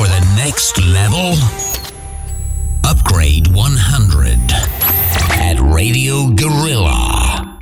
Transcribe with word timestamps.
for 0.00 0.08
the 0.08 0.24
next 0.44 0.74
level? 0.98 1.30
Upgrade 2.92 3.46
100 3.52 4.52
at 5.48 5.56
Radio 5.60 6.14
Gorilla. 6.34 7.58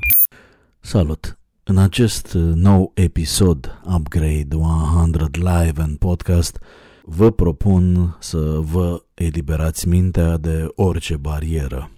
Salut! 0.81 1.39
În 1.65 1.79
acest 1.79 2.33
uh, 2.33 2.43
nou 2.55 2.93
episod 2.95 3.81
Upgrade 3.97 4.57
100 4.57 5.31
Live 5.33 5.83
and 5.83 5.97
Podcast 5.99 6.59
vă 7.03 7.31
propun 7.31 8.17
să 8.21 8.39
vă 8.61 9.03
eliberați 9.15 9.89
mintea 9.89 10.37
de 10.37 10.67
orice 10.75 11.17
barieră. 11.17 11.91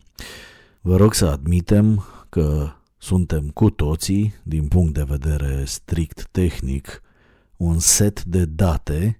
Vă 0.80 0.96
rog 0.96 1.14
să 1.14 1.26
admitem 1.26 2.04
că 2.28 2.68
suntem 2.98 3.48
cu 3.48 3.70
toții, 3.70 4.34
din 4.42 4.68
punct 4.68 4.94
de 4.94 5.04
vedere 5.08 5.64
strict 5.64 6.28
tehnic, 6.30 7.02
un 7.56 7.78
set 7.78 8.24
de 8.24 8.44
date 8.44 9.19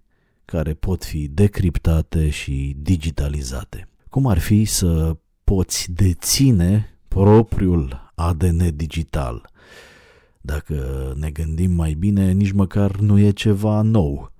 care 0.51 0.75
pot 0.75 1.05
fi 1.05 1.29
decriptate 1.29 2.31
și 2.31 2.77
digitalizate. 2.79 3.89
Cum 4.09 4.27
ar 4.27 4.39
fi 4.39 4.65
să 4.65 5.17
poți 5.45 5.93
deține 5.93 6.99
propriul 7.09 8.13
ADN 8.15 8.77
digital. 8.77 9.51
Dacă 10.41 11.13
ne 11.17 11.31
gândim 11.31 11.71
mai 11.71 11.93
bine, 11.93 12.33
nici 12.33 12.53
măcar 12.53 12.97
nu 12.97 13.19
e 13.19 13.31
ceva 13.31 13.83
nou. 13.83 14.33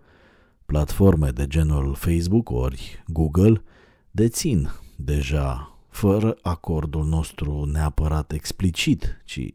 Platforme 0.67 1.31
de 1.31 1.47
genul 1.47 1.95
Facebook 1.95 2.51
ori 2.51 3.03
Google 3.07 3.63
dețin 4.11 4.69
deja, 4.97 5.79
fără 5.89 6.37
acordul 6.43 7.05
nostru 7.05 7.65
neapărat 7.65 8.33
explicit, 8.33 9.23
ci 9.25 9.55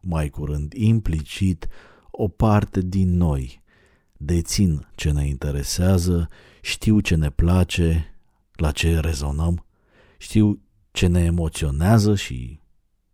mai 0.00 0.28
curând 0.28 0.72
implicit, 0.72 1.68
o 2.10 2.28
parte 2.28 2.80
din 2.80 3.16
noi. 3.16 3.62
Dețin 4.16 4.86
ce 4.94 5.10
ne 5.10 5.26
interesează, 5.26 6.28
știu 6.60 7.00
ce 7.00 7.14
ne 7.14 7.30
place, 7.30 8.14
la 8.52 8.70
ce 8.70 9.00
rezonăm, 9.00 9.64
știu 10.18 10.60
ce 10.90 11.06
ne 11.06 11.20
emoționează 11.20 12.14
și 12.14 12.60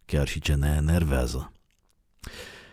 chiar 0.04 0.28
și 0.28 0.40
ce 0.40 0.54
ne 0.54 0.74
enervează. 0.78 1.52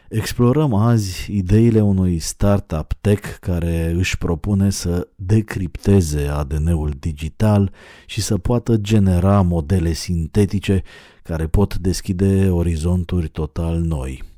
Explorăm 0.10 0.74
azi 0.74 1.32
ideile 1.32 1.82
unui 1.82 2.20
startup 2.20 2.94
tech 3.02 3.38
care 3.40 3.92
își 3.96 4.18
propune 4.18 4.70
să 4.70 5.08
decripteze 5.16 6.28
ADN-ul 6.28 6.94
digital 7.00 7.72
și 8.06 8.22
să 8.22 8.38
poată 8.38 8.78
genera 8.78 9.42
modele 9.42 9.94
sintetice 9.94 10.84
care 11.24 11.48
pot 11.48 11.78
deschide 11.78 12.50
orizonturi 12.50 13.28
total 13.28 13.80
noi. 13.80 14.29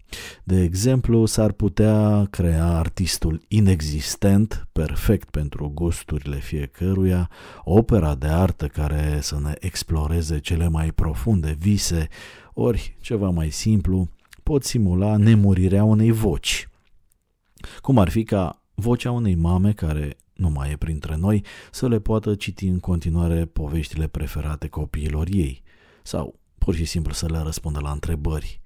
De 0.43 0.61
exemplu, 0.61 1.25
s-ar 1.25 1.51
putea 1.51 2.27
crea 2.29 2.67
artistul 2.67 3.41
inexistent, 3.47 4.67
perfect 4.71 5.29
pentru 5.29 5.69
gusturile 5.69 6.37
fiecăruia, 6.37 7.29
opera 7.63 8.15
de 8.15 8.27
artă 8.27 8.67
care 8.67 9.19
să 9.21 9.39
ne 9.39 9.53
exploreze 9.59 10.39
cele 10.39 10.67
mai 10.67 10.91
profunde 10.91 11.55
vise, 11.59 12.07
ori 12.53 12.97
ceva 13.01 13.29
mai 13.29 13.49
simplu, 13.49 14.09
pot 14.43 14.63
simula 14.63 15.17
nemurirea 15.17 15.83
unei 15.83 16.11
voci. 16.11 16.69
Cum 17.81 17.97
ar 17.97 18.09
fi 18.09 18.23
ca 18.23 18.63
vocea 18.75 19.11
unei 19.11 19.35
mame 19.35 19.73
care 19.73 20.17
nu 20.33 20.49
mai 20.49 20.71
e 20.71 20.75
printre 20.75 21.15
noi 21.15 21.45
să 21.71 21.87
le 21.87 21.99
poată 21.99 22.35
citi 22.35 22.67
în 22.67 22.79
continuare 22.79 23.45
poveștile 23.45 24.07
preferate 24.07 24.67
copiilor 24.67 25.27
ei 25.29 25.63
sau 26.03 26.39
pur 26.57 26.75
și 26.75 26.85
simplu 26.85 27.13
să 27.13 27.25
le 27.25 27.37
răspundă 27.37 27.79
la 27.79 27.91
întrebări. 27.91 28.60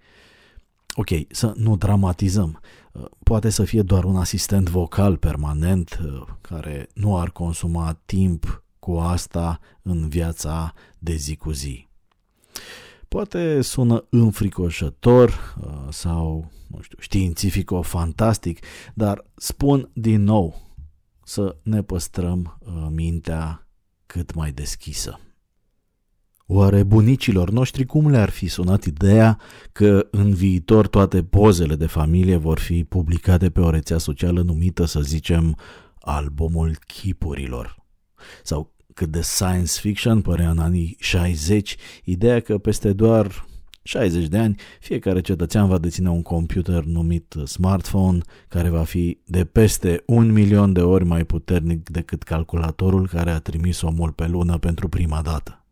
Ok, 0.96 1.10
să 1.30 1.54
nu 1.56 1.78
dramatizăm. 1.78 2.62
Poate 3.24 3.50
să 3.50 3.64
fie 3.64 3.82
doar 3.82 4.04
un 4.04 4.16
asistent 4.16 4.70
vocal 4.70 5.18
permanent 5.18 6.00
care 6.42 6.88
nu 6.94 7.18
ar 7.18 7.32
consuma 7.32 8.00
timp 8.06 8.64
cu 8.80 8.92
asta 8.92 9.60
în 9.82 10.08
viața 10.08 10.74
de 11.00 11.16
zi 11.16 11.36
cu 11.36 11.52
zi. 11.52 11.88
Poate 13.08 13.62
sună 13.62 14.06
înfricoșător 14.10 15.56
uh, 15.62 15.88
sau, 15.90 16.52
nu 16.68 16.82
știu, 16.82 16.98
științifico-fantastic, 17.00 18.60
dar 18.94 19.26
spun 19.36 19.90
din 19.94 20.24
nou 20.24 20.62
să 21.24 21.56
ne 21.64 21.82
păstrăm 21.82 22.58
uh, 22.60 22.88
mintea 22.90 23.68
cât 24.06 24.34
mai 24.34 24.52
deschisă. 24.52 25.20
Oare 26.48 26.84
bunicilor 26.84 27.50
noștri 27.50 27.86
cum 27.86 28.10
le-ar 28.10 28.30
fi 28.30 28.48
sunat 28.48 28.84
ideea 28.84 29.40
că 29.72 30.08
în 30.12 30.34
viitor 30.34 30.88
toate 30.88 31.24
pozele 31.24 31.76
de 31.76 31.86
familie 31.86 32.36
vor 32.36 32.60
fi 32.60 32.84
publicate 32.84 33.50
pe 33.50 33.60
o 33.60 33.70
rețea 33.70 33.98
socială 33.98 34.42
numită, 34.42 34.86
să 34.86 35.02
zicem, 35.02 35.58
albumul 36.00 36.78
chipurilor? 36.88 37.86
Sau 38.44 38.74
cât 38.94 39.12
de 39.12 39.22
science 39.22 39.80
fiction 39.80 40.22
părea 40.22 40.50
în 40.50 40.60
anii 40.60 40.96
60, 41.00 41.76
ideea 42.04 42.40
că 42.40 42.58
peste 42.58 42.94
doar 42.94 43.46
60 43.84 44.28
de 44.28 44.38
ani, 44.38 44.56
fiecare 44.80 45.22
cetățean 45.22 45.68
va 45.68 45.78
deține 45.78 46.10
un 46.10 46.22
computer 46.22 46.84
numit 46.84 47.36
smartphone, 47.46 48.22
care 48.48 48.70
va 48.70 48.84
fi 48.84 49.18
de 49.26 49.46
peste 49.46 50.04
un 50.06 50.32
milion 50.32 50.74
de 50.74 50.82
ori 50.82 51.06
mai 51.06 51.24
puternic 51.24 51.90
decât 51.90 52.24
calculatorul 52.24 53.08
care 53.08 53.32
a 53.32 53.40
trimis 53.40 53.82
omul 53.82 54.12
pe 54.12 54.28
lună 54.28 54.58
pentru 54.58 54.90
prima 54.90 55.22
dată. 55.22 55.65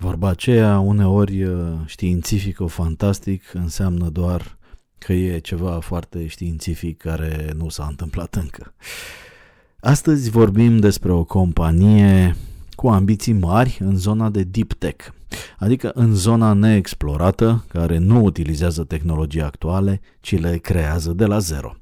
Vorba 0.00 0.28
aceea, 0.28 0.78
uneori 0.78 1.46
științifico-fantastic, 1.86 3.42
înseamnă 3.52 4.08
doar 4.08 4.58
că 4.98 5.12
e 5.12 5.38
ceva 5.38 5.80
foarte 5.80 6.26
științific 6.26 6.98
care 6.98 7.52
nu 7.56 7.68
s-a 7.68 7.86
întâmplat 7.88 8.34
încă. 8.34 8.74
Astăzi 9.80 10.30
vorbim 10.30 10.78
despre 10.78 11.12
o 11.12 11.24
companie 11.24 12.36
cu 12.78 12.88
ambiții 12.88 13.32
mari 13.32 13.78
în 13.80 13.96
zona 13.96 14.30
de 14.30 14.42
deep 14.42 14.72
tech, 14.72 15.08
adică 15.58 15.90
în 15.94 16.14
zona 16.14 16.52
neexplorată, 16.52 17.64
care 17.68 17.98
nu 17.98 18.24
utilizează 18.24 18.84
tehnologii 18.84 19.42
actuale, 19.42 20.00
ci 20.20 20.40
le 20.40 20.56
creează 20.56 21.12
de 21.12 21.24
la 21.24 21.38
zero. 21.38 21.74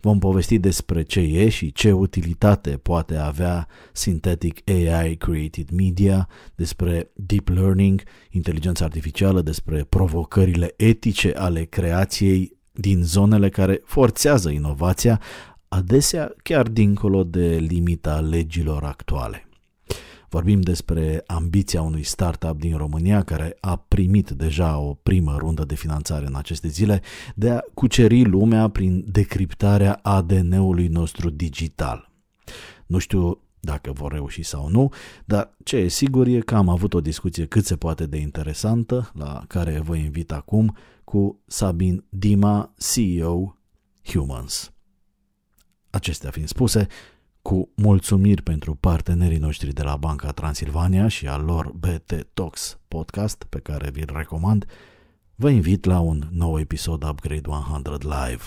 Vom 0.00 0.18
povesti 0.18 0.58
despre 0.58 1.02
ce 1.02 1.20
e 1.20 1.48
și 1.48 1.72
ce 1.72 1.92
utilitate 1.92 2.70
poate 2.70 3.16
avea 3.16 3.66
Synthetic 3.92 4.70
AI 4.70 5.16
Created 5.16 5.70
Media, 5.70 6.28
despre 6.54 7.10
deep 7.14 7.48
learning, 7.48 8.02
inteligența 8.30 8.84
artificială, 8.84 9.42
despre 9.42 9.86
provocările 9.88 10.74
etice 10.76 11.32
ale 11.36 11.64
creației 11.64 12.58
din 12.72 13.02
zonele 13.02 13.48
care 13.48 13.80
forțează 13.84 14.50
inovația, 14.50 15.20
adesea 15.68 16.32
chiar 16.42 16.68
dincolo 16.68 17.24
de 17.24 17.56
limita 17.56 18.20
legilor 18.20 18.84
actuale. 18.84 19.48
Vorbim 20.34 20.60
despre 20.60 21.22
ambiția 21.26 21.82
unui 21.82 22.02
startup 22.02 22.58
din 22.58 22.76
România 22.76 23.22
care 23.22 23.56
a 23.60 23.76
primit 23.76 24.30
deja 24.30 24.78
o 24.78 24.94
primă 24.94 25.36
rundă 25.38 25.64
de 25.64 25.74
finanțare 25.74 26.26
în 26.26 26.34
aceste 26.34 26.68
zile 26.68 27.02
de 27.34 27.50
a 27.50 27.60
cuceri 27.74 28.24
lumea 28.24 28.68
prin 28.68 29.04
decriptarea 29.08 30.00
ADN-ului 30.02 30.88
nostru 30.88 31.30
digital. 31.30 32.10
Nu 32.86 32.98
știu 32.98 33.40
dacă 33.60 33.92
vor 33.92 34.12
reuși 34.12 34.42
sau 34.42 34.68
nu, 34.68 34.92
dar 35.24 35.56
ce 35.64 35.76
e 35.76 35.88
sigur 35.88 36.26
e 36.26 36.40
că 36.40 36.54
am 36.54 36.68
avut 36.68 36.94
o 36.94 37.00
discuție 37.00 37.46
cât 37.46 37.64
se 37.64 37.76
poate 37.76 38.06
de 38.06 38.16
interesantă, 38.16 39.10
la 39.14 39.44
care 39.48 39.80
vă 39.80 39.96
invit 39.96 40.32
acum, 40.32 40.76
cu 41.04 41.42
Sabin 41.46 42.04
Dima, 42.08 42.74
CEO 42.94 43.56
Humans. 44.04 44.72
Acestea 45.90 46.30
fiind 46.30 46.48
spuse, 46.48 46.86
cu 47.44 47.70
mulțumiri 47.76 48.42
pentru 48.42 48.74
partenerii 48.74 49.38
noștri 49.38 49.72
de 49.72 49.82
la 49.82 49.96
Banca 49.96 50.32
Transilvania 50.32 51.08
și 51.08 51.26
al 51.26 51.44
lor 51.44 51.72
BT 51.72 52.26
Talks 52.34 52.78
podcast, 52.88 53.44
pe 53.48 53.58
care 53.58 53.90
vi-l 53.90 54.10
recomand, 54.14 54.66
vă 55.34 55.50
invit 55.50 55.84
la 55.84 56.00
un 56.00 56.28
nou 56.30 56.58
episod 56.58 57.02
Upgrade 57.08 57.48
100 57.48 57.98
Live. 58.00 58.42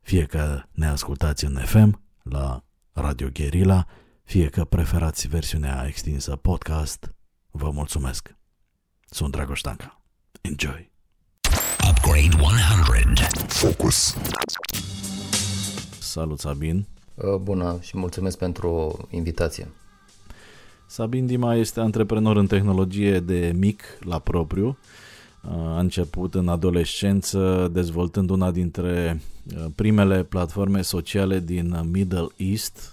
Fie 0.00 0.24
că 0.24 0.62
ne 0.70 0.86
ascultați 0.86 1.44
în 1.44 1.54
FM, 1.54 2.02
la 2.22 2.64
Radio 2.92 3.28
Guerilla, 3.32 3.86
fie 4.24 4.48
că 4.48 4.64
preferați 4.64 5.28
versiunea 5.28 5.84
extinsă 5.86 6.36
podcast, 6.36 7.14
vă 7.50 7.70
mulțumesc. 7.70 8.36
Sunt 9.06 9.32
Dragoș 9.32 9.60
Tanca. 9.60 10.02
Enjoy! 10.40 10.90
Upgrade 11.90 12.42
100. 12.42 13.22
Focus. 13.46 14.16
Salut, 15.98 16.38
Sabin! 16.38 16.86
Uh, 17.22 17.34
bună 17.34 17.78
și 17.80 17.96
mulțumesc 17.96 18.38
pentru 18.38 18.98
invitație. 19.10 19.68
Sabin 20.86 21.26
Dima 21.26 21.54
este 21.54 21.80
antreprenor 21.80 22.36
în 22.36 22.46
tehnologie 22.46 23.20
de 23.20 23.52
mic 23.56 23.82
la 24.00 24.18
propriu. 24.18 24.78
Uh, 25.44 25.50
a 25.52 25.78
început 25.78 26.34
în 26.34 26.48
adolescență 26.48 27.68
dezvoltând 27.72 28.30
una 28.30 28.50
dintre 28.50 29.20
uh, 29.56 29.64
primele 29.74 30.22
platforme 30.22 30.82
sociale 30.82 31.38
din 31.38 31.80
Middle 31.90 32.26
East. 32.36 32.92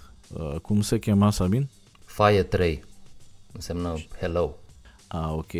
Cum 0.62 0.80
se 0.80 0.98
chema, 0.98 1.30
Sabin? 1.30 1.68
Fire 2.04 2.42
3. 2.42 2.84
Înseamnă 3.52 3.94
hello. 4.20 4.59
Ah, 5.12 5.32
ok. 5.32 5.52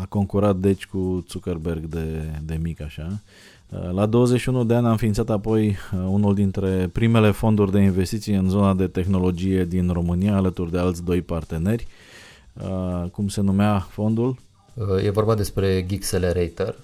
A 0.00 0.06
concurat 0.08 0.56
deci 0.56 0.86
cu 0.86 1.24
Zuckerberg 1.28 1.84
de, 1.84 2.30
de 2.44 2.58
mic 2.62 2.80
așa. 2.80 3.20
La 3.92 4.06
21 4.06 4.64
de 4.64 4.74
ani 4.74 4.86
a 4.86 4.90
înființat 4.90 5.30
apoi 5.30 5.76
unul 6.08 6.34
dintre 6.34 6.88
primele 6.92 7.30
fonduri 7.30 7.72
de 7.72 7.80
investiții 7.80 8.34
în 8.34 8.48
zona 8.48 8.74
de 8.74 8.86
tehnologie 8.86 9.64
din 9.64 9.88
România, 9.88 10.36
alături 10.36 10.70
de 10.70 10.78
alți 10.78 11.04
doi 11.04 11.22
parteneri. 11.22 11.86
Cum 13.12 13.28
se 13.28 13.40
numea 13.40 13.78
fondul? 13.78 14.38
E 15.02 15.10
vorba 15.10 15.34
despre 15.34 15.86
Geekcelerator, 15.86 16.78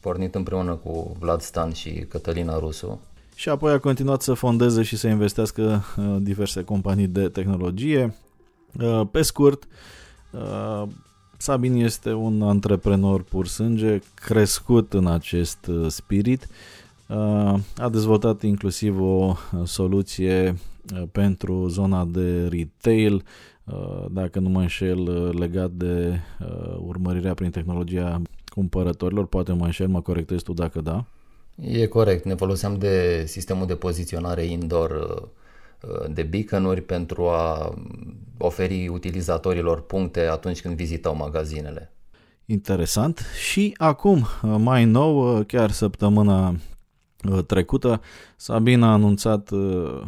pornit 0.00 0.34
împreună 0.34 0.72
cu 0.74 1.16
Vlad 1.18 1.40
Stan 1.40 1.72
și 1.72 1.90
Cătălina 1.90 2.58
Rusu. 2.58 3.00
Și 3.34 3.48
apoi 3.48 3.72
a 3.72 3.78
continuat 3.78 4.22
să 4.22 4.34
fondeze 4.34 4.82
și 4.82 4.96
să 4.96 5.06
investească 5.06 5.84
diverse 6.20 6.62
companii 6.62 7.06
de 7.06 7.28
tehnologie. 7.28 8.14
Pe 9.10 9.22
scurt, 9.22 9.66
Sabin 11.38 11.74
este 11.74 12.12
un 12.12 12.42
antreprenor 12.42 13.22
pur 13.22 13.46
sânge, 13.46 13.98
crescut 14.14 14.92
în 14.92 15.06
acest 15.06 15.66
uh, 15.66 15.86
spirit. 15.88 16.48
Uh, 17.08 17.54
a 17.76 17.88
dezvoltat 17.90 18.42
inclusiv 18.42 19.00
o 19.00 19.04
uh, 19.04 19.60
soluție 19.64 20.56
pentru 21.12 21.68
zona 21.68 22.04
de 22.04 22.46
retail, 22.46 23.24
dacă 24.10 24.38
nu 24.38 24.48
mă 24.48 24.60
înșel, 24.60 25.30
legat 25.38 25.70
de 25.70 26.20
urmărirea 26.78 27.34
prin 27.34 27.50
tehnologia 27.50 28.22
cumpărătorilor. 28.48 29.26
Poate 29.26 29.52
mă 29.52 29.64
înșel, 29.64 29.88
mă 29.88 30.00
corectezi 30.00 30.44
tu 30.44 30.52
dacă 30.52 30.80
da. 30.80 31.04
E 31.60 31.86
corect, 31.86 32.24
ne 32.24 32.34
foloseam 32.34 32.78
de 32.78 33.24
sistemul 33.26 33.66
de 33.66 33.74
poziționare 33.74 34.44
indoor 34.44 35.22
de 36.10 36.22
beacon 36.22 36.82
pentru 36.86 37.28
a 37.28 37.74
oferi 38.38 38.88
utilizatorilor 38.88 39.82
puncte 39.82 40.20
atunci 40.26 40.60
când 40.60 40.76
vizitau 40.76 41.16
magazinele. 41.16 41.90
Interesant. 42.44 43.26
Și 43.48 43.74
acum, 43.76 44.26
mai 44.42 44.84
nou, 44.84 45.42
chiar 45.42 45.70
săptămâna 45.70 46.48
uh, 46.48 47.44
trecută, 47.46 48.00
Sabin 48.36 48.82
a 48.82 48.92
anunțat 48.92 49.50
uh, 49.50 50.02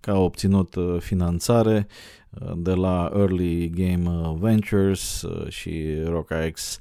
că 0.00 0.10
a 0.10 0.18
obținut 0.18 0.74
uh, 0.74 0.96
finanțare 1.00 1.86
de 2.56 2.72
la 2.72 3.12
Early 3.14 3.68
Game 3.68 4.36
Ventures 4.38 5.24
și 5.48 5.94
RockX, 6.04 6.78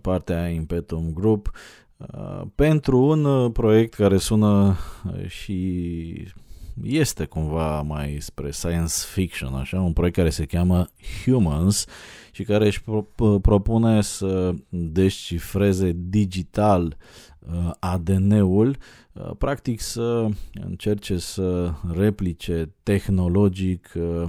partea 0.00 0.48
Impetum 0.48 1.12
Group, 1.14 1.50
pentru 2.54 2.98
un 2.98 3.50
proiect 3.50 3.94
care 3.94 4.16
sună 4.16 4.76
și 5.26 6.12
este 6.82 7.24
cumva 7.24 7.82
mai 7.82 8.16
spre 8.20 8.50
science 8.50 8.94
fiction, 9.12 9.54
așa, 9.54 9.80
un 9.80 9.92
proiect 9.92 10.16
care 10.16 10.30
se 10.30 10.44
cheamă 10.44 10.86
Humans 11.24 11.86
și 12.30 12.42
care 12.42 12.66
își 12.66 12.82
propune 13.42 14.00
să 14.00 14.54
descifreze 14.68 15.92
digital 15.96 16.96
uh, 17.38 17.70
ADN-ul, 17.78 18.76
uh, 19.12 19.30
practic 19.38 19.80
să 19.80 20.28
încerce 20.52 21.18
să 21.18 21.72
replice 21.94 22.74
tehnologic 22.82 23.92
uh, 23.94 24.28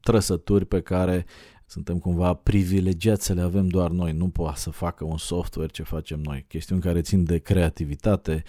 trăsături 0.00 0.64
pe 0.64 0.80
care 0.80 1.26
suntem 1.70 1.98
cumva 1.98 2.34
privilegiați 2.34 3.24
să 3.24 3.32
le 3.32 3.40
avem 3.40 3.68
doar 3.68 3.90
noi. 3.90 4.12
Nu 4.12 4.28
poate 4.28 4.58
să 4.58 4.70
facă 4.70 5.04
un 5.04 5.16
software 5.16 5.68
ce 5.72 5.82
facem 5.82 6.20
noi. 6.20 6.44
Chestiuni 6.48 6.80
care 6.80 7.00
țin 7.00 7.24
de 7.24 7.38
creativitate, 7.38 8.42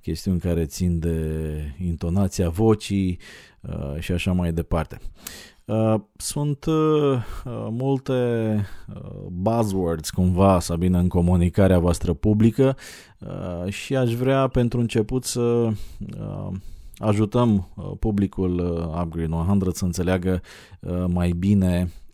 chestiuni 0.00 0.40
care 0.40 0.64
țin 0.64 0.98
de 0.98 1.26
intonația 1.84 2.48
vocii 2.48 3.18
uh, 3.60 3.98
și 3.98 4.12
așa 4.12 4.32
mai 4.32 4.52
departe. 4.52 5.00
Uh, 5.64 5.94
sunt 6.16 6.64
uh, 6.64 7.22
multe 7.70 8.14
buzzwords 9.28 10.10
cumva, 10.10 10.60
Sabine, 10.60 10.98
în 10.98 11.08
comunicarea 11.08 11.78
voastră 11.78 12.12
publică 12.12 12.76
și 13.68 13.96
aș 13.96 14.14
vrea 14.14 14.48
pentru 14.48 14.80
început 14.80 15.24
să 15.24 15.70
ajutăm 16.96 17.68
publicul 17.98 18.58
Upgrade 19.02 19.34
100 19.34 19.70
să 19.70 19.84
înțeleagă 19.84 20.40
mai 21.06 21.30
bine 21.30 21.88
Uh, 21.90 22.07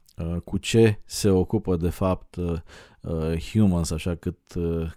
cu 0.45 0.59
ce 0.59 0.99
se 1.05 1.29
ocupă 1.29 1.77
de 1.77 1.89
fapt 1.89 2.37
uh, 2.37 2.53
uh, 3.01 3.51
Humans, 3.51 3.91
așa 3.91 4.15
cât, 4.15 4.39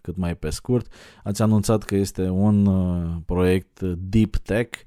cât 0.02 0.18
mai 0.18 0.36
pe 0.36 0.50
scurt. 0.50 0.94
Ați 1.24 1.42
anunțat 1.42 1.84
că 1.84 1.96
este 1.96 2.30
un 2.30 2.70
proiect 3.26 3.82
deep 3.82 4.36
tech, 4.36 4.80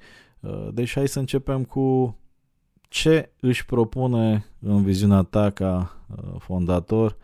deci 0.73 0.93
hai 0.93 1.09
să 1.09 1.19
începem 1.19 1.65
cu 1.65 2.17
ce 2.89 3.31
își 3.41 3.65
propune 3.65 4.45
în 4.61 4.83
viziunea 4.83 5.23
ta 5.23 5.51
ca 5.51 5.97
fondator 6.39 7.17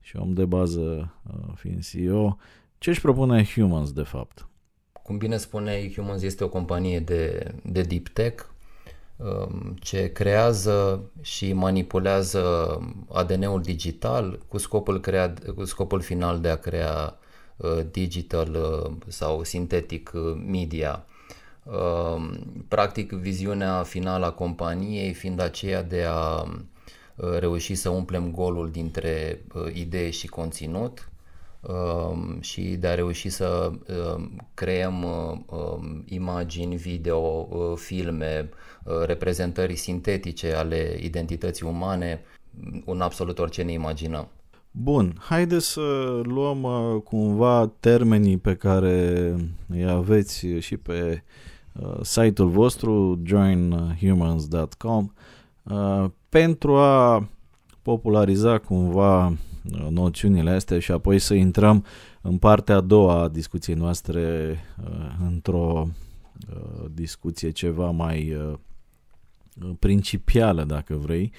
și 0.00 0.16
om 0.16 0.32
de 0.32 0.44
bază 0.44 1.14
fiind 1.54 1.84
CEO, 1.84 2.36
ce 2.78 2.90
își 2.90 3.00
propune 3.00 3.44
Humans 3.54 3.92
de 3.92 4.02
fapt? 4.02 4.46
Cum 4.92 5.18
bine 5.18 5.36
spuneai, 5.36 5.92
Humans 5.96 6.22
este 6.22 6.44
o 6.44 6.48
companie 6.48 7.00
de, 7.00 7.54
de 7.64 7.82
deep 7.82 8.08
tech, 8.08 8.44
Um, 8.44 8.51
ce 9.80 10.12
creează 10.12 11.02
și 11.20 11.52
manipulează 11.52 12.42
ADN-ul 13.12 13.62
digital 13.62 14.38
cu 14.48 14.58
scopul, 14.58 15.00
crea, 15.00 15.34
cu 15.54 15.64
scopul 15.64 16.00
final 16.00 16.40
de 16.40 16.48
a 16.48 16.56
crea 16.56 17.18
uh, 17.56 17.80
digital 17.90 18.54
uh, 18.54 18.92
sau 19.06 19.42
sintetic 19.42 20.10
uh, 20.14 20.42
media. 20.46 21.06
Um, 21.62 22.38
practic, 22.68 23.12
viziunea 23.12 23.82
finală 23.82 24.26
a 24.26 24.32
companiei 24.32 25.12
fiind 25.12 25.40
aceea 25.40 25.82
de 25.82 26.04
a 26.08 26.44
reuși 27.38 27.74
să 27.74 27.88
umplem 27.88 28.30
golul 28.30 28.70
dintre 28.70 29.44
idee 29.72 30.10
și 30.10 30.26
conținut 30.26 31.06
um, 31.06 31.11
și 32.40 32.62
de 32.62 32.86
a 32.86 32.94
reuși 32.94 33.28
să 33.28 33.70
creăm 34.54 35.06
imagini, 36.06 36.76
video, 36.76 37.48
filme, 37.74 38.48
Uh, 38.84 39.02
reprezentării 39.06 39.76
sintetice 39.76 40.54
ale 40.54 40.98
identității 41.00 41.66
umane, 41.66 42.20
un 42.84 43.00
absolut 43.00 43.38
orice 43.38 43.62
ne 43.62 43.72
imaginăm. 43.72 44.28
Bun, 44.70 45.14
haideți 45.18 45.66
să 45.66 46.20
luăm 46.22 46.62
uh, 46.62 47.02
cumva 47.04 47.72
termenii 47.80 48.36
pe 48.36 48.54
care 48.54 49.36
îi 49.68 49.84
aveți 49.84 50.46
și 50.46 50.76
pe 50.76 51.22
uh, 51.82 51.98
site-ul 52.00 52.48
vostru 52.48 53.20
joinhumans.com 53.24 55.12
uh, 55.62 56.04
pentru 56.28 56.76
a 56.76 57.28
populariza 57.82 58.58
cumva 58.58 59.26
uh, 59.26 59.32
noțiunile 59.90 60.50
astea 60.50 60.78
și 60.78 60.92
apoi 60.92 61.18
să 61.18 61.34
intrăm 61.34 61.84
în 62.20 62.38
partea 62.38 62.76
a 62.76 62.80
doua 62.80 63.22
a 63.22 63.28
discuției 63.28 63.76
noastre 63.76 64.56
uh, 64.84 65.06
într-o 65.26 65.88
uh, 66.50 66.84
discuție 66.94 67.50
ceva 67.50 67.90
mai 67.90 68.34
uh, 68.34 68.58
principială, 69.78 70.64
dacă 70.64 70.94
vrei, 70.94 71.32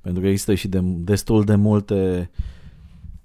pentru 0.00 0.22
că 0.22 0.28
există 0.28 0.54
și 0.54 0.68
de, 0.68 0.80
destul 0.82 1.44
de 1.44 1.54
multe 1.54 2.30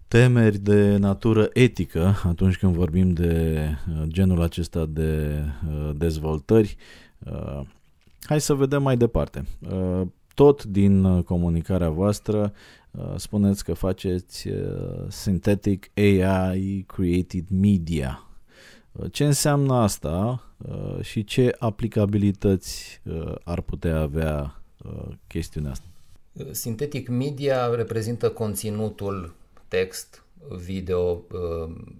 temeri 0.09 0.57
de 0.57 0.97
natură 0.97 1.49
etică 1.53 2.15
atunci 2.23 2.57
când 2.57 2.75
vorbim 2.75 3.13
de 3.13 3.63
uh, 3.89 4.03
genul 4.07 4.41
acesta 4.41 4.85
de 4.85 5.41
uh, 5.67 5.89
dezvoltări. 5.95 6.75
Uh, 7.19 7.61
hai 8.21 8.41
să 8.41 8.53
vedem 8.53 8.81
mai 8.81 8.97
departe. 8.97 9.45
Tot 10.33 10.63
din 10.63 11.21
comunicarea 11.21 11.89
voastră 11.89 12.53
spuneți 13.15 13.63
că 13.63 13.73
faceți 13.73 14.47
Synthetic 15.07 15.89
AI 15.95 16.85
Created 16.87 17.45
Media. 17.49 18.29
Ce 19.11 19.25
înseamnă 19.25 19.73
asta 19.73 20.43
uh, 20.57 21.01
și 21.01 21.23
ce 21.23 21.55
aplicabilități 21.59 23.01
uh, 23.03 23.35
ar 23.43 23.61
putea 23.61 23.99
avea 23.99 24.61
uh, 24.85 25.07
chestiunea 25.27 25.71
asta? 25.71 25.83
Synthetic 26.51 27.07
media 27.07 27.75
reprezintă 27.75 28.29
conținutul 28.29 29.33
text, 29.67 30.23
video, 30.63 31.21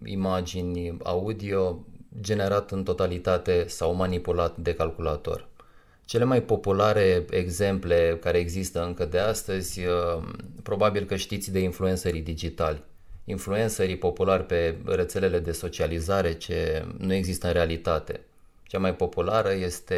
imagini, 0.05 0.97
audio 1.03 1.79
generat 2.21 2.71
în 2.71 2.83
totalitate 2.83 3.65
sau 3.67 3.93
manipulat 3.93 4.57
de 4.57 4.73
calculator. 4.73 5.47
Cele 6.09 6.23
mai 6.23 6.41
populare 6.41 7.25
exemple 7.29 8.17
care 8.21 8.37
există 8.37 8.83
încă 8.83 9.05
de 9.05 9.19
astăzi, 9.19 9.81
probabil 10.63 11.05
că 11.05 11.15
știți 11.15 11.51
de 11.51 11.59
influencerii 11.59 12.21
digitali 12.21 12.83
influencerii 13.29 13.97
populari 13.97 14.45
pe 14.45 14.75
rețelele 14.85 15.39
de 15.39 15.51
socializare 15.51 16.33
ce 16.33 16.85
nu 16.97 17.13
există 17.13 17.47
în 17.47 17.53
realitate. 17.53 18.19
Cea 18.63 18.79
mai 18.79 18.95
populară 18.95 19.53
este 19.53 19.97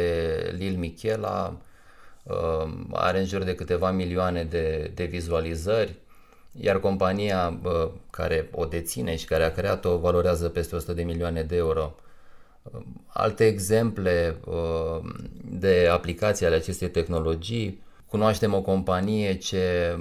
Lil 0.58 0.76
Michela, 0.76 1.56
uh, 2.22 2.72
are 2.92 3.18
în 3.18 3.24
jur 3.24 3.42
de 3.42 3.54
câteva 3.54 3.90
milioane 3.90 4.44
de, 4.44 4.90
de 4.94 5.04
vizualizări, 5.04 5.94
iar 6.60 6.80
compania 6.80 7.60
uh, 7.64 7.88
care 8.10 8.48
o 8.52 8.64
deține 8.64 9.16
și 9.16 9.26
care 9.26 9.44
a 9.44 9.52
creat-o 9.52 9.98
valorează 9.98 10.48
peste 10.48 10.74
100 10.74 10.92
de 10.92 11.02
milioane 11.02 11.42
de 11.42 11.56
euro. 11.56 11.94
Uh, 12.62 12.80
alte 13.06 13.46
exemple 13.46 14.36
de 15.44 15.88
aplicații 15.92 16.46
ale 16.46 16.54
acestei 16.54 16.90
tehnologii, 16.90 17.82
cunoaștem 18.06 18.54
o 18.54 18.62
companie 18.62 19.34
ce 19.34 19.96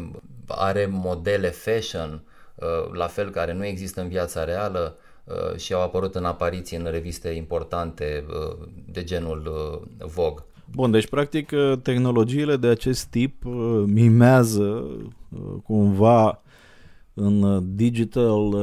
are 0.47 0.85
modele 0.85 1.49
fashion 1.49 2.23
Uh, 2.61 2.93
la 2.93 3.07
fel 3.07 3.29
care 3.29 3.53
nu 3.53 3.65
există 3.65 4.01
în 4.01 4.07
viața 4.07 4.43
reală, 4.43 4.95
uh, 5.23 5.57
și 5.57 5.73
au 5.73 5.81
apărut 5.81 6.15
în 6.15 6.25
apariții 6.25 6.77
în 6.77 6.87
reviste 6.91 7.29
importante 7.29 8.25
uh, 8.27 8.67
de 8.91 9.03
genul 9.03 9.51
uh, 9.97 10.07
Vogue. 10.07 10.43
Bun, 10.71 10.91
deci 10.91 11.07
practic 11.07 11.51
tehnologiile 11.81 12.57
de 12.57 12.67
acest 12.67 13.05
tip 13.05 13.43
mimează 13.85 14.87
cumva 15.63 16.41
în 17.13 17.61
digital 17.75 18.53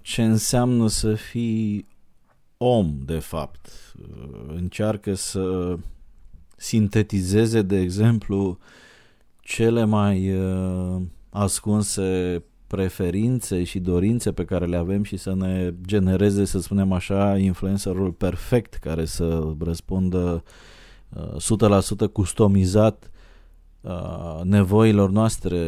ce 0.00 0.22
înseamnă 0.22 0.88
să 0.88 1.14
fii 1.14 1.86
om, 2.58 2.98
de 3.04 3.18
fapt. 3.18 3.68
Încearcă 4.46 5.14
să 5.14 5.76
sintetizeze, 6.56 7.62
de 7.62 7.78
exemplu, 7.80 8.58
cele 9.40 9.84
mai 9.84 10.34
ascunse 11.30 12.42
preferințe 12.66 13.64
și 13.64 13.78
dorințe 13.78 14.32
pe 14.32 14.44
care 14.44 14.66
le 14.66 14.76
avem 14.76 15.02
și 15.02 15.16
să 15.16 15.34
ne 15.34 15.74
genereze, 15.86 16.44
să 16.44 16.60
spunem 16.60 16.92
așa, 16.92 17.38
influencerul 17.38 18.12
perfect 18.12 18.74
care 18.74 19.04
să 19.04 19.54
răspundă 19.60 20.42
100% 22.06 22.12
customizat 22.12 23.10
nevoilor 24.42 25.10
noastre 25.10 25.58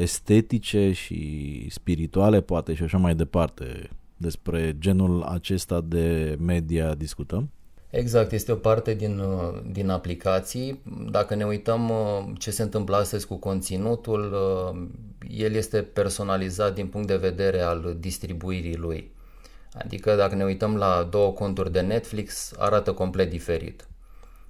estetice 0.00 0.92
și 0.92 1.66
spirituale, 1.70 2.40
poate 2.40 2.74
și 2.74 2.82
așa 2.82 2.98
mai 2.98 3.14
departe. 3.14 3.90
Despre 4.16 4.76
genul 4.78 5.22
acesta 5.22 5.80
de 5.80 6.36
media 6.40 6.94
discutăm? 6.94 7.50
Exact, 7.90 8.32
este 8.32 8.52
o 8.52 8.56
parte 8.56 8.94
din, 8.94 9.22
din 9.70 9.88
aplicații. 9.88 10.82
Dacă 11.10 11.34
ne 11.34 11.44
uităm 11.44 11.92
ce 12.38 12.50
se 12.50 12.62
întâmplă 12.62 12.96
astăzi 12.96 13.26
cu 13.26 13.36
conținutul, 13.36 14.36
el 15.30 15.54
este 15.54 15.82
personalizat 15.82 16.74
din 16.74 16.86
punct 16.86 17.06
de 17.06 17.16
vedere 17.16 17.60
al 17.60 17.96
distribuirii 18.00 18.76
lui. 18.76 19.12
Adică 19.72 20.14
dacă 20.14 20.34
ne 20.34 20.44
uităm 20.44 20.76
la 20.76 21.08
două 21.10 21.32
conturi 21.32 21.72
de 21.72 21.80
Netflix, 21.80 22.52
arată 22.58 22.92
complet 22.92 23.30
diferit. 23.30 23.88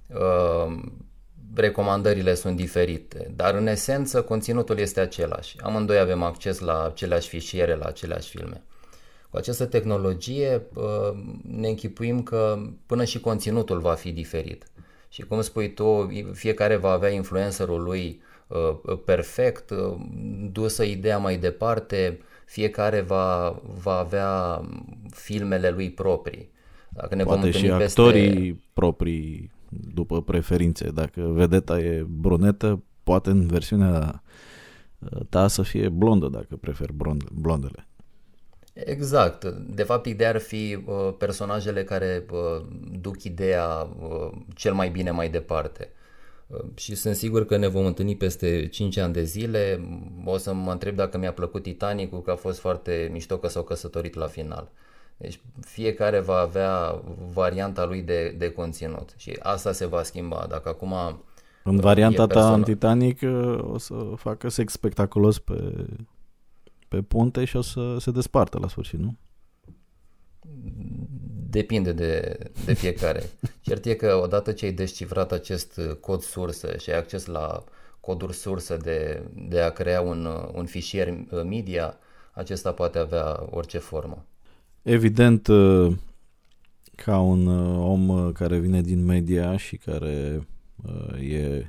Uh, 0.07 0.77
recomandările 1.55 2.33
sunt 2.33 2.55
diferite, 2.55 3.33
dar 3.35 3.53
în 3.55 3.67
esență 3.67 4.21
conținutul 4.21 4.77
este 4.77 4.99
același. 4.99 5.55
Amândoi 5.61 5.99
avem 5.99 6.23
acces 6.23 6.59
la 6.59 6.85
aceleași 6.85 7.27
fișiere, 7.27 7.75
la 7.75 7.85
aceleași 7.85 8.29
filme. 8.29 8.63
Cu 9.35 9.41
această 9.41 9.65
tehnologie 9.65 10.61
uh, 10.73 11.17
ne 11.41 11.67
închipuim 11.67 12.23
că 12.23 12.57
până 12.85 13.03
și 13.03 13.19
conținutul 13.19 13.79
va 13.79 13.93
fi 13.93 14.11
diferit. 14.11 14.67
Și 15.09 15.21
cum 15.21 15.41
spui 15.41 15.73
tu, 15.73 16.09
fiecare 16.33 16.75
va 16.75 16.89
avea 16.89 17.09
influencerul 17.09 17.83
lui 17.83 18.21
uh, 18.47 18.97
perfect, 19.05 19.71
dusă 20.51 20.83
ideea 20.83 21.17
mai 21.17 21.37
departe, 21.37 22.19
fiecare 22.45 23.01
va, 23.01 23.61
va 23.83 23.97
avea 23.97 24.61
filmele 25.09 25.69
lui 25.69 25.91
proprii. 25.91 26.49
Dacă 26.89 27.15
ne 27.15 27.23
Poate 27.23 27.41
vom 27.41 27.51
și 27.51 27.71
actorii 27.71 28.29
peste... 28.29 28.63
proprii 28.73 29.51
după 29.93 30.21
preferințe. 30.21 30.89
Dacă 30.89 31.21
vedeta 31.21 31.79
e 31.79 32.05
brunetă, 32.09 32.83
poate 33.03 33.29
în 33.29 33.47
versiunea 33.47 34.23
uh, 34.99 35.19
ta 35.29 35.47
să 35.47 35.61
fie 35.61 35.89
blondă, 35.89 36.27
dacă 36.27 36.55
prefer 36.55 36.89
blondele. 37.33 37.87
Exact. 38.75 39.45
De 39.45 39.83
fapt, 39.83 40.05
ideea 40.05 40.29
ar 40.29 40.39
fi 40.39 40.83
uh, 40.85 41.13
personajele 41.17 41.83
care 41.83 42.25
uh, 42.31 42.65
duc 43.01 43.23
ideea 43.23 43.87
uh, 43.99 44.31
cel 44.55 44.73
mai 44.73 44.89
bine 44.89 45.11
mai 45.11 45.29
departe. 45.29 45.89
Uh, 46.47 46.59
și 46.75 46.95
sunt 46.95 47.15
sigur 47.15 47.45
că 47.45 47.57
ne 47.57 47.67
vom 47.67 47.85
întâlni 47.85 48.15
peste 48.15 48.67
5 48.67 48.97
ani 48.97 49.13
de 49.13 49.23
zile. 49.23 49.87
O 50.25 50.37
să 50.37 50.53
mă 50.53 50.71
întreb 50.71 50.95
dacă 50.95 51.17
mi-a 51.17 51.33
plăcut 51.33 51.63
Titanicul, 51.63 52.21
că 52.21 52.31
a 52.31 52.35
fost 52.35 52.59
foarte 52.59 53.09
mișto 53.11 53.37
că 53.37 53.47
s-au 53.47 53.63
căsătorit 53.63 54.15
la 54.15 54.27
final. 54.27 54.71
Deci 55.17 55.39
fiecare 55.61 56.19
va 56.19 56.37
avea 56.37 57.01
varianta 57.33 57.85
lui 57.85 58.01
de, 58.01 58.35
de 58.37 58.51
conținut 58.51 59.13
și 59.17 59.37
asta 59.41 59.71
se 59.71 59.85
va 59.85 60.03
schimba. 60.03 60.45
Dacă 60.49 60.69
acum 60.69 60.93
în 61.67 61.79
varianta 61.79 62.27
ta 62.27 62.53
în 62.53 62.63
Titanic 62.63 63.21
uh, 63.21 63.59
o 63.71 63.77
să 63.77 63.93
facă 64.15 64.49
sex 64.49 64.71
spectaculos 64.71 65.39
pe, 65.39 65.85
pe 66.87 67.01
punte 67.01 67.45
și 67.45 67.55
o 67.55 67.61
să 67.61 67.97
se 67.99 68.11
despartă 68.11 68.57
la 68.61 68.67
sfârșit, 68.67 68.99
nu? 68.99 69.15
Depinde 71.49 71.91
de, 71.91 72.37
de 72.65 72.73
fiecare. 72.73 73.23
Cert 73.61 73.85
e 73.85 73.93
că 73.93 74.19
odată 74.23 74.51
ce 74.51 74.65
ai 74.65 74.71
descifrat 74.71 75.31
acest 75.31 75.79
cod 75.99 76.21
sursă 76.21 76.77
și 76.77 76.89
ai 76.89 76.97
acces 76.97 77.25
la 77.25 77.63
coduri 77.99 78.33
sursă 78.33 78.77
de, 78.77 79.23
de 79.49 79.59
a 79.59 79.69
crea 79.69 80.01
un, 80.01 80.27
un 80.53 80.65
fișier 80.65 81.13
media, 81.45 81.97
acesta 82.33 82.71
poate 82.71 82.97
avea 82.97 83.47
orice 83.49 83.77
formă. 83.77 84.25
Evident, 84.81 85.47
uh, 85.47 85.95
ca 86.95 87.19
un 87.19 87.47
uh, 87.47 87.87
om 87.87 88.09
uh, 88.09 88.33
care 88.33 88.57
vine 88.57 88.81
din 88.81 89.05
media 89.05 89.57
și 89.57 89.77
care 89.77 90.47
e 91.29 91.65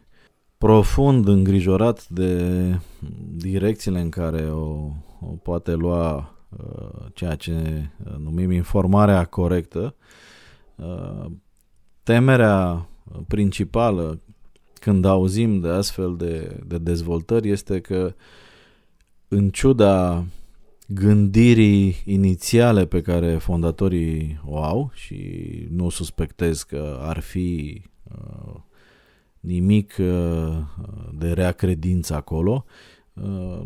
profund 0.59 1.29
îngrijorat 1.29 2.09
de 2.09 2.61
direcțiile 3.35 4.01
în 4.01 4.09
care 4.09 4.51
o, 4.51 4.91
o 5.06 5.06
poate 5.43 5.73
lua 5.73 6.31
ceea 7.13 7.35
ce 7.35 7.89
numim 8.19 8.51
informarea 8.51 9.25
corectă, 9.25 9.95
temerea 12.03 12.89
principală 13.29 14.21
când 14.81 15.05
auzim 15.05 15.61
de 15.61 15.69
astfel 15.69 16.17
de, 16.17 16.61
de 16.67 16.79
dezvoltări 16.79 17.51
este 17.51 17.81
că 17.81 18.15
în 19.29 19.51
ciuda 19.51 20.25
gândirii 20.87 22.03
inițiale 22.05 22.87
pe 22.87 23.01
care 23.01 23.37
fondatorii 23.37 24.41
o 24.45 24.63
au 24.63 24.91
și 24.95 25.43
nu 25.71 25.89
suspectez 25.89 26.63
că 26.63 26.99
ar 27.01 27.21
fi 27.21 27.83
uh, 28.03 28.55
nimic 29.41 29.97
uh, 29.99 30.59
de 31.13 31.33
rea 31.33 31.53
credință 31.53 32.15
acolo, 32.15 32.65
uh, 32.67 32.96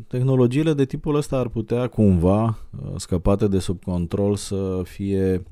tehnologiile 0.06 0.72
de 0.72 0.84
tipul 0.84 1.14
ăsta 1.14 1.38
ar 1.38 1.48
putea 1.48 1.88
cumva, 1.88 2.44
uh, 2.44 2.92
scăpate 2.96 3.48
de 3.48 3.58
sub 3.58 3.82
control, 3.82 4.36
să 4.36 4.80
fie 4.84 5.42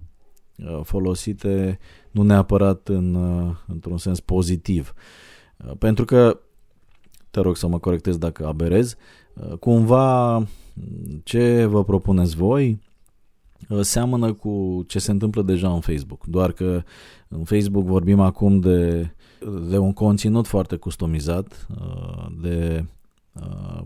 uh, 0.56 0.80
folosite 0.82 1.78
nu 2.10 2.22
neapărat 2.22 2.88
în, 2.88 3.14
uh, 3.14 3.54
într-un 3.66 3.98
sens 3.98 4.20
pozitiv. 4.20 4.94
Uh, 5.66 5.72
pentru 5.78 6.04
că, 6.04 6.38
te 7.30 7.40
rog 7.40 7.56
să 7.56 7.66
mă 7.66 7.78
corectez 7.78 8.16
dacă 8.16 8.46
aberez, 8.46 8.96
uh, 9.34 9.58
cumva 9.58 10.42
ce 11.22 11.64
vă 11.64 11.84
propuneți 11.84 12.36
voi 12.36 12.80
uh, 13.68 13.80
seamănă 13.80 14.32
cu 14.32 14.84
ce 14.86 14.98
se 14.98 15.10
întâmplă 15.10 15.42
deja 15.42 15.72
în 15.72 15.80
Facebook, 15.80 16.24
doar 16.26 16.52
că 16.52 16.82
în 17.28 17.44
Facebook 17.44 17.84
vorbim 17.84 18.20
acum 18.20 18.60
de, 18.60 19.10
de 19.68 19.78
un 19.78 19.92
conținut 19.92 20.46
foarte 20.46 20.76
customizat, 20.76 21.66
uh, 21.80 22.26
de 22.40 22.78
uh, 22.80 22.96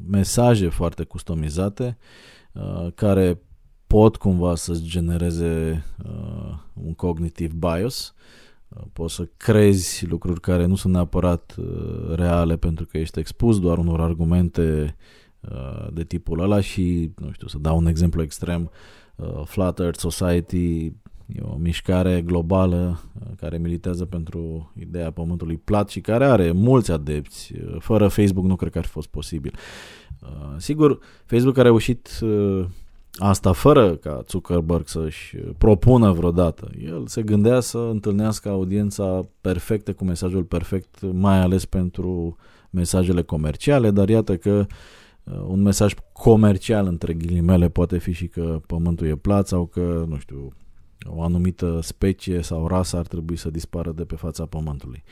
mesaje 0.07 0.69
foarte 0.69 1.05
customizate 1.05 1.99
care 2.95 3.41
pot 3.87 4.17
cumva 4.17 4.55
să-ți 4.55 4.83
genereze 4.83 5.85
un 6.73 6.95
cognitive 6.95 7.55
bias, 7.59 8.15
poți 8.93 9.15
să 9.15 9.29
crezi 9.37 10.07
lucruri 10.07 10.41
care 10.41 10.67
nu 10.67 10.75
sunt 10.75 10.93
neapărat 10.93 11.55
reale 12.15 12.57
pentru 12.57 12.87
că 12.87 12.99
ești 12.99 13.19
expus 13.19 13.61
doar 13.61 13.79
unor 13.79 14.01
argumente 14.01 14.97
Uh, 15.51 15.87
de 15.93 16.05
tipul 16.05 16.41
ăla 16.41 16.61
și, 16.61 17.11
nu 17.17 17.33
știu, 17.33 17.47
să 17.47 17.59
dau 17.59 17.77
un 17.77 17.87
exemplu 17.87 18.23
extrem, 18.23 18.71
uh, 19.17 19.43
Flat 19.45 19.79
Earth 19.79 19.99
Society 19.99 20.93
e 21.35 21.41
o 21.43 21.57
mișcare 21.57 22.23
globală 22.27 23.01
uh, 23.15 23.27
care 23.37 23.59
militează 23.59 24.05
pentru 24.05 24.73
ideea 24.79 25.11
pământului 25.11 25.57
plat 25.57 25.89
și 25.89 26.01
care 26.01 26.25
are 26.25 26.53
mulți 26.53 26.93
adepți. 26.93 27.53
Fără 27.79 28.09
Facebook 28.09 28.45
nu 28.45 28.57
cred 28.57 28.73
că 28.73 28.79
ar 28.79 28.85
fi 28.85 28.91
fost 28.91 29.09
posibil. 29.09 29.55
Sigur, 30.57 30.99
Facebook 31.25 31.59
a 31.59 31.63
reușit 31.63 32.21
asta 33.13 33.53
fără 33.53 33.97
ca 33.97 34.23
Zuckerberg 34.29 34.89
să-și 34.89 35.37
propună 35.37 36.13
vreodată. 36.13 36.71
El 36.85 37.07
se 37.07 37.23
gândea 37.23 37.61
să 37.61 37.79
întâlnească 37.79 38.49
audiența 38.49 39.21
perfectă 39.41 39.93
cu 39.93 40.05
mesajul 40.05 40.43
perfect, 40.43 41.13
mai 41.13 41.41
ales 41.41 41.65
pentru 41.65 42.37
mesajele 42.71 43.23
comerciale, 43.23 43.91
dar 43.91 44.09
iată 44.09 44.37
că 44.37 44.67
uh, 44.69 44.75
Uh, 45.25 45.41
un 45.47 45.63
mesaj 45.63 45.95
comercial 46.13 46.87
între 46.87 47.13
ghilimele 47.13 47.69
poate 47.69 47.99
fi 47.99 48.13
și 48.13 48.27
că 48.27 48.61
pământul 48.67 49.07
e 49.07 49.15
plat 49.15 49.47
sau 49.47 49.67
că, 49.67 50.05
nu 50.09 50.19
știu, 50.19 50.53
o 51.07 51.23
anumită 51.23 51.79
specie 51.83 52.43
sau 52.43 52.67
rasă 52.67 52.97
ar 52.97 53.07
trebui 53.07 53.37
să 53.37 53.51
dispară 53.51 53.93
de 53.93 54.05
pe 54.05 54.17
fața 54.17 54.47
pământului. 54.47 55.03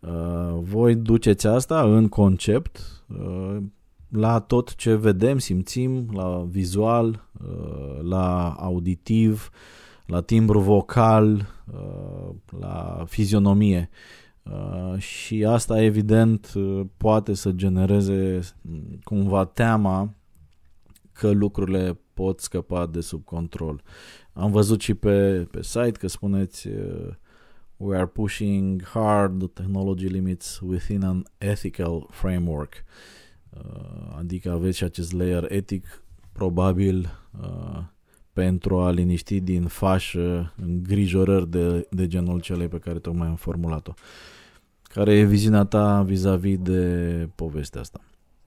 Uh, 0.00 0.58
voi 0.60 0.94
duceți 0.94 1.46
asta 1.46 1.82
în 1.82 2.08
concept 2.08 3.02
uh, 3.08 3.56
la 4.08 4.40
tot 4.40 4.74
ce 4.74 4.94
vedem, 4.94 5.38
simțim, 5.38 6.08
la 6.12 6.44
vizual, 6.48 7.28
la 8.02 8.50
auditiv, 8.50 9.50
la 10.06 10.20
timbru 10.20 10.60
vocal, 10.60 11.46
la 12.60 13.04
fizionomie. 13.06 13.90
Uh, 14.50 14.98
și 14.98 15.44
asta 15.44 15.82
evident 15.82 16.52
uh, 16.56 16.80
poate 16.96 17.34
să 17.34 17.50
genereze 17.50 18.40
mm, 18.60 18.98
cumva 19.04 19.44
teama 19.44 20.14
că 21.12 21.30
lucrurile 21.30 21.98
pot 22.16 22.40
scăpa 22.40 22.86
de 22.86 23.00
sub 23.00 23.24
control. 23.24 23.82
Am 24.32 24.50
văzut 24.50 24.80
și 24.80 24.94
pe, 24.94 25.46
pe 25.50 25.62
site 25.62 25.98
că 25.98 26.06
spuneți 26.08 26.68
uh, 26.68 27.08
we 27.76 27.96
are 27.96 28.06
pushing 28.06 28.84
hard 28.84 29.38
the 29.38 29.48
technology 29.48 30.06
limits 30.06 30.60
within 30.60 31.04
an 31.04 31.22
ethical 31.38 32.06
framework. 32.10 32.84
Uh, 33.50 34.16
adică 34.18 34.50
aveți 34.50 34.76
și 34.76 34.84
acest 34.84 35.12
layer 35.12 35.52
etic 35.52 36.02
probabil 36.32 37.08
uh, 37.40 37.82
pentru 38.32 38.78
a 38.78 38.90
liniști 38.90 39.40
din 39.40 39.66
fașă 39.66 40.52
îngrijorări 40.62 41.50
de, 41.50 41.86
de 41.90 42.06
genul 42.06 42.40
celei 42.40 42.68
pe 42.68 42.78
care 42.78 42.98
tocmai 42.98 43.28
am 43.28 43.36
formulat-o. 43.36 43.92
Care 44.82 45.14
e 45.14 45.24
viziunea 45.24 45.64
ta 45.64 46.02
vis-a-vis 46.02 46.58
de 46.58 47.28
povestea 47.34 47.80
asta? 47.80 48.00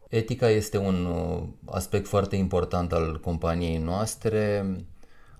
Etica 0.09 0.49
este 0.49 0.77
un 0.77 1.05
uh, 1.05 1.43
aspect 1.65 2.07
foarte 2.07 2.35
important 2.35 2.93
al 2.93 3.19
companiei 3.19 3.77
noastre. 3.77 4.65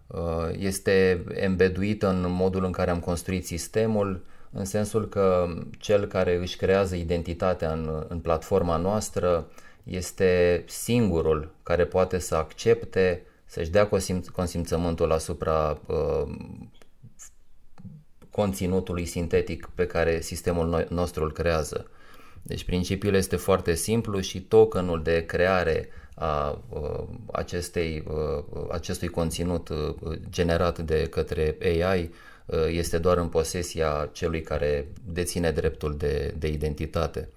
Uh, 0.08 0.50
este 0.58 1.24
embeduită 1.34 2.08
în 2.10 2.32
modul 2.32 2.64
în 2.64 2.72
care 2.72 2.92
am 2.92 3.00
construit 3.00 3.46
sistemul, 3.46 4.26
în 4.52 4.66
sensul 4.66 5.08
că 5.08 5.48
cel 5.78 6.06
care 6.06 6.36
își 6.36 6.58
creează 6.58 6.96
identitatea 6.96 7.72
în, 7.72 8.06
în 8.08 8.20
platforma 8.20 8.78
noastră 8.78 9.48
este 9.84 10.64
singurul 10.68 11.52
care 11.64 11.86
poate 11.86 12.20
să 12.20 12.36
accepte, 12.36 13.22
să-și 13.46 13.70
dea 13.70 13.90
consimțământul 14.34 15.12
asupra 15.12 15.80
uh, 15.86 16.36
conținutului 18.32 19.06
sintetic 19.06 19.70
pe 19.76 19.86
care 19.86 20.22
sistemul 20.22 20.88
nostru 20.90 21.24
îl 21.24 21.32
creează. 21.32 21.88
Deci 22.42 22.64
principiul 22.64 23.14
este 23.14 23.36
foarte 23.36 23.76
simplu 23.76 24.20
și 24.20 24.42
tokenul 24.42 25.04
de 25.04 25.26
creare 25.26 25.90
a 26.20 26.62
uh, 26.70 27.04
acestei, 27.32 28.04
uh, 28.08 28.44
acestui 28.72 29.08
conținut 29.08 29.70
uh, 29.70 29.96
generat 30.30 30.80
de 30.80 31.08
către 31.10 31.58
AI 31.62 32.12
este 32.70 32.98
doar 32.98 33.18
în 33.18 33.28
posesia 33.28 34.10
celui 34.12 34.42
care 34.42 34.88
deține 35.06 35.52
dreptul 35.52 35.96
de, 35.98 36.36
de 36.38 36.48
identitate. 36.48 37.30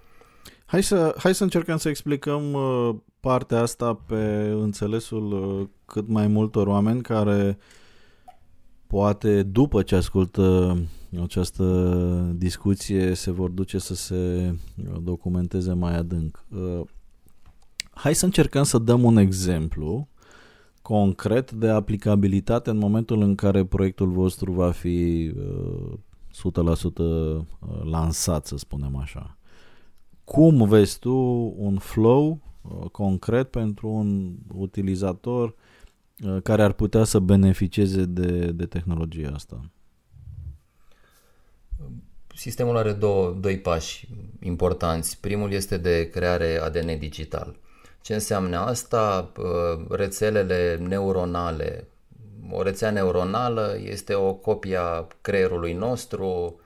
Hai 0.64 0.82
să, 0.82 1.14
hai 1.18 1.34
să 1.34 1.42
încercăm 1.42 1.76
să 1.76 1.88
explicăm 1.88 2.56
partea 3.20 3.60
asta 3.60 3.94
pe 4.06 4.50
înțelesul 4.54 5.70
cât 5.86 6.08
mai 6.08 6.26
multor 6.26 6.66
oameni 6.66 7.02
care 7.02 7.58
poate 8.86 9.42
după 9.42 9.82
ce 9.82 9.94
ascultă 9.94 10.76
această 11.20 12.34
discuție 12.36 13.14
se 13.14 13.30
vor 13.30 13.50
duce 13.50 13.78
să 13.78 13.94
se 13.94 14.54
documenteze 15.02 15.72
mai 15.72 15.96
adânc. 15.96 16.44
Uh, 16.54 16.80
hai 17.90 18.14
să 18.14 18.24
încercăm 18.24 18.62
să 18.62 18.78
dăm 18.78 19.02
un 19.02 19.16
exemplu 19.16 20.08
concret 20.82 21.52
de 21.52 21.68
aplicabilitate 21.68 22.70
în 22.70 22.78
momentul 22.78 23.22
în 23.22 23.34
care 23.34 23.64
proiectul 23.64 24.10
vostru 24.10 24.52
va 24.52 24.70
fi 24.70 25.32
100% 25.32 26.98
uh, 26.98 27.40
lansat, 27.82 28.46
să 28.46 28.56
spunem 28.56 28.96
așa. 28.96 29.36
Cum 30.24 30.68
vezi 30.68 30.98
tu 30.98 31.14
un 31.56 31.78
flow 31.78 32.40
uh, 32.62 32.90
concret 32.90 33.50
pentru 33.50 33.88
un 33.88 34.34
utilizator 34.54 35.54
care 36.42 36.62
ar 36.62 36.72
putea 36.72 37.04
să 37.04 37.18
beneficieze 37.18 38.04
de, 38.04 38.52
de 38.52 38.66
tehnologia 38.66 39.30
asta? 39.34 39.70
Sistemul 42.34 42.76
are 42.76 42.92
două, 42.92 43.36
doi 43.40 43.58
pași 43.58 44.08
importanți. 44.42 45.20
Primul 45.20 45.52
este 45.52 45.76
de 45.76 46.10
creare 46.10 46.60
ADN 46.62 46.98
digital. 46.98 47.56
Ce 48.02 48.14
înseamnă 48.14 48.56
asta? 48.56 49.32
Rețelele 49.88 50.76
neuronale. 50.88 51.86
O 52.50 52.62
rețea 52.62 52.90
neuronală 52.90 53.78
este 53.84 54.14
o 54.14 54.32
copie 54.32 54.76
a 54.76 55.06
creierului 55.20 55.72
nostru, 55.72 56.60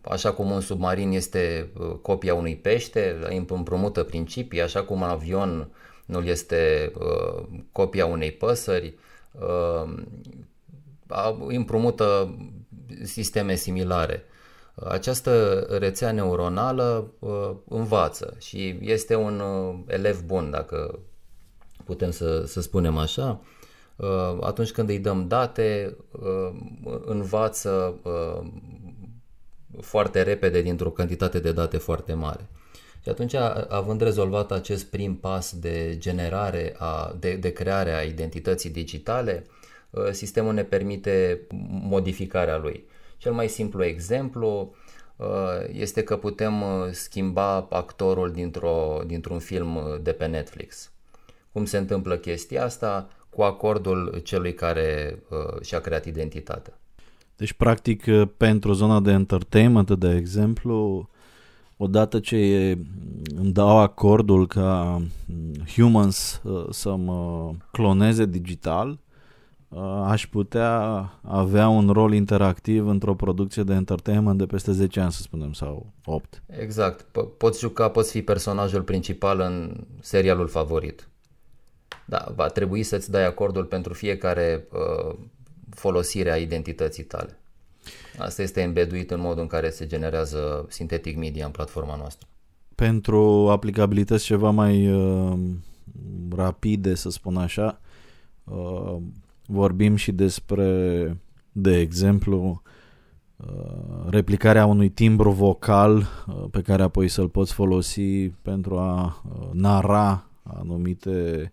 așa 0.00 0.32
cum 0.32 0.50
un 0.50 0.60
submarin 0.60 1.10
este 1.12 1.72
copia 2.02 2.34
unui 2.34 2.56
pește, 2.56 3.16
împrumută 3.48 4.02
principii, 4.02 4.62
așa 4.62 4.82
cum 4.82 5.00
un 5.00 5.08
avion 5.08 5.68
nu 6.04 6.20
este 6.20 6.92
copia 7.72 8.06
unei 8.06 8.32
păsări, 8.32 8.94
împrumută 11.46 12.34
sisteme 13.02 13.54
similare. 13.54 14.24
Această 14.74 15.60
rețea 15.70 16.12
neuronală 16.12 17.12
uh, 17.18 17.50
învață 17.68 18.36
și 18.40 18.78
este 18.80 19.14
un 19.14 19.40
uh, 19.40 19.78
elev 19.86 20.20
bun, 20.20 20.50
dacă 20.50 20.98
putem 21.84 22.10
să, 22.10 22.44
să 22.46 22.60
spunem 22.60 22.96
așa. 22.96 23.40
Uh, 23.96 24.36
atunci 24.40 24.70
când 24.70 24.88
îi 24.88 24.98
dăm 24.98 25.28
date, 25.28 25.96
învață 27.04 28.00
foarte 29.80 30.22
repede 30.22 30.62
dintr-o 30.62 30.90
cantitate 30.90 31.38
de 31.38 31.52
date 31.52 31.76
foarte 31.76 32.12
mare. 32.12 32.48
Și 33.02 33.08
atunci, 33.08 33.34
având 33.68 34.00
rezolvat 34.00 34.52
acest 34.52 34.84
prim 34.84 35.16
pas 35.16 35.58
de 35.58 35.96
generare, 35.98 36.74
a, 36.78 37.16
de, 37.18 37.34
de 37.34 37.52
creare 37.52 37.92
a 37.94 38.02
identității 38.02 38.70
digitale, 38.70 39.46
sistemul 40.10 40.52
ne 40.52 40.62
permite 40.62 41.40
modificarea 41.88 42.58
lui. 42.58 42.84
Cel 43.16 43.32
mai 43.32 43.48
simplu 43.48 43.84
exemplu 43.84 44.74
uh, 45.16 45.26
este 45.72 46.02
că 46.02 46.16
putem 46.16 46.62
uh, 46.62 46.68
schimba 46.90 47.66
actorul 47.70 48.30
dintr-o, 48.32 49.00
dintr-un 49.06 49.38
film 49.38 49.78
de 50.02 50.12
pe 50.12 50.26
Netflix. 50.26 50.90
Cum 51.52 51.64
se 51.64 51.76
întâmplă 51.76 52.16
chestia 52.16 52.64
asta? 52.64 53.08
Cu 53.30 53.42
acordul 53.42 54.20
celui 54.24 54.54
care 54.54 55.18
uh, 55.28 55.62
și-a 55.62 55.80
creat 55.80 56.04
identitatea. 56.04 56.78
Deci, 57.36 57.52
practic, 57.52 58.04
pentru 58.36 58.72
zona 58.72 59.00
de 59.00 59.10
entertainment, 59.10 59.90
de 59.90 60.14
exemplu, 60.14 61.08
odată 61.76 62.18
ce 62.18 62.36
îmi 63.36 63.52
dau 63.52 63.78
acordul 63.78 64.46
ca 64.46 65.02
humans 65.74 66.40
să 66.70 66.94
mă 66.94 67.52
cloneze 67.70 68.24
digital, 68.24 68.88
Uh, 68.88 69.01
aș 70.04 70.26
putea 70.26 70.78
avea 71.22 71.68
un 71.68 71.88
rol 71.88 72.14
interactiv 72.14 72.86
într-o 72.86 73.14
producție 73.14 73.62
de 73.62 73.72
entertainment 73.72 74.38
de 74.38 74.46
peste 74.46 74.72
10 74.72 75.00
ani, 75.00 75.12
să 75.12 75.22
spunem, 75.22 75.52
sau 75.52 75.92
8. 76.04 76.42
Exact. 76.46 77.02
Po- 77.02 77.36
poți 77.38 77.58
juca, 77.58 77.88
poți 77.88 78.10
fi 78.10 78.22
personajul 78.22 78.82
principal 78.82 79.40
în 79.40 79.84
serialul 80.00 80.48
favorit. 80.48 81.08
Da, 82.04 82.32
va 82.34 82.46
trebui 82.46 82.82
să-ți 82.82 83.10
dai 83.10 83.26
acordul 83.26 83.64
pentru 83.64 83.92
fiecare 83.92 84.66
uh, 84.72 85.14
folosire 85.70 86.32
a 86.32 86.36
identității 86.36 87.04
tale. 87.04 87.36
Asta 88.18 88.42
este 88.42 88.60
embeduit 88.60 89.10
în 89.10 89.20
modul 89.20 89.42
în 89.42 89.46
care 89.46 89.70
se 89.70 89.86
generează 89.86 90.66
sintetic 90.68 91.16
media 91.16 91.44
în 91.44 91.50
platforma 91.50 91.96
noastră. 91.96 92.26
Pentru 92.74 93.48
aplicabilități 93.50 94.24
ceva 94.24 94.50
mai 94.50 94.88
uh, 94.92 95.38
rapide, 96.36 96.94
să 96.94 97.10
spun 97.10 97.36
așa, 97.36 97.80
uh, 98.44 98.96
vorbim 99.46 99.94
și 99.96 100.12
despre, 100.12 100.66
de 101.52 101.78
exemplu, 101.78 102.62
uh, 103.36 104.06
replicarea 104.08 104.66
unui 104.66 104.88
timbru 104.88 105.30
vocal 105.30 105.96
uh, 105.96 106.44
pe 106.50 106.60
care 106.60 106.82
apoi 106.82 107.08
să-l 107.08 107.28
poți 107.28 107.52
folosi 107.52 108.28
pentru 108.28 108.78
a 108.78 109.22
uh, 109.28 109.48
nara 109.52 110.26
anumite 110.42 111.52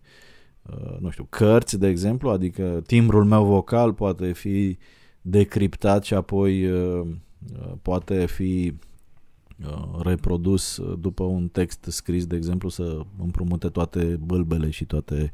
nu 0.98 1.10
știu, 1.10 1.26
cărți, 1.28 1.78
de 1.78 1.88
exemplu, 1.88 2.30
adică 2.30 2.82
timbrul 2.86 3.24
meu 3.24 3.44
vocal 3.44 3.94
poate 3.94 4.32
fi 4.32 4.78
decriptat 5.20 6.04
și 6.04 6.14
apoi 6.14 6.70
poate 7.82 8.26
fi 8.26 8.74
reprodus 10.02 10.80
după 10.98 11.24
un 11.24 11.48
text 11.48 11.86
scris, 11.88 12.26
de 12.26 12.36
exemplu, 12.36 12.68
să 12.68 13.00
împrumute 13.18 13.68
toate 13.68 14.18
bâlbele 14.24 14.70
și 14.70 14.84
toate 14.84 15.30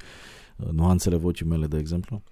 nuanțele 0.70 1.16
vocii 1.16 1.46
mele, 1.46 1.66
de 1.66 1.78
exemplu? 1.78 2.22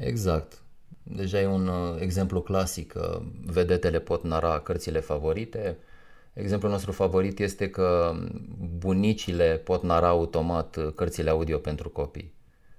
Exact. 0.00 0.62
Deja 1.02 1.40
e 1.40 1.46
un 1.46 1.66
uh, 1.66 2.00
exemplu 2.00 2.40
clasic. 2.40 2.94
Vedetele 3.44 3.98
pot 3.98 4.24
nara 4.24 4.58
cărțile 4.58 5.00
favorite. 5.00 5.78
Exemplul 6.32 6.70
nostru 6.70 6.92
favorit 6.92 7.38
este 7.38 7.70
că 7.70 8.14
bunicile 8.78 9.60
pot 9.64 9.82
nara 9.82 10.08
automat 10.08 10.76
uh, 10.76 10.92
cărțile 10.94 11.30
audio 11.30 11.58
pentru 11.58 11.88
copii. 11.88 12.32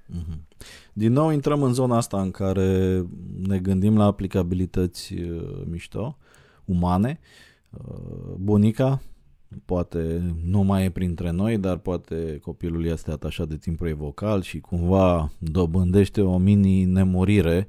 Mhm. 0.06 0.48
Din 0.94 1.12
nou 1.12 1.30
intrăm 1.30 1.64
în 1.64 1.74
zona 1.74 1.98
asta 1.98 2.22
în 2.22 2.32
care 2.32 3.06
ne 3.48 3.60
gândim 3.60 3.98
la 3.98 4.06
aplicabilități 4.06 5.14
uh, 5.14 5.62
mișto, 5.70 6.18
umane. 6.66 7.20
Bunica 8.38 9.02
poate 9.66 10.34
nu 10.44 10.62
mai 10.62 10.86
e 10.86 10.90
printre 10.90 11.32
noi, 11.32 11.58
dar 11.58 11.78
poate 11.78 12.40
copilul 12.42 12.86
este 12.86 13.12
atașat 13.12 13.48
de 13.48 13.58
timpul 13.58 13.94
vocal 13.94 14.42
și 14.42 14.60
cumva 14.60 15.32
dobândește 15.40 16.22
o 16.22 16.38
mini-nemurire 16.38 17.68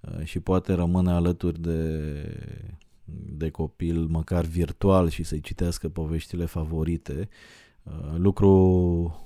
uh, 0.00 0.24
și 0.24 0.40
poate 0.40 0.72
rămâne 0.72 1.10
alături 1.10 1.60
de, 1.60 2.10
de 3.36 3.50
copil, 3.50 4.06
măcar 4.10 4.44
virtual, 4.44 5.08
și 5.08 5.22
să-i 5.22 5.40
citească 5.40 5.88
poveștile 5.88 6.44
favorite. 6.44 7.28
Uh, 7.82 8.14
lucru 8.16 9.16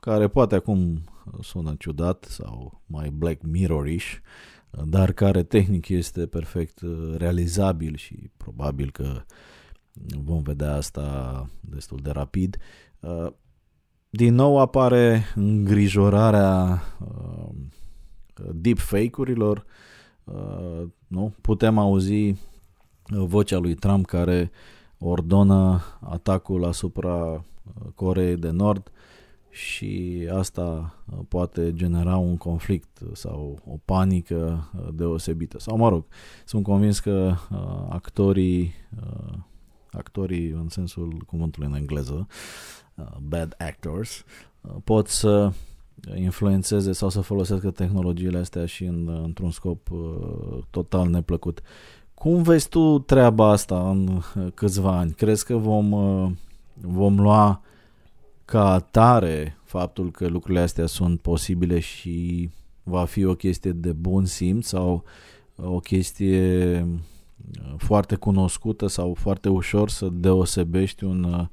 care 0.00 0.28
poate 0.28 0.54
acum 0.54 1.04
sună 1.40 1.74
ciudat 1.78 2.24
sau 2.24 2.82
mai 2.86 3.10
Black 3.10 3.42
Mirror-ish, 3.42 4.16
dar 4.84 5.12
care 5.12 5.42
tehnic 5.42 5.88
este 5.88 6.26
perfect 6.26 6.80
realizabil 7.16 7.96
și 7.96 8.30
probabil 8.36 8.90
că 8.90 9.22
vom 10.24 10.42
vedea 10.42 10.74
asta 10.74 11.46
destul 11.60 11.98
de 12.02 12.10
rapid. 12.10 12.56
Din 14.10 14.34
nou 14.34 14.58
apare 14.58 15.22
îngrijorarea 15.34 16.82
deepfake-urilor, 18.52 19.64
nu? 21.06 21.34
Putem 21.40 21.78
auzi 21.78 22.34
vocea 23.10 23.58
lui 23.58 23.74
Trump 23.74 24.06
care 24.06 24.50
ordonă 24.98 25.82
atacul 26.00 26.64
asupra 26.64 27.44
Coreei 27.94 28.36
de 28.36 28.50
Nord 28.50 28.92
și 29.50 30.28
asta 30.32 30.94
uh, 31.12 31.18
poate 31.28 31.72
genera 31.72 32.16
un 32.16 32.36
conflict 32.36 33.00
sau 33.12 33.58
o 33.66 33.76
panică 33.84 34.70
uh, 34.74 34.88
deosebită. 34.94 35.58
Sau 35.58 35.76
mă 35.76 35.88
rog, 35.88 36.04
sunt 36.44 36.62
convins 36.62 37.00
că 37.00 37.34
uh, 37.50 37.86
actorii, 37.88 38.72
uh, 39.02 39.38
actorii 39.98 40.48
în 40.50 40.68
sensul 40.68 41.22
cuvântului 41.26 41.68
în 41.68 41.74
engleză, 41.74 42.26
uh, 42.94 43.04
bad 43.20 43.54
actors, 43.58 44.24
uh, 44.60 44.70
pot 44.84 45.08
să 45.08 45.52
influențeze 46.14 46.92
sau 46.92 47.08
să 47.08 47.20
folosească 47.20 47.70
tehnologiile 47.70 48.38
astea 48.38 48.66
și 48.66 48.84
în, 48.84 49.20
într-un 49.24 49.50
scop 49.50 49.90
uh, 49.90 50.58
total 50.70 51.08
neplăcut. 51.08 51.60
Cum 52.14 52.42
vezi 52.42 52.68
tu 52.68 52.98
treaba 52.98 53.50
asta 53.50 53.90
în 53.90 54.08
uh, 54.08 54.46
câțiva 54.54 54.96
ani? 54.96 55.12
Crezi 55.12 55.44
că 55.44 55.56
vom, 55.56 55.92
uh, 55.92 56.30
vom 56.74 57.20
lua 57.20 57.62
ca 58.44 58.72
atare 58.72 59.58
faptul 59.64 60.10
că 60.10 60.26
lucrurile 60.26 60.60
astea 60.62 60.86
sunt 60.86 61.20
posibile 61.20 61.78
și 61.78 62.50
va 62.82 63.04
fi 63.04 63.24
o 63.24 63.34
chestie 63.34 63.72
de 63.72 63.92
bun 63.92 64.24
simț 64.24 64.66
sau 64.66 65.04
o 65.56 65.78
chestie 65.78 66.80
uh, 66.80 66.98
foarte 67.76 68.14
cunoscută 68.14 68.86
sau 68.86 69.14
foarte 69.14 69.48
ușor 69.48 69.88
să 69.88 70.08
deosebești 70.12 71.04
un, 71.04 71.24
uh, 71.24 71.46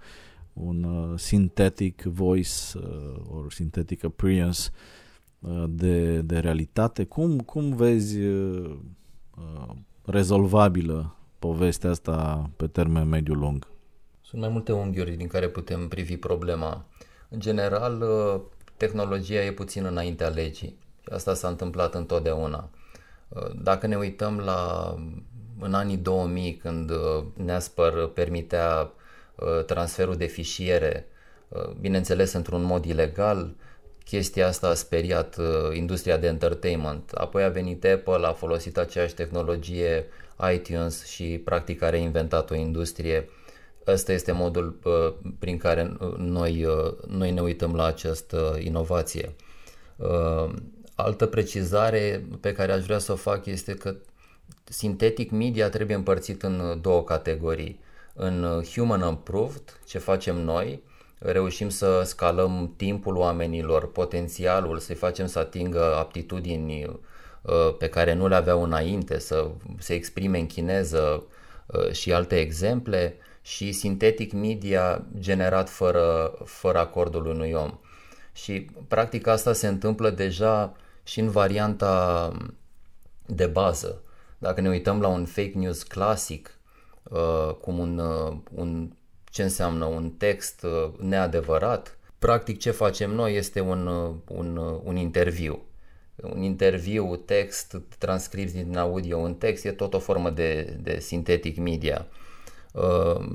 un 0.53 0.83
uh, 0.83 1.19
synthetic 1.19 2.01
voice 2.01 2.51
or 3.29 3.51
synthetic 3.51 4.03
appearance 4.03 4.59
de, 5.67 6.21
de 6.21 6.39
realitate. 6.39 7.03
Cum, 7.03 7.39
cum 7.39 7.75
vezi 7.75 8.17
rezolvabilă 10.05 11.15
povestea 11.39 11.89
asta 11.89 12.49
pe 12.55 12.67
termen 12.67 13.07
mediu-lung? 13.07 13.67
Sunt 14.21 14.41
mai 14.41 14.49
multe 14.49 14.71
unghiuri 14.71 15.15
din 15.15 15.27
care 15.27 15.47
putem 15.47 15.87
privi 15.87 16.17
problema. 16.17 16.85
În 17.29 17.39
general, 17.39 18.01
uh, 18.01 18.41
tehnologia 18.77 19.43
e 19.43 19.51
puțin 19.51 19.85
înaintea 19.85 20.27
legii 20.27 20.77
și 21.01 21.09
asta 21.09 21.33
s-a 21.33 21.47
întâmplat 21.47 21.93
întotdeauna. 21.93 22.69
Uh, 23.27 23.51
dacă 23.63 23.87
ne 23.87 23.95
uităm 23.95 24.37
la 24.37 24.93
în 25.59 25.73
anii 25.73 25.97
2000, 25.97 26.55
când 26.55 26.89
uh, 26.89 27.23
Nesper 27.33 27.93
permitea 28.13 28.91
transferul 29.65 30.15
de 30.15 30.25
fișiere, 30.25 31.07
bineînțeles 31.79 32.33
într-un 32.33 32.63
mod 32.63 32.85
ilegal, 32.85 33.53
chestia 34.05 34.47
asta 34.47 34.67
a 34.67 34.73
speriat 34.73 35.37
industria 35.73 36.17
de 36.17 36.27
entertainment. 36.27 37.11
Apoi 37.11 37.43
a 37.43 37.49
venit 37.49 37.85
Apple, 37.85 38.25
a 38.25 38.33
folosit 38.33 38.77
aceeași 38.77 39.13
tehnologie 39.13 40.05
iTunes 40.53 41.05
și 41.05 41.41
practic 41.43 41.81
a 41.81 41.89
reinventat 41.89 42.49
o 42.49 42.55
industrie 42.55 43.29
Ăsta 43.87 44.11
este 44.11 44.31
modul 44.31 44.79
uh, 44.83 45.13
prin 45.39 45.57
care 45.57 45.95
uh, 45.99 46.13
noi, 46.17 46.65
uh, 46.65 46.93
noi 47.07 47.31
ne 47.31 47.41
uităm 47.41 47.75
la 47.75 47.85
această 47.85 48.57
inovație. 48.59 49.35
Altă 50.95 51.25
precizare 51.25 52.25
pe 52.39 52.53
care 52.53 52.71
aș 52.71 52.83
vrea 52.83 52.97
să 52.97 53.11
o 53.11 53.15
fac 53.15 53.45
este 53.45 53.73
că 53.73 53.95
sintetic 54.63 55.31
media 55.31 55.69
trebuie 55.69 55.95
împărțit 55.95 56.43
în 56.43 56.79
două 56.81 57.03
categorii. 57.03 57.79
În 58.13 58.63
human 58.73 59.07
improved, 59.07 59.79
ce 59.87 59.97
facem 59.97 60.35
noi, 60.41 60.83
reușim 61.19 61.69
să 61.69 62.01
scalăm 62.05 62.73
timpul 62.77 63.15
oamenilor, 63.15 63.91
potențialul, 63.91 64.79
să-i 64.79 64.95
facem 64.95 65.25
să 65.25 65.39
atingă 65.39 65.95
aptitudini 65.95 66.99
pe 67.77 67.89
care 67.89 68.13
nu 68.13 68.27
le 68.27 68.35
aveau 68.35 68.63
înainte, 68.63 69.19
să 69.19 69.49
se 69.77 69.93
exprime 69.93 70.39
în 70.39 70.45
chineză 70.45 71.23
și 71.91 72.13
alte 72.13 72.39
exemple 72.39 73.15
și 73.41 73.71
sintetic 73.71 74.31
media 74.31 75.05
generat 75.19 75.69
fără, 75.69 76.33
fără 76.45 76.77
acordul 76.77 77.25
unui 77.25 77.51
om. 77.51 77.79
Și 78.33 78.69
practic 78.87 79.27
asta 79.27 79.53
se 79.53 79.67
întâmplă 79.67 80.09
deja 80.09 80.75
și 81.03 81.19
în 81.19 81.29
varianta 81.29 82.31
de 83.25 83.45
bază. 83.45 84.01
Dacă 84.45 84.61
ne 84.61 84.69
uităm 84.69 85.01
la 85.01 85.07
un 85.07 85.25
fake 85.25 85.51
news 85.53 85.83
clasic, 85.83 86.59
uh, 87.03 87.53
cum 87.61 87.79
un, 87.79 87.97
uh, 87.97 88.37
un, 88.55 88.91
ce 89.31 89.43
înseamnă 89.43 89.85
un 89.85 90.09
text 90.09 90.63
uh, 90.63 90.91
neadevărat, 90.99 91.97
practic 92.19 92.59
ce 92.59 92.71
facem 92.71 93.11
noi 93.11 93.35
este 93.35 93.59
un, 93.59 93.87
un, 94.27 94.57
un 94.83 94.95
interviu. 94.95 95.63
Un 96.15 96.41
interviu, 96.41 97.15
text, 97.15 97.81
transcripți 97.97 98.53
din 98.53 98.77
audio 98.77 99.19
în 99.19 99.33
text, 99.35 99.65
e 99.65 99.71
tot 99.71 99.93
o 99.93 99.99
formă 99.99 100.29
de, 100.29 100.77
de 100.81 100.99
sintetic 100.99 101.57
media. 101.57 102.07
Uh, 102.71 103.25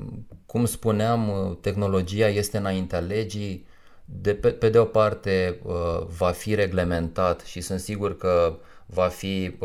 cum 0.45 0.65
spuneam, 0.65 1.29
uh, 1.29 1.57
tehnologia 1.61 2.27
este 2.27 2.57
înaintea 2.57 2.99
legii, 2.99 3.65
de 4.05 4.33
pe, 4.33 4.49
pe 4.49 4.69
de 4.69 4.77
o 4.77 4.85
parte 4.85 5.59
uh, 5.63 6.05
va 6.17 6.31
fi 6.31 6.55
reglementat 6.55 7.41
și 7.41 7.61
sunt 7.61 7.79
sigur 7.79 8.17
că 8.17 8.59
va 8.93 9.07
fi 9.07 9.57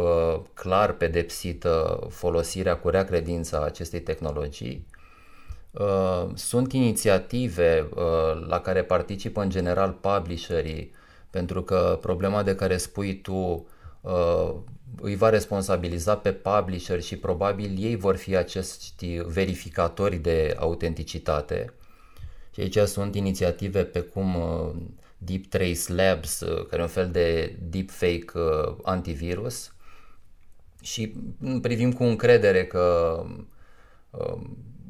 clar 0.54 0.92
pedepsită 0.92 2.06
folosirea 2.10 2.76
cu 2.76 2.88
rea 2.88 3.04
credință 3.04 3.56
a 3.56 3.64
acestei 3.64 4.00
tehnologii. 4.00 4.86
Sunt 6.34 6.72
inițiative 6.72 7.88
la 8.46 8.60
care 8.60 8.82
participă 8.82 9.42
în 9.42 9.50
general 9.50 9.90
publisherii, 9.92 10.92
pentru 11.30 11.62
că 11.62 11.98
problema 12.00 12.42
de 12.42 12.54
care 12.54 12.76
spui 12.76 13.20
tu 13.20 13.66
îi 15.00 15.16
va 15.16 15.28
responsabiliza 15.28 16.16
pe 16.16 16.32
publisher 16.32 17.02
și 17.02 17.16
probabil 17.16 17.76
ei 17.78 17.96
vor 17.96 18.16
fi 18.16 18.36
acești 18.36 19.20
verificatori 19.26 20.16
de 20.16 20.56
autenticitate. 20.58 21.72
Și 22.54 22.60
aici 22.60 22.78
sunt 22.78 23.14
inițiative 23.14 23.84
pe 23.84 24.00
cum 24.00 24.34
uh, 24.34 24.70
Deep 25.18 25.46
Trace 25.46 25.92
Labs, 25.92 26.40
uh, 26.40 26.66
care 26.66 26.80
e 26.80 26.84
un 26.84 26.90
fel 26.90 27.10
de 27.10 27.56
deepfake 27.62 28.30
uh, 28.34 28.76
antivirus 28.82 29.74
și 30.82 31.14
privim 31.62 31.92
cu 31.92 32.04
încredere 32.04 32.66
că 32.66 33.24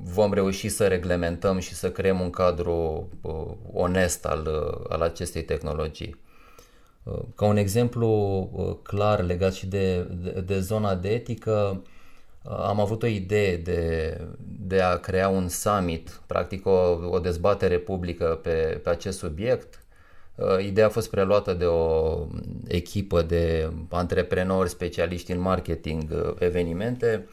vom 0.03 0.33
reuși 0.33 0.69
să 0.69 0.87
reglementăm 0.87 1.59
și 1.59 1.75
să 1.75 1.91
creăm 1.91 2.21
un 2.21 2.31
cadru 2.31 3.09
onest 3.73 4.27
al, 4.27 4.49
al 4.89 5.01
acestei 5.01 5.45
tehnologii. 5.45 6.17
Ca 7.35 7.47
un 7.47 7.57
exemplu 7.57 8.09
uh, 8.53 8.77
clar 8.83 9.23
legat 9.23 9.53
și 9.53 9.67
de, 9.67 10.03
de, 10.03 10.41
de 10.41 10.61
zona 10.61 10.95
de 10.95 11.09
etică, 11.09 11.83
uh, 12.43 12.51
am 12.51 12.81
avut 12.81 13.03
o 13.03 13.07
idee 13.07 13.57
de, 13.57 14.21
de 14.59 14.81
a 14.81 14.97
crea 14.97 15.29
un 15.29 15.49
summit, 15.49 16.21
practic 16.27 16.67
o, 16.67 16.99
o 17.11 17.19
dezbatere 17.19 17.79
publică 17.79 18.39
pe, 18.43 18.81
pe 18.83 18.91
acest 18.91 19.19
subiect. 19.19 19.85
Uh, 20.37 20.65
ideea 20.65 20.87
a 20.87 20.91
fost 20.91 21.11
preluată 21.11 21.55
de 21.55 21.65
o 21.65 22.27
echipă 22.67 23.23
de 23.23 23.73
antreprenori 23.91 24.69
specialiști 24.69 25.33
în 25.33 25.41
marketing 25.41 26.35
evenimente 26.39 27.27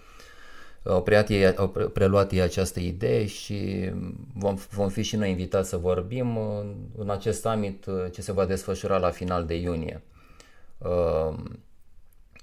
au 0.84 1.04
preluat 1.04 1.30
ei, 1.30 1.56
au 1.56 1.68
preluat 1.70 2.32
ei 2.32 2.42
această 2.42 2.80
idee 2.80 3.26
și 3.26 3.92
vom, 4.34 4.58
vom 4.70 4.89
fi 4.89 5.02
și 5.02 5.16
noi 5.16 5.30
invitați 5.30 5.70
să 5.70 5.78
vorbim 5.78 6.38
în 6.98 7.10
acest 7.10 7.42
summit 7.42 7.86
uh, 7.86 8.06
ce 8.12 8.22
se 8.22 8.32
va 8.32 8.46
desfășura 8.46 8.98
la 8.98 9.10
final 9.10 9.46
de 9.46 9.56
iunie. 9.56 10.02
Uh, 10.78 11.34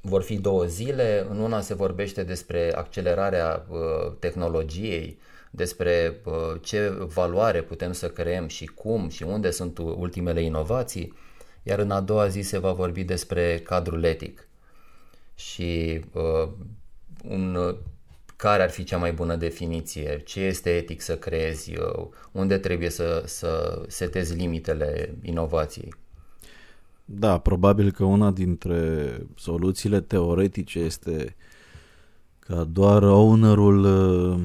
vor 0.03 0.23
fi 0.23 0.39
două 0.39 0.65
zile, 0.65 1.27
în 1.31 1.39
una 1.39 1.61
se 1.61 1.75
vorbește 1.75 2.23
despre 2.23 2.73
accelerarea 2.75 3.67
uh, 3.69 4.13
tehnologiei, 4.19 5.19
despre 5.51 6.21
ce 6.61 6.89
valoare 6.89 7.63
putem 7.63 7.93
să 7.93 8.11
creăm 8.11 8.47
și 8.49 8.65
cum 8.67 9.09
și 9.09 9.23
unde 9.23 9.51
sunt 9.51 9.79
ultimele 9.79 10.43
inovații, 10.43 11.15
iar 11.63 11.79
în 11.79 11.91
a 11.91 12.01
doua 12.01 12.27
zi 12.27 12.41
se 12.41 12.59
va 12.59 12.73
vorbi 12.73 13.05
despre 13.05 13.59
cadrul 13.59 14.03
etic. 14.05 14.49
Și 15.35 16.01
uh, 16.13 16.49
un 17.29 17.75
care 18.37 18.63
ar 18.63 18.71
fi 18.71 18.85
cea 18.85 18.97
mai 18.97 19.13
bună 19.13 19.37
definiție, 19.37 20.23
ce 20.25 20.41
este 20.41 20.71
etic 20.77 21.01
să 21.01 21.17
creezi, 21.17 21.77
uh, 21.77 22.07
unde 22.33 22.59
trebuie 22.59 22.91
să, 22.91 23.23
să 23.27 23.83
setezi 23.87 24.35
limitele 24.35 25.15
inovației. 25.23 25.95
Da, 27.05 27.39
probabil 27.39 27.91
că 27.91 28.05
una 28.05 28.31
dintre 28.31 29.09
soluțiile 29.37 30.01
teoretice 30.01 30.79
este 30.79 31.37
ca 32.39 32.65
doar 32.65 33.03
ownerul 33.03 33.85
uh, 33.85 34.41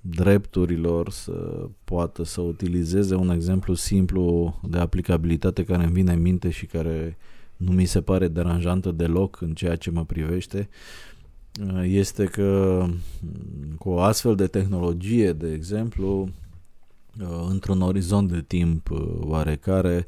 drepturilor 0.00 1.10
să 1.10 1.68
poată 1.84 2.24
să 2.24 2.40
utilizeze 2.40 3.14
un 3.14 3.30
exemplu 3.30 3.74
simplu 3.74 4.54
de 4.68 4.78
aplicabilitate 4.78 5.64
care 5.64 5.84
îmi 5.84 5.92
vine 5.92 6.12
în 6.12 6.20
minte 6.20 6.50
și 6.50 6.66
care 6.66 7.16
nu 7.56 7.72
mi 7.72 7.84
se 7.84 8.00
pare 8.00 8.28
deranjantă 8.28 8.90
deloc 8.90 9.40
în 9.40 9.54
ceea 9.54 9.76
ce 9.76 9.90
mă 9.90 10.04
privește, 10.04 10.68
uh, 11.74 11.82
este 11.84 12.24
că 12.24 12.82
mm, 12.86 13.74
cu 13.78 13.88
o 13.88 14.00
astfel 14.00 14.34
de 14.34 14.46
tehnologie, 14.46 15.32
de 15.32 15.52
exemplu, 15.52 16.28
uh, 17.20 17.46
într-un 17.48 17.80
orizont 17.80 18.30
de 18.30 18.44
timp 18.46 18.90
uh, 18.90 19.18
oarecare, 19.20 20.06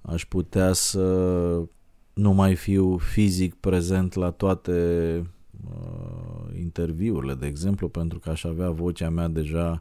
aș 0.00 0.24
putea 0.24 0.72
să 0.72 1.02
nu 2.12 2.32
mai 2.32 2.54
fiu 2.54 2.96
fizic 2.96 3.54
prezent 3.54 4.14
la 4.14 4.30
toate 4.30 4.72
uh, 5.70 6.58
interviurile, 6.58 7.34
de 7.34 7.46
exemplu, 7.46 7.88
pentru 7.88 8.18
că 8.18 8.30
aș 8.30 8.44
avea 8.44 8.70
vocea 8.70 9.08
mea 9.10 9.28
deja 9.28 9.80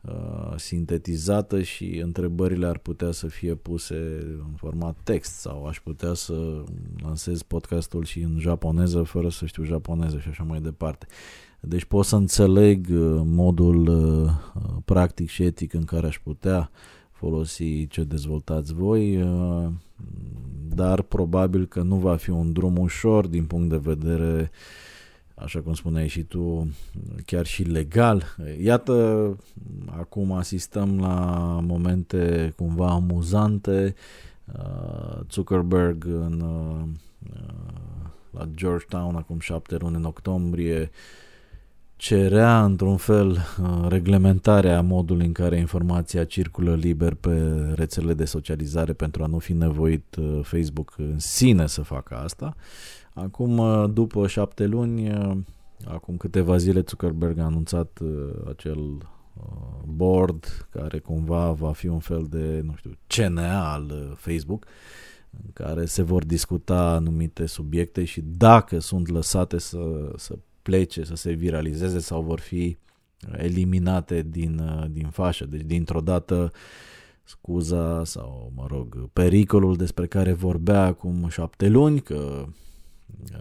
uh, 0.00 0.52
sintetizată 0.56 1.62
și 1.62 2.00
întrebările 2.02 2.66
ar 2.66 2.78
putea 2.78 3.10
să 3.10 3.26
fie 3.26 3.54
puse 3.54 3.94
în 4.38 4.54
format 4.56 4.96
text 5.02 5.32
sau 5.32 5.66
aș 5.66 5.80
putea 5.80 6.14
să 6.14 6.64
lansez 7.02 7.42
podcastul 7.42 8.04
și 8.04 8.20
în 8.20 8.38
japoneză 8.38 9.02
fără 9.02 9.28
să 9.28 9.46
știu 9.46 9.64
japoneză 9.64 10.18
și 10.18 10.28
așa 10.28 10.42
mai 10.42 10.60
departe. 10.60 11.06
Deci 11.60 11.84
pot 11.84 12.04
să 12.04 12.16
înțeleg 12.16 12.86
uh, 12.90 13.20
modul 13.24 13.86
uh, 13.86 14.30
practic 14.84 15.28
și 15.28 15.42
etic 15.42 15.72
în 15.72 15.84
care 15.84 16.06
aș 16.06 16.18
putea 16.18 16.70
folosi 17.10 17.86
ce 17.86 18.04
dezvoltați 18.04 18.74
voi, 18.74 19.22
uh, 19.22 19.68
dar 20.68 21.02
probabil 21.02 21.66
că 21.66 21.82
nu 21.82 21.96
va 21.96 22.16
fi 22.16 22.30
un 22.30 22.52
drum 22.52 22.76
ușor 22.76 23.26
din 23.26 23.44
punct 23.44 23.68
de 23.68 23.76
vedere 23.76 24.50
așa 25.38 25.60
cum 25.60 25.74
spuneai 25.74 26.08
și 26.08 26.22
tu, 26.22 26.68
chiar 27.26 27.46
și 27.46 27.62
legal. 27.62 28.36
Iată, 28.62 29.36
acum 29.86 30.32
asistăm 30.32 31.00
la 31.00 31.14
momente 31.62 32.52
cumva 32.56 32.90
amuzante. 32.90 33.94
Uh, 34.56 35.18
Zuckerberg 35.30 36.04
în, 36.04 36.40
uh, 36.40 36.88
la 38.30 38.48
Georgetown 38.54 39.16
acum 39.16 39.38
șapte 39.38 39.76
luni 39.76 39.96
în 39.96 40.04
octombrie 40.04 40.90
cerea 41.98 42.64
într-un 42.64 42.96
fel 42.96 43.30
uh, 43.30 43.86
reglementarea 43.88 44.80
modului 44.80 45.26
în 45.26 45.32
care 45.32 45.58
informația 45.58 46.24
circulă 46.24 46.74
liber 46.74 47.14
pe 47.14 47.32
rețelele 47.74 48.14
de 48.14 48.24
socializare 48.24 48.92
pentru 48.92 49.22
a 49.22 49.26
nu 49.26 49.38
fi 49.38 49.52
nevoit 49.52 50.16
uh, 50.16 50.40
Facebook 50.42 50.94
în 50.96 51.18
sine 51.18 51.66
să 51.66 51.82
facă 51.82 52.16
asta. 52.16 52.56
Acum, 53.22 53.58
uh, 53.58 53.90
după 53.92 54.26
șapte 54.26 54.66
luni, 54.66 55.12
acum 55.84 56.16
câteva 56.16 56.56
zile 56.56 56.84
Zuckerberg 56.88 57.38
a 57.38 57.44
anunțat 57.44 57.98
acel 58.48 58.98
board 59.84 60.68
care 60.70 60.98
cumva 60.98 61.52
va 61.52 61.72
fi 61.72 61.86
un 61.86 61.98
fel 61.98 62.26
de, 62.30 62.60
nu 62.64 62.74
știu, 62.76 62.90
CNA 63.06 63.72
al 63.72 64.14
Facebook 64.16 64.66
în 65.30 65.50
care 65.52 65.84
se 65.84 66.02
vor 66.02 66.24
discuta 66.24 66.90
anumite 66.90 67.46
subiecte 67.46 68.04
și 68.04 68.20
dacă 68.20 68.78
sunt 68.78 69.08
lăsate 69.08 69.58
să, 69.58 70.12
să 70.16 70.38
plece, 70.62 71.04
să 71.04 71.14
se 71.14 71.32
viralizeze 71.32 71.98
sau 71.98 72.22
vor 72.22 72.40
fi 72.40 72.76
eliminate 73.36 74.22
din, 74.22 74.58
uh, 74.58 74.84
din 74.90 75.08
fașă. 75.08 75.46
Deci 75.46 75.62
dintr-o 75.62 76.00
dată 76.00 76.52
scuza 77.24 78.04
sau, 78.04 78.52
mă 78.54 78.66
rog, 78.68 79.10
pericolul 79.12 79.76
despre 79.76 80.06
care 80.06 80.32
vorbea 80.32 80.84
acum 80.84 81.28
șapte 81.28 81.68
luni, 81.68 82.00
că 82.00 82.44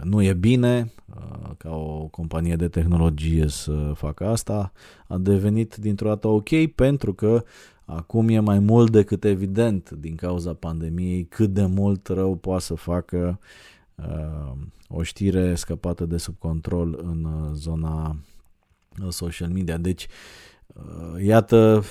nu 0.03 0.21
e 0.21 0.33
bine 0.33 0.91
uh, 1.15 1.49
ca 1.57 1.75
o 1.75 2.07
companie 2.07 2.55
de 2.55 2.67
tehnologie 2.67 3.47
să 3.47 3.91
facă 3.95 4.25
asta, 4.25 4.71
a 5.07 5.17
devenit 5.17 5.75
dintr-o 5.75 6.07
dată 6.07 6.27
ok 6.27 6.65
pentru 6.75 7.13
că 7.13 7.43
acum 7.85 8.29
e 8.29 8.39
mai 8.39 8.59
mult 8.59 8.91
decât 8.91 9.23
evident 9.23 9.89
din 9.89 10.15
cauza 10.15 10.53
pandemiei 10.53 11.25
cât 11.25 11.53
de 11.53 11.65
mult 11.65 12.07
rău 12.07 12.35
poate 12.35 12.63
să 12.63 12.73
facă 12.73 13.39
uh, 13.95 14.51
o 14.87 15.03
știre 15.03 15.55
scăpată 15.55 16.05
de 16.05 16.17
sub 16.17 16.35
control 16.37 16.99
în 17.03 17.23
uh, 17.23 17.49
zona 17.53 18.17
uh, 19.03 19.07
social 19.09 19.49
media. 19.49 19.77
Deci, 19.77 20.07
uh, 20.67 21.23
iată, 21.23 21.83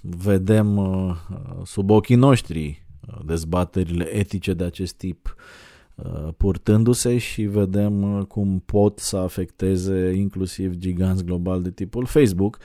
vedem 0.00 0.80
sub 1.64 1.90
ochii 1.90 2.14
noștri 2.16 2.86
dezbaterile 3.24 4.14
etice 4.14 4.54
de 4.54 4.64
acest 4.64 4.94
tip 4.94 5.34
purtându-se 6.36 7.18
și 7.18 7.42
vedem 7.42 8.24
cum 8.28 8.62
pot 8.64 8.98
să 8.98 9.16
afecteze 9.16 10.12
inclusiv 10.12 10.74
giganți 10.74 11.24
global 11.24 11.62
de 11.62 11.70
tipul 11.70 12.06
Facebook. 12.06 12.58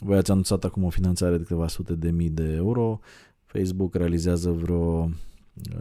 Voi 0.00 0.16
ați 0.16 0.30
anunțat 0.30 0.64
acum 0.64 0.84
o 0.84 0.88
finanțare 0.88 1.36
de 1.36 1.42
câteva 1.42 1.68
sute 1.68 1.94
de 1.94 2.10
mii 2.10 2.30
de 2.30 2.52
euro. 2.52 3.00
Facebook 3.44 3.94
realizează 3.94 4.50
vreo 4.50 5.10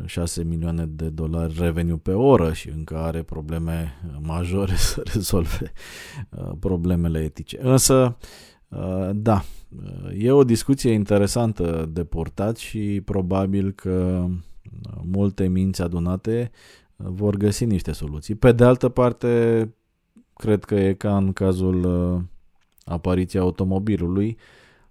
6 0.05 0.43
milioane 0.43 0.85
de 0.85 1.09
dolari 1.09 1.55
reveniu 1.59 1.97
pe 1.97 2.11
oră 2.11 2.53
și 2.53 2.69
încă 2.69 2.97
are 2.97 3.21
probleme 3.21 3.93
majore 4.21 4.75
să 4.89 5.01
rezolve 5.13 5.71
uh, 6.29 6.51
problemele 6.59 7.19
etice. 7.19 7.59
Însă, 7.61 8.17
uh, 8.67 9.09
da, 9.13 9.43
e 10.17 10.31
o 10.31 10.43
discuție 10.43 10.91
interesantă 10.91 11.89
de 11.93 12.03
portat 12.03 12.57
și 12.57 13.01
probabil 13.05 13.71
că 13.71 14.25
multe 15.03 15.47
minți 15.47 15.81
adunate 15.81 16.51
vor 16.95 17.35
găsi 17.35 17.65
niște 17.65 17.91
soluții. 17.91 18.35
Pe 18.35 18.51
de 18.51 18.63
altă 18.63 18.89
parte, 18.89 19.73
cred 20.35 20.63
că 20.63 20.75
e 20.75 20.93
ca 20.93 21.17
în 21.17 21.33
cazul 21.33 21.83
uh, 21.83 22.21
apariției 22.83 23.41
automobilului. 23.41 24.37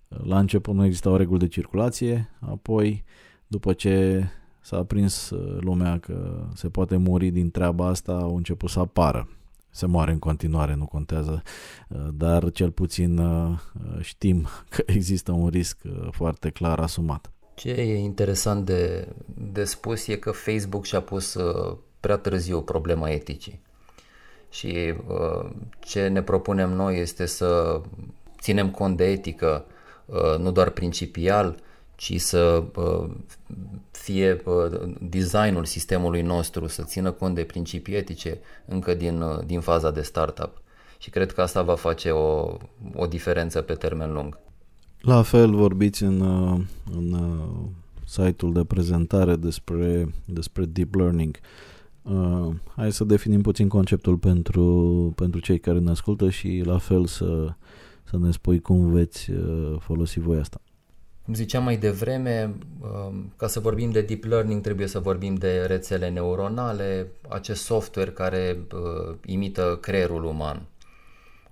La 0.08 0.38
început 0.38 0.74
nu 0.74 0.84
exista 0.84 1.10
o 1.10 1.16
regulă 1.16 1.38
de 1.38 1.48
circulație, 1.48 2.28
apoi 2.40 3.04
după 3.46 3.72
ce 3.72 4.24
s-a 4.60 4.76
aprins 4.76 5.30
uh, 5.30 5.56
lumea 5.60 5.98
că 5.98 6.46
se 6.54 6.68
poate 6.68 6.96
muri 6.96 7.30
din 7.30 7.50
treaba 7.50 7.86
asta, 7.86 8.12
au 8.12 8.36
început 8.36 8.70
să 8.70 8.78
apară. 8.78 9.28
Se 9.70 9.86
moare 9.86 10.12
în 10.12 10.18
continuare, 10.18 10.74
nu 10.74 10.86
contează, 10.86 11.42
uh, 11.88 12.08
dar 12.12 12.50
cel 12.50 12.70
puțin 12.70 13.18
uh, 13.18 13.58
știm 14.00 14.46
că 14.70 14.82
există 14.86 15.32
un 15.32 15.48
risc 15.48 15.78
foarte 16.10 16.50
clar 16.50 16.78
asumat. 16.80 17.32
Ce 17.58 17.70
e 17.70 17.98
interesant 17.98 18.64
de, 18.64 19.08
de 19.34 19.64
spus 19.64 20.06
e 20.06 20.16
că 20.16 20.30
Facebook 20.30 20.84
și-a 20.84 21.00
pus 21.00 21.36
prea 22.00 22.16
târziu 22.16 22.62
problema 22.62 23.10
eticii. 23.10 23.60
Și 24.50 24.94
ce 25.80 26.08
ne 26.08 26.22
propunem 26.22 26.70
noi 26.70 27.00
este 27.00 27.26
să 27.26 27.80
ținem 28.40 28.70
cont 28.70 28.96
de 28.96 29.04
etică, 29.04 29.64
nu 30.38 30.50
doar 30.50 30.70
principial, 30.70 31.56
ci 31.96 32.20
să 32.20 32.64
fie 33.90 34.42
designul 35.00 35.64
sistemului 35.64 36.22
nostru 36.22 36.66
să 36.66 36.82
țină 36.82 37.10
cont 37.10 37.34
de 37.34 37.44
principii 37.44 37.94
etice 37.94 38.38
încă 38.64 38.94
din, 38.94 39.24
din 39.46 39.60
faza 39.60 39.90
de 39.90 40.02
startup. 40.02 40.62
Și 40.98 41.10
cred 41.10 41.32
că 41.32 41.40
asta 41.40 41.62
va 41.62 41.74
face 41.74 42.10
o, 42.10 42.56
o 42.94 43.06
diferență 43.08 43.62
pe 43.62 43.74
termen 43.74 44.12
lung. 44.12 44.38
La 45.08 45.22
fel 45.22 45.54
vorbiți 45.54 46.02
în, 46.02 46.20
în 46.96 47.16
site-ul 48.04 48.52
de 48.52 48.64
prezentare 48.64 49.36
despre, 49.36 50.08
despre 50.24 50.64
deep 50.64 50.94
learning. 50.94 51.36
Uh, 52.02 52.48
hai 52.76 52.92
să 52.92 53.04
definim 53.04 53.42
puțin 53.42 53.68
conceptul 53.68 54.16
pentru, 54.16 55.12
pentru 55.16 55.40
cei 55.40 55.58
care 55.58 55.78
ne 55.78 55.90
ascultă 55.90 56.30
și 56.30 56.62
la 56.64 56.78
fel 56.78 57.06
să, 57.06 57.54
să 58.04 58.18
ne 58.18 58.30
spui 58.30 58.60
cum 58.60 58.90
veți 58.90 59.30
folosi 59.78 60.20
voi 60.20 60.38
asta. 60.38 60.60
Cum 61.24 61.34
ziceam 61.34 61.64
mai 61.64 61.76
devreme, 61.76 62.54
um, 62.80 63.32
ca 63.36 63.46
să 63.46 63.60
vorbim 63.60 63.90
de 63.90 64.00
deep 64.00 64.24
learning 64.24 64.60
trebuie 64.60 64.86
să 64.86 64.98
vorbim 64.98 65.34
de 65.34 65.64
rețele 65.66 66.08
neuronale, 66.08 67.06
acest 67.28 67.62
software 67.62 68.10
care 68.10 68.58
uh, 68.72 69.16
imită 69.26 69.78
creierul 69.80 70.24
uman. 70.24 70.62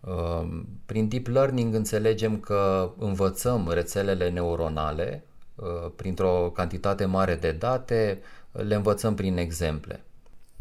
Um, 0.00 0.66
prin 0.87 1.09
deep 1.09 1.26
learning 1.26 1.74
înțelegem 1.74 2.37
că 2.38 2.90
învățăm 2.98 3.70
rețelele 3.72 4.30
neuronale 4.30 5.24
uh, 5.54 5.90
printr-o 5.96 6.50
cantitate 6.54 7.04
mare 7.04 7.35
de 7.35 7.56
date, 7.59 8.20
le 8.52 8.74
învățăm 8.74 9.14
prin 9.14 9.37
exemple. 9.37 10.04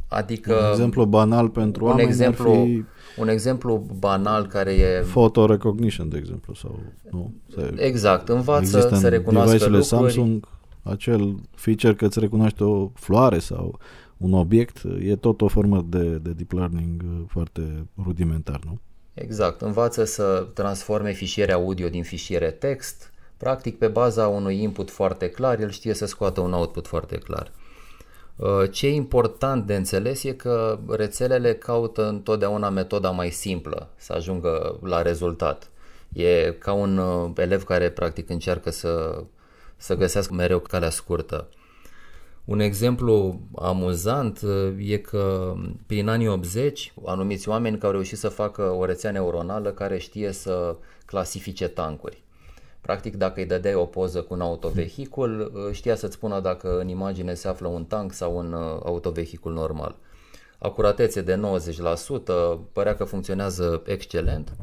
Adică 0.08 0.54
un 0.54 0.72
exemplu 0.72 1.06
banal 1.06 1.50
pentru 1.50 1.84
un 1.84 1.90
oameni 1.90 2.08
exemplu, 2.08 2.52
ar 2.52 2.58
fi 2.58 2.84
un 3.18 3.28
exemplu 3.28 3.86
banal 4.00 4.48
care 4.48 4.72
e 4.72 5.02
photo 5.02 5.46
recognition 5.46 6.10
de 6.10 6.18
exemplu 6.18 6.54
sau 6.54 6.80
nu, 7.12 7.34
se, 7.56 7.74
exact, 7.78 8.30
învață 8.30 8.96
să 8.96 9.10
recunoască 9.10 9.64
lucruri. 9.64 9.84
Samsung 9.84 10.48
acel 10.84 11.36
feature 11.56 11.96
că 11.96 12.06
îți 12.06 12.20
recunoaște 12.20 12.64
o 12.64 12.88
floare 12.94 13.40
sau 13.40 13.80
un 14.18 14.34
obiect, 14.34 14.84
e 15.00 15.16
tot 15.16 15.42
o 15.42 15.48
formă 15.48 15.86
de, 15.90 16.04
de 16.04 16.32
deep 16.32 16.52
learning 16.52 17.04
foarte 17.28 17.88
rudimentar, 18.04 18.60
nu? 18.66 18.80
Exact, 19.16 19.62
învață 19.62 20.04
să 20.04 20.48
transforme 20.54 21.12
fișiere 21.12 21.52
audio 21.52 21.90
din 21.90 22.04
fișiere 22.04 22.52
text, 22.52 23.12
practic 23.38 23.78
pe 23.78 23.88
baza 23.88 24.28
unui 24.28 24.62
input 24.62 24.92
foarte 24.92 25.30
clar, 25.30 25.60
el 25.60 25.70
știe 25.70 25.94
să 25.94 26.06
scoată 26.06 26.42
un 26.42 26.54
output 26.54 26.88
foarte 26.88 27.18
clar. 27.18 27.52
Uh, 28.36 28.72
ce 28.72 28.88
e 28.88 28.94
important 28.94 29.66
de 29.66 29.76
înțeles 29.76 30.24
e 30.24 30.34
că 30.34 30.80
rețelele 30.90 31.54
caută 31.54 32.08
întotdeauna 32.08 32.70
metoda 32.70 33.10
mai 33.10 33.30
simplă 33.30 33.90
să 33.96 34.14
ajungă 34.14 34.80
la 34.84 35.02
rezultat. 35.02 35.70
E 36.14 36.52
ca 36.60 36.74
un 36.74 36.98
uh, 36.98 37.32
elev 37.36 37.64
care 37.64 37.90
practic 37.90 38.30
încearcă 38.30 38.70
să, 38.70 39.24
să 39.78 39.96
găsească 39.96 40.34
mereu 40.34 40.60
calea 40.60 40.90
scurtă. 40.90 41.48
Un 42.46 42.60
exemplu 42.60 43.40
amuzant 43.56 44.42
uh, 44.42 44.90
e 44.90 44.98
că 44.98 45.54
prin 45.86 46.08
anii 46.08 46.28
80, 46.28 46.94
anumiți 47.06 47.50
oameni 47.50 47.76
care 47.76 47.86
au 47.86 47.92
reușit 47.92 48.18
să 48.18 48.30
facă 48.30 48.62
o 48.62 48.86
rețea 48.86 49.12
neuronală 49.12 49.72
care 49.72 49.98
știe 49.98 50.32
să 50.32 50.76
clasifice 51.06 51.68
tancuri. 51.68 52.24
Practic, 52.82 53.16
dacă 53.16 53.40
îi 53.40 53.46
dădeai 53.46 53.74
o 53.74 53.86
poză 53.86 54.22
cu 54.22 54.34
un 54.34 54.42
autovehicul, 54.42 55.52
uh, 55.56 55.74
știa 55.74 55.96
să-ți 55.96 56.14
spună 56.14 56.40
dacă 56.40 56.80
în 56.80 56.88
imagine 56.88 57.34
se 57.34 57.48
află 57.48 57.68
un 57.68 57.86
tank 57.86 58.14
sau 58.14 58.38
un 58.38 58.54
uh, 58.54 58.80
autovehicul 58.84 59.54
normal. 59.54 59.96
Acuratețe 60.58 61.22
de 61.22 61.40
90%, 62.56 62.60
părea 62.72 62.96
că 62.96 63.04
funcționează 63.04 63.82
excelent. 63.86 64.56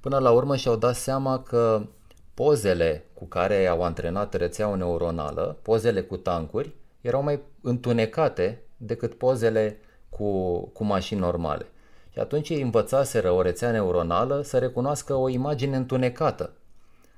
Până 0.00 0.18
la 0.18 0.30
urmă 0.30 0.56
și-au 0.56 0.76
dat 0.76 0.94
seama 0.94 1.42
că 1.42 1.86
pozele 2.34 3.04
cu 3.14 3.24
care 3.24 3.66
au 3.66 3.82
antrenat 3.82 4.34
rețeaua 4.34 4.74
neuronală, 4.74 5.58
pozele 5.62 6.00
cu 6.00 6.16
tancuri, 6.16 6.74
erau 7.06 7.22
mai 7.22 7.40
întunecate 7.60 8.62
decât 8.76 9.14
pozele 9.14 9.78
cu, 10.08 10.60
cu 10.60 10.84
mașini 10.84 11.20
normale. 11.20 11.66
Și 12.12 12.18
atunci 12.18 12.48
ei 12.48 12.60
învățaseră 12.60 13.30
o 13.30 13.42
rețea 13.42 13.70
neuronală 13.70 14.42
să 14.42 14.58
recunoască 14.58 15.14
o 15.14 15.28
imagine 15.28 15.76
întunecată, 15.76 16.52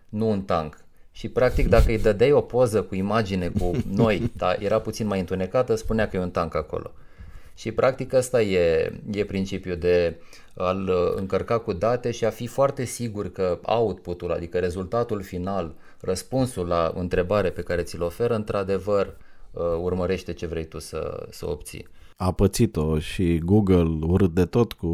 nu 0.08 0.30
un 0.30 0.42
tank. 0.42 0.76
Și 1.10 1.28
practic 1.28 1.68
dacă 1.68 1.90
îi 1.90 1.98
dădeai 1.98 2.32
o 2.32 2.40
poză 2.40 2.82
cu 2.82 2.94
imagine 2.94 3.48
cu 3.48 3.70
noi, 4.02 4.32
dar 4.36 4.56
era 4.60 4.80
puțin 4.80 5.06
mai 5.06 5.18
întunecată, 5.18 5.74
spunea 5.74 6.08
că 6.08 6.16
e 6.16 6.20
un 6.20 6.30
tank 6.30 6.54
acolo. 6.54 6.90
Și 7.54 7.72
practic 7.72 8.12
asta 8.12 8.42
e, 8.42 8.92
e 9.10 9.24
principiul 9.24 9.76
de 9.76 10.20
a-l 10.56 11.14
încărca 11.16 11.58
cu 11.58 11.72
date 11.72 12.10
și 12.10 12.24
a 12.24 12.30
fi 12.30 12.46
foarte 12.46 12.84
sigur 12.84 13.32
că 13.32 13.58
outputul, 13.62 14.32
adică 14.32 14.58
rezultatul 14.58 15.22
final, 15.22 15.74
răspunsul 16.00 16.66
la 16.66 16.92
întrebare 16.96 17.50
pe 17.50 17.62
care 17.62 17.82
ți-l 17.82 18.02
oferă, 18.02 18.34
într-adevăr 18.34 19.06
Uh, 19.06 19.27
urmărește 19.82 20.32
ce 20.32 20.46
vrei 20.46 20.64
tu 20.68 20.78
să, 20.78 21.26
să 21.30 21.48
obții. 21.48 21.86
A 22.16 22.32
pățit-o 22.32 22.98
și 22.98 23.38
Google 23.38 23.98
urât 24.00 24.34
de 24.34 24.44
tot 24.44 24.72
cu 24.72 24.88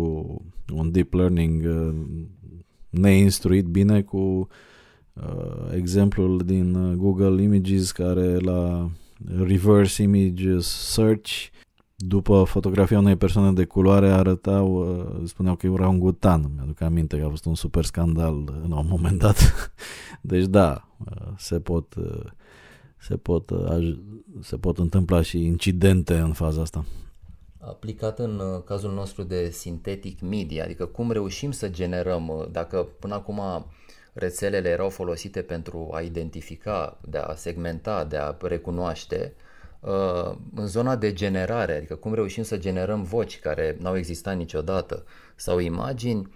un 0.75 0.91
deep 0.91 1.13
learning 1.13 1.65
uh, 1.65 1.95
neinstruit 2.91 3.67
bine 3.67 4.03
cu 4.03 4.49
uh, 5.13 5.73
exemplul 5.75 6.39
din 6.45 6.97
Google 6.97 7.43
Images 7.43 7.93
care 7.93 8.39
la 8.39 8.91
reverse 9.39 10.03
image 10.03 10.59
search 10.59 11.31
după 11.97 12.43
fotografia 12.43 12.99
unei 12.99 13.17
persoane 13.17 13.53
de 13.53 13.65
culoare 13.65 14.11
arătau, 14.11 14.75
uh, 14.75 15.29
spuneau 15.29 15.55
că 15.55 15.67
era 15.67 15.89
un 15.89 15.99
gutan. 15.99 16.51
Mi-aduc 16.55 16.81
aminte 16.81 17.19
că 17.19 17.25
a 17.25 17.29
fost 17.29 17.45
un 17.45 17.55
super 17.55 17.85
scandal 17.85 18.61
în 18.65 18.73
un 18.73 18.87
moment 18.89 19.19
dat. 19.19 19.73
Deci 20.21 20.45
da, 20.45 20.89
se 21.37 21.61
pot 21.61 21.95
se 23.07 23.17
pot, 23.17 23.51
uh, 23.51 23.99
se 24.43 24.57
pot 24.57 24.79
întâmpla 24.79 25.23
și 25.23 25.45
incidente 25.45 26.15
în 26.15 26.33
faza 26.33 26.61
asta. 26.61 26.85
Aplicat 27.61 28.19
în 28.19 28.39
uh, 28.39 28.63
cazul 28.65 28.93
nostru 28.93 29.23
de 29.23 29.51
synthetic 29.51 30.21
media, 30.21 30.65
adică 30.65 30.87
cum 30.87 31.11
reușim 31.11 31.51
să 31.51 31.69
generăm, 31.69 32.29
uh, 32.29 32.47
dacă 32.51 32.89
până 32.99 33.15
acum 33.15 33.41
rețelele 34.13 34.69
erau 34.69 34.89
folosite 34.89 35.43
pentru 35.43 35.91
a 35.93 36.01
identifica, 36.01 37.01
de 37.09 37.19
a 37.19 37.35
segmenta, 37.35 38.05
de 38.05 38.17
a 38.17 38.37
recunoaște, 38.41 39.35
în 40.55 40.67
zona 40.67 40.97
de 40.97 41.13
generare, 41.13 41.77
adică 41.77 41.95
cum 41.95 42.15
reușim 42.15 42.43
să 42.43 42.57
generăm 42.57 43.03
voci 43.03 43.39
care 43.39 43.77
n-au 43.81 43.97
existat 43.97 44.37
niciodată 44.37 45.05
sau 45.35 45.59
imagini, 45.59 46.31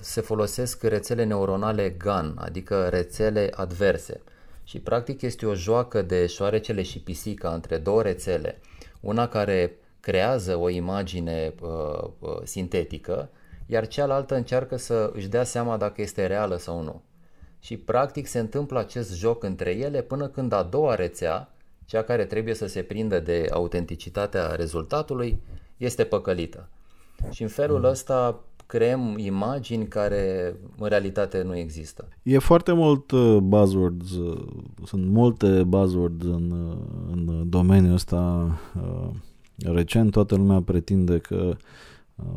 se 0.00 0.20
folosesc 0.20 0.82
rețele 0.82 1.24
neuronale 1.24 1.90
GAN, 1.90 2.34
adică 2.38 2.88
rețele 2.88 3.50
adverse 3.54 4.22
și 4.64 4.80
practic 4.80 5.22
este 5.22 5.46
o 5.46 5.54
joacă 5.54 6.02
de 6.02 6.26
șoarecele 6.26 6.82
și 6.82 7.00
pisica 7.00 7.54
între 7.54 7.78
două 7.78 8.02
rețele, 8.02 8.60
una 9.00 9.28
care 9.28 9.76
creează 10.00 10.56
o 10.56 10.68
imagine 10.68 11.54
uh, 11.60 12.08
uh, 12.18 12.40
sintetică, 12.44 13.30
iar 13.66 13.86
cealaltă 13.86 14.34
încearcă 14.34 14.76
să 14.76 15.10
își 15.14 15.28
dea 15.28 15.44
seama 15.44 15.76
dacă 15.76 16.00
este 16.00 16.26
reală 16.26 16.56
sau 16.56 16.82
nu. 16.82 17.02
Și 17.60 17.76
practic 17.76 18.26
se 18.26 18.38
întâmplă 18.38 18.78
acest 18.78 19.14
joc 19.14 19.42
între 19.42 19.70
ele 19.70 20.02
până 20.02 20.28
când 20.28 20.52
a 20.52 20.62
doua 20.62 20.94
rețea, 20.94 21.54
cea 21.84 22.02
care 22.02 22.24
trebuie 22.24 22.54
să 22.54 22.66
se 22.66 22.82
prindă 22.82 23.20
de 23.20 23.46
autenticitatea 23.50 24.46
rezultatului, 24.46 25.42
este 25.76 26.04
păcălită. 26.04 26.68
Și 27.30 27.42
în 27.42 27.48
felul 27.48 27.78
mm. 27.78 27.84
ăsta 27.84 28.44
creăm 28.72 29.14
imagini 29.18 29.88
care 29.88 30.56
în 30.78 30.88
realitate 30.88 31.42
nu 31.42 31.56
există. 31.56 32.08
E 32.22 32.38
foarte 32.38 32.72
mult 32.72 33.10
uh, 33.10 33.36
buzzwords, 33.36 34.10
uh, 34.10 34.46
sunt 34.84 35.06
multe 35.06 35.62
buzzwords 35.62 36.24
în, 36.24 36.50
uh, 36.50 36.76
în 37.10 37.48
domeniul 37.48 37.94
ăsta. 37.94 38.50
Recent 39.56 40.10
toată 40.10 40.34
lumea 40.34 40.60
pretinde 40.60 41.18
că 41.18 41.56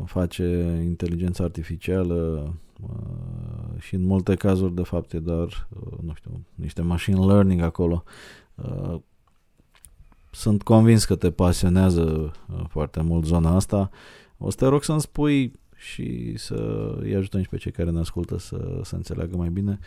face 0.04 0.80
inteligența 0.84 1.44
artificială 1.44 2.52
și 3.78 3.94
în 3.94 4.02
multe 4.02 4.34
cazuri 4.34 4.74
de 4.74 4.82
fapt 4.82 5.12
e 5.12 5.18
doar, 5.18 5.68
nu 6.04 6.12
știu, 6.14 6.30
niște 6.54 6.82
machine 6.82 7.24
learning 7.24 7.60
acolo. 7.60 8.04
Sunt 10.30 10.62
convins 10.62 11.04
că 11.04 11.14
te 11.14 11.30
pasionează 11.30 12.32
foarte 12.68 13.00
mult 13.02 13.24
zona 13.24 13.54
asta. 13.54 13.90
O 14.38 14.50
să 14.50 14.56
te 14.56 14.66
rog 14.66 14.82
să-mi 14.82 15.00
spui 15.00 15.52
și 15.76 16.34
să 16.36 16.54
îi 17.00 17.14
ajutăm 17.14 17.42
și 17.42 17.48
pe 17.48 17.56
cei 17.56 17.72
care 17.72 17.90
ne 17.90 17.98
ascultă 17.98 18.38
să, 18.38 18.80
să 18.82 18.94
înțeleagă 18.94 19.36
mai 19.36 19.48
bine. 19.48 19.78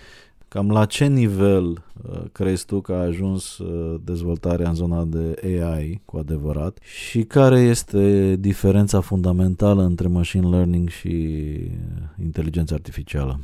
Cam 0.48 0.72
la 0.72 0.86
ce 0.86 1.06
nivel 1.06 1.68
uh, 1.70 2.24
crezi 2.32 2.66
tu 2.66 2.82
că 2.82 2.94
a 2.94 3.02
ajuns 3.02 3.58
uh, 3.58 4.02
dezvoltarea 4.04 4.70
în 4.70 4.76
zona 4.76 5.04
de 5.04 5.40
AI 5.44 6.02
cu 6.06 6.18
adevărat 6.18 6.78
și 6.82 7.24
care 7.24 7.60
este 7.60 8.36
diferența 8.36 9.02
fundamentală 9.02 9.84
între 9.84 10.08
machine 10.08 10.48
learning 10.48 10.90
și 10.90 11.12
inteligența 12.22 12.76
artificială? 12.76 13.40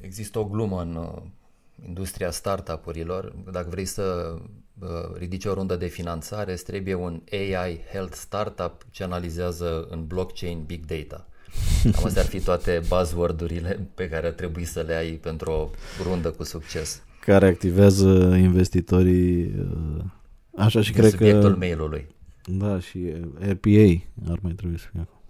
Există 0.00 0.38
o 0.38 0.44
glumă 0.44 0.80
în 0.80 0.94
uh, 0.94 1.22
industria 1.86 2.30
startup-urilor. 2.30 3.34
Dacă 3.52 3.68
vrei 3.70 3.84
să 3.84 4.36
ridici 5.18 5.44
o 5.44 5.54
rundă 5.54 5.76
de 5.76 5.86
finanțare, 5.86 6.52
îți 6.52 6.64
trebuie 6.64 6.94
un 6.94 7.22
AI 7.30 7.80
Health 7.92 8.14
Startup 8.14 8.86
ce 8.90 9.02
analizează 9.02 9.86
în 9.90 10.06
blockchain 10.06 10.62
big 10.66 10.84
data. 10.84 11.26
Cam 11.92 12.04
astea 12.04 12.22
ar 12.22 12.28
fi 12.28 12.40
toate 12.40 12.82
buzzword-urile 12.88 13.80
pe 13.94 14.08
care 14.08 14.26
ar 14.26 14.32
trebui 14.32 14.64
să 14.64 14.84
le 14.86 14.94
ai 14.94 15.10
pentru 15.10 15.50
o 15.50 15.68
rundă 16.02 16.30
cu 16.30 16.44
succes. 16.44 17.02
Care 17.20 17.46
activează 17.46 18.36
investitorii 18.40 19.44
uh, 19.44 20.04
așa 20.56 20.82
și 20.82 20.92
cred 20.92 21.10
subiectul 21.10 21.50
că... 21.50 21.56
mail-ului. 21.58 22.06
Da, 22.44 22.80
și 22.80 22.98
RPA 23.38 24.02
ar 24.30 24.38
mai 24.40 24.52
trebui 24.52 24.78
să 24.78 24.86
fie 24.90 25.00
acum. 25.00 25.20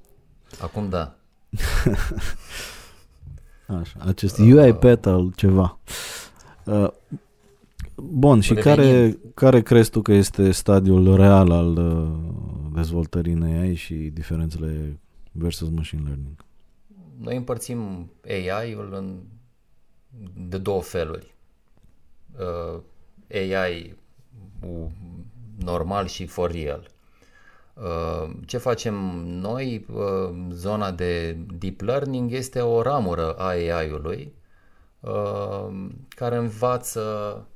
Acum 0.60 0.88
da. 0.88 1.16
Așa, 3.80 3.96
acest 3.98 4.38
uh, 4.38 4.52
UiPath 4.52 5.06
al 5.06 5.32
ceva. 5.36 5.78
Uh, 6.64 6.88
bun, 7.96 8.40
și 8.40 8.54
care, 8.54 9.18
care 9.34 9.62
crezi 9.62 9.90
tu 9.90 10.02
că 10.02 10.12
este 10.12 10.50
stadiul 10.50 11.16
real 11.16 11.50
al 11.50 11.76
uh, 11.76 12.08
dezvoltării 12.74 13.32
în 13.32 13.42
AI 13.42 13.74
și 13.74 13.94
diferențele 13.94 15.00
versus 15.32 15.68
machine 15.68 16.02
learning? 16.04 16.44
Noi 17.18 17.36
împărțim 17.36 18.10
AI-ul 18.24 18.94
în, 18.94 19.20
de 20.48 20.58
două 20.58 20.82
feluri. 20.82 21.34
Uh, 22.38 22.80
AI 23.30 23.96
normal 25.58 26.06
și 26.06 26.26
for 26.26 26.50
real. 26.50 26.90
Uh, 27.74 28.30
ce 28.46 28.58
facem 28.58 28.94
noi? 29.26 29.86
Uh, 29.92 30.34
zona 30.50 30.90
de 30.90 31.32
deep 31.32 31.80
learning 31.80 32.32
este 32.32 32.60
o 32.60 32.82
ramură 32.82 33.32
a 33.32 33.46
AI-ului 33.46 34.34
uh, 35.00 35.88
care 36.08 36.36
învață 36.36 37.46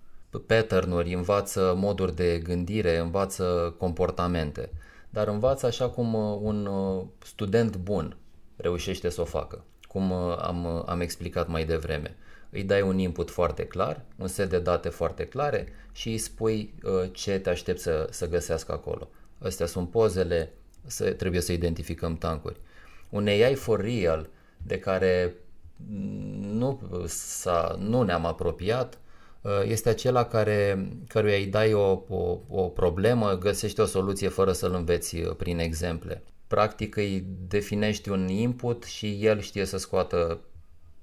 pattern-uri, 0.47 1.15
învață 1.15 1.75
moduri 1.77 2.15
de 2.15 2.39
gândire, 2.39 2.99
învață 2.99 3.75
comportamente. 3.79 4.71
Uh, 5.17 5.23
dar 5.23 5.35
învață 5.35 5.67
așa 5.67 5.89
cum 5.89 6.15
uh, 6.15 6.39
un 6.43 6.67
uh, 6.67 7.05
student 7.23 7.77
bun 7.77 8.17
reușește 8.57 9.09
să 9.09 9.21
o 9.21 9.25
facă, 9.25 9.65
cum 9.89 10.11
uh, 10.11 10.37
am, 10.41 10.85
am 10.87 11.01
explicat 11.01 11.49
mai 11.49 11.65
devreme. 11.65 12.17
Îi 12.51 12.63
dai 12.63 12.83
un 12.83 12.99
input 12.99 13.31
foarte 13.31 13.67
clar, 13.67 14.05
un 14.19 14.27
set 14.27 14.51
de 14.51 14.59
date 14.59 14.89
foarte 14.89 15.27
clare 15.27 15.69
și 15.93 16.09
îi 16.09 16.19
spui 16.19 16.75
ce 17.13 17.39
te 17.39 17.51
aștepți 17.51 17.83
să, 17.83 18.09
să 18.11 18.29
găsească 18.29 18.73
acolo. 18.73 19.09
Astea 19.39 19.67
sunt 19.67 19.91
pozele, 19.91 20.53
să, 20.87 21.13
trebuie 21.13 21.41
să 21.41 21.53
identificăm 21.53 22.17
tancuri. 22.17 22.61
Un 23.11 23.27
AI 23.27 23.55
for 23.55 23.81
real 23.81 24.29
de 24.57 24.79
care 24.79 25.35
nu, 26.41 26.81
s-a, 27.07 27.77
nu 27.79 28.03
ne-am 28.03 28.27
apropiat, 28.27 28.99
este 29.65 29.89
acela 29.89 30.25
care, 30.25 30.89
căruia 31.09 31.37
îi 31.37 31.47
dai 31.47 31.73
o, 31.73 32.03
o, 32.09 32.39
o 32.49 32.69
problemă, 32.69 33.39
găsește 33.39 33.83
o 33.83 33.87
soluție 33.87 34.29
fără 34.29 34.53
să-l 34.53 34.75
înveți 34.75 35.17
prin 35.17 35.59
exemple. 35.59 36.23
Practic 36.47 36.97
îi 36.97 37.27
definești 37.49 38.09
un 38.09 38.29
input 38.29 38.85
și 38.85 39.19
el 39.25 39.41
știe 39.41 39.65
să 39.65 39.79
scoată 39.79 40.41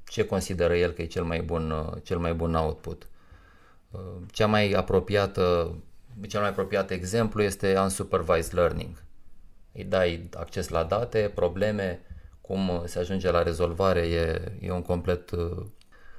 ce 0.06 0.26
consideră 0.26 0.76
el 0.76 0.92
că 0.92 1.02
e 1.02 1.06
cel 1.06 1.24
mai 1.24 1.42
bun, 1.42 1.94
cel 2.04 2.18
mai 2.18 2.34
bun 2.34 2.56
output. 2.56 3.08
Cea 4.32 4.48
mai 4.48 4.72
apropiată, 4.72 5.76
cel 6.28 6.40
mai 6.40 6.50
apropiat 6.50 6.92
exemplu 6.92 7.42
este 7.42 7.78
unsupervised 7.78 8.54
learning. 8.54 9.04
Îi 9.72 9.84
dai 9.84 10.30
acces 10.34 10.68
la 10.68 10.84
date, 10.84 11.32
probleme, 11.36 12.02
cum 12.42 12.84
se 12.86 13.00
ajunge 13.00 13.32
la 13.32 13.44
rezolvare 13.44 14.00
e, 14.00 14.52
e 14.60 14.72
un 14.72 14.82
complet 14.82 15.32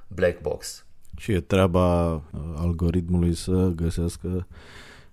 black 0.07 0.41
box. 0.41 0.84
Și 1.17 1.31
e 1.31 1.39
treaba 1.39 2.13
uh, 2.13 2.21
algoritmului 2.55 3.33
să 3.33 3.71
găsească 3.75 4.47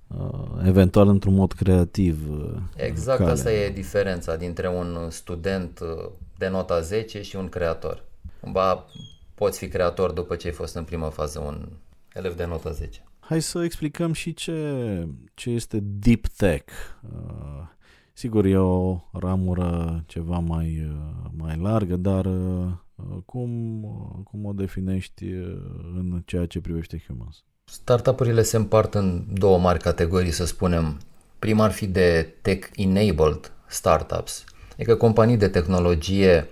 uh, 0.06 0.64
eventual 0.64 1.08
într-un 1.08 1.34
mod 1.34 1.52
creativ. 1.52 2.30
Uh, 2.30 2.58
exact, 2.76 3.18
calea. 3.18 3.32
asta 3.32 3.52
e 3.52 3.70
diferența 3.70 4.36
dintre 4.36 4.68
un 4.68 5.10
student 5.10 5.80
de 6.38 6.48
nota 6.48 6.80
10 6.80 7.22
și 7.22 7.36
un 7.36 7.48
creator. 7.48 8.04
Ba, 8.50 8.84
poți 9.34 9.58
fi 9.58 9.68
creator 9.68 10.10
după 10.10 10.36
ce 10.36 10.46
ai 10.46 10.52
fost 10.52 10.74
în 10.74 10.84
prima 10.84 11.08
fază 11.08 11.38
un 11.38 11.68
elev 12.14 12.36
de 12.36 12.44
nota 12.44 12.70
10. 12.70 13.04
Hai 13.20 13.42
să 13.42 13.64
explicăm 13.64 14.12
și 14.12 14.34
ce, 14.34 15.06
ce 15.34 15.50
este 15.50 15.78
deep 15.82 16.26
tech. 16.26 16.72
Uh, 17.02 17.66
sigur, 18.12 18.44
e 18.44 18.56
o 18.56 19.00
ramură 19.12 20.02
ceva 20.06 20.38
mai, 20.38 20.96
mai 21.36 21.58
largă, 21.62 21.96
dar 21.96 22.26
cum, 23.24 23.82
cum 24.30 24.44
o 24.44 24.52
definești 24.52 25.24
în 25.94 26.22
ceea 26.26 26.46
ce 26.46 26.60
privește 26.60 27.04
Humans? 27.06 27.44
Startup-urile 27.64 28.42
se 28.42 28.56
împart 28.56 28.94
în 28.94 29.24
două 29.32 29.58
mari 29.58 29.78
categorii, 29.78 30.30
să 30.30 30.44
spunem. 30.44 31.00
Prima 31.38 31.64
ar 31.64 31.70
fi 31.70 31.86
de 31.86 32.34
tech-enabled 32.42 33.52
startups, 33.68 34.44
adică 34.72 34.94
companii 34.94 35.36
de 35.36 35.48
tehnologie, 35.48 36.48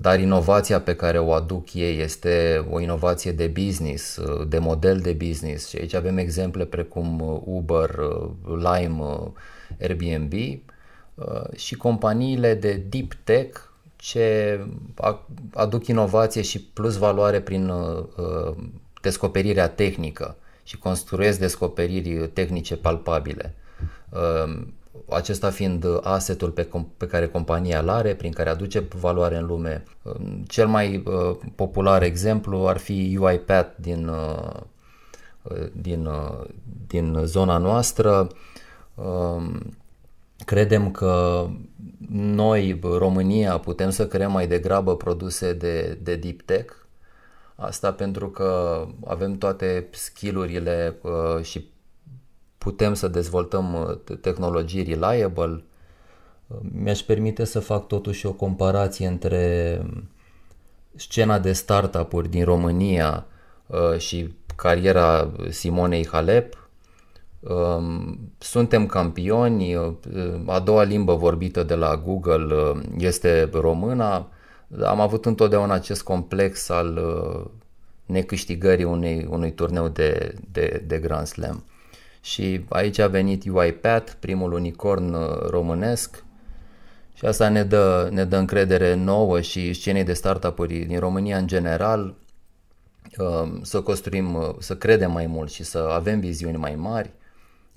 dar 0.00 0.20
inovația 0.20 0.80
pe 0.80 0.96
care 0.96 1.18
o 1.18 1.32
aduc 1.32 1.74
ei 1.74 2.00
este 2.00 2.66
o 2.70 2.80
inovație 2.80 3.32
de 3.32 3.46
business, 3.46 4.20
de 4.48 4.58
model 4.58 5.00
de 5.00 5.12
business 5.12 5.68
și 5.68 5.76
aici 5.76 5.94
avem 5.94 6.18
exemple 6.18 6.64
precum 6.64 7.40
Uber, 7.44 7.90
Lime, 8.44 9.32
Airbnb 9.80 10.32
și 11.54 11.76
companiile 11.76 12.54
de 12.54 12.72
deep 12.88 13.12
tech 13.24 13.60
ce 14.00 14.60
aduc 15.54 15.86
inovație 15.86 16.42
și 16.42 16.62
plus 16.62 16.96
valoare 16.96 17.40
prin 17.40 17.68
uh, 17.68 18.04
uh, 18.16 18.56
descoperirea 19.00 19.68
tehnică 19.68 20.36
și 20.62 20.78
construiesc 20.78 21.38
descoperiri 21.38 22.28
tehnice 22.28 22.76
palpabile. 22.76 23.54
Uh, 24.10 24.62
acesta 25.08 25.50
fiind 25.50 25.86
asetul 26.02 26.50
pe, 26.50 26.68
pe 26.96 27.06
care 27.06 27.26
compania 27.26 27.80
îl 27.80 27.88
are, 27.88 28.14
prin 28.14 28.32
care 28.32 28.48
aduce 28.48 28.84
valoare 29.00 29.36
în 29.36 29.46
lume. 29.46 29.84
Cel 30.46 30.66
mai 30.66 31.02
popular 31.54 32.02
exemplu 32.02 32.68
ar 32.68 32.76
fi 32.76 33.18
UiPath 33.20 33.70
din, 33.76 34.10
din, 35.72 36.08
din 36.86 37.20
zona 37.24 37.58
noastră. 37.58 38.28
Credem 40.44 40.90
că 40.90 41.46
noi, 42.10 42.80
România, 42.82 43.58
putem 43.58 43.90
să 43.90 44.06
creăm 44.06 44.32
mai 44.32 44.48
degrabă 44.48 44.96
produse 44.96 45.52
de, 45.52 45.98
de 46.02 46.16
deep 46.16 46.40
tech. 46.40 46.74
Asta 47.56 47.92
pentru 47.92 48.30
că 48.30 48.86
avem 49.04 49.38
toate 49.38 49.88
skillurile 49.90 50.96
uh, 51.02 51.44
și 51.44 51.70
putem 52.58 52.94
să 52.94 53.08
dezvoltăm 53.08 53.74
uh, 53.74 54.16
tehnologii 54.20 54.82
reliable. 54.82 55.64
Uh, 56.46 56.58
mi-aș 56.72 57.00
permite 57.00 57.44
să 57.44 57.60
fac 57.60 57.86
totuși 57.86 58.26
o 58.26 58.32
comparație 58.32 59.06
între 59.06 59.82
scena 60.94 61.38
de 61.38 61.52
startup-uri 61.52 62.28
din 62.28 62.44
România 62.44 63.26
uh, 63.66 63.98
și 63.98 64.34
cariera 64.56 65.32
Simonei 65.48 66.06
Halep 66.06 66.54
Um, 66.54 66.59
suntem 68.38 68.86
campioni, 68.86 69.74
uh, 69.74 69.92
a 70.46 70.60
doua 70.60 70.82
limbă 70.82 71.14
vorbită 71.14 71.62
de 71.62 71.74
la 71.74 71.96
Google 71.96 72.54
uh, 72.54 72.80
este 72.98 73.48
româna. 73.52 74.28
Am 74.84 75.00
avut 75.00 75.26
întotdeauna 75.26 75.74
acest 75.74 76.02
complex 76.02 76.68
al 76.68 76.96
uh, 76.96 77.50
necâștigării 78.06 78.84
unei, 78.84 79.26
unui 79.30 79.52
turneu 79.52 79.88
de, 79.88 80.34
de, 80.52 80.82
de 80.86 80.98
Grand 80.98 81.26
Slam. 81.26 81.64
Și 82.20 82.64
aici 82.68 82.98
a 82.98 83.06
venit 83.06 83.44
UiPath, 83.52 84.12
primul 84.20 84.52
unicorn 84.52 85.16
românesc, 85.46 86.24
și 87.14 87.24
asta 87.26 87.48
ne 87.48 87.62
dă, 87.62 88.08
ne 88.12 88.24
dă 88.24 88.36
încredere 88.36 88.94
nouă 88.94 89.40
și 89.40 89.72
scenei 89.72 90.04
de 90.04 90.12
startup-uri 90.12 90.78
din 90.78 90.98
România 90.98 91.36
în 91.36 91.46
general 91.46 92.14
um, 93.18 93.62
să 93.62 93.80
construim, 93.80 94.56
să 94.58 94.76
credem 94.76 95.12
mai 95.12 95.26
mult 95.26 95.50
și 95.50 95.64
să 95.64 95.78
avem 95.78 96.20
viziuni 96.20 96.56
mai 96.56 96.74
mari 96.74 97.12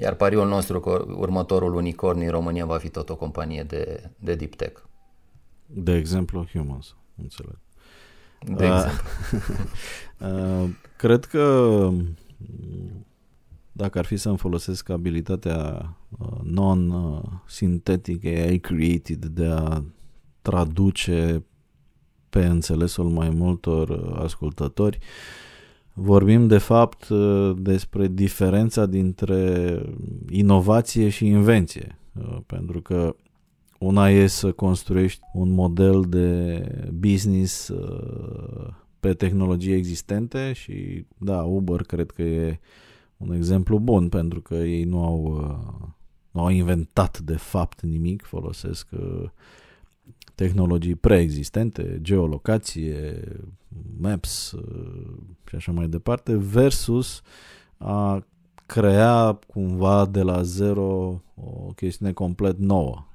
iar 0.04 0.14
pariul 0.14 0.48
nostru 0.48 0.80
că 0.80 1.06
următorul 1.16 1.74
unicorn 1.74 2.22
în 2.22 2.30
România 2.30 2.66
va 2.66 2.78
fi 2.78 2.90
tot 2.90 3.10
o 3.10 3.16
companie 3.16 3.64
de, 3.64 4.12
de 4.20 4.36
deep 4.36 4.56
tech. 4.56 4.82
De 5.66 5.96
exemplu, 5.96 6.46
Humans, 6.52 6.96
înțeleg. 7.22 7.58
De 8.40 8.70
uh, 8.70 8.74
exemplu. 8.76 9.10
uh, 10.28 10.70
cred 10.98 11.26
că 11.26 11.90
dacă 13.72 13.98
ar 13.98 14.06
fi 14.06 14.18
să-mi 14.18 14.38
folosesc 14.38 14.90
abilitatea 14.90 15.96
uh, 16.20 16.38
non-sintetică 16.44 18.28
AI 18.28 18.60
created 18.60 19.26
de 19.26 19.46
a 19.46 19.84
traduce 20.42 21.46
pe 22.30 22.46
înțelesul 22.46 23.10
mai 23.10 23.30
multor 23.30 23.90
uh, 23.90 24.20
ascultători, 24.24 24.98
uh, 25.02 25.53
Vorbim 25.94 26.48
de 26.48 26.58
fapt 26.58 27.10
uh, 27.10 27.56
despre 27.58 28.08
diferența 28.08 28.86
dintre 28.86 29.82
inovație 30.30 31.10
și 31.10 31.26
invenție, 31.26 32.00
uh, 32.14 32.38
pentru 32.46 32.82
că 32.82 33.16
una 33.80 34.10
e 34.10 34.28
să 34.28 34.52
construiești 34.52 35.22
un 35.34 35.52
model 35.52 36.02
de 36.08 36.62
business 36.94 37.68
uh, 37.68 38.74
pe 39.00 39.14
tehnologie 39.14 39.76
existente 39.76 40.54
și 40.54 41.06
da, 41.18 41.42
Uber 41.42 41.82
cred 41.82 42.12
că 42.12 42.22
e 42.22 42.60
un 43.18 43.34
exemplu 43.34 43.80
bun 43.80 44.10
pentru 44.10 44.42
că 44.42 44.56
ei 44.56 44.84
nu 44.84 45.04
au, 45.04 45.22
nu 46.32 46.42
au 46.42 46.50
inventat 46.50 47.20
de 47.20 47.36
fapt 47.36 47.82
nimic, 47.82 48.24
folosesc 48.24 48.88
tehnologii 50.36 50.96
preexistente, 50.96 52.00
geolocație, 52.02 53.20
maps 54.00 54.52
uh, 54.52 55.14
și 55.48 55.56
așa 55.56 55.72
mai 55.72 55.88
departe, 55.88 56.36
versus 56.36 57.22
a 57.78 58.26
crea 58.66 59.40
cumva 59.48 60.06
de 60.06 60.22
la 60.22 60.42
zero 60.42 61.22
o 61.36 61.72
chestiune 61.76 62.12
complet 62.12 62.58
nouă. 62.58 63.06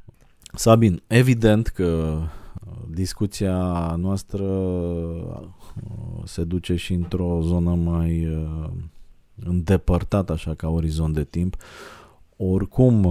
Sabin, 0.55 1.03
evident 1.07 1.67
că 1.67 2.19
uh, 2.21 2.73
discuția 2.91 3.95
noastră 3.97 4.45
uh, 4.45 5.49
se 6.25 6.45
duce 6.45 6.75
și 6.75 6.93
într-o 6.93 7.41
zonă 7.43 7.75
mai 7.75 8.29
îndepărtată 9.45 10.33
așa 10.33 10.55
ca 10.55 10.69
orizont 10.69 11.15
de 11.15 11.25
timp. 11.25 11.57
Oricum, 12.37 13.05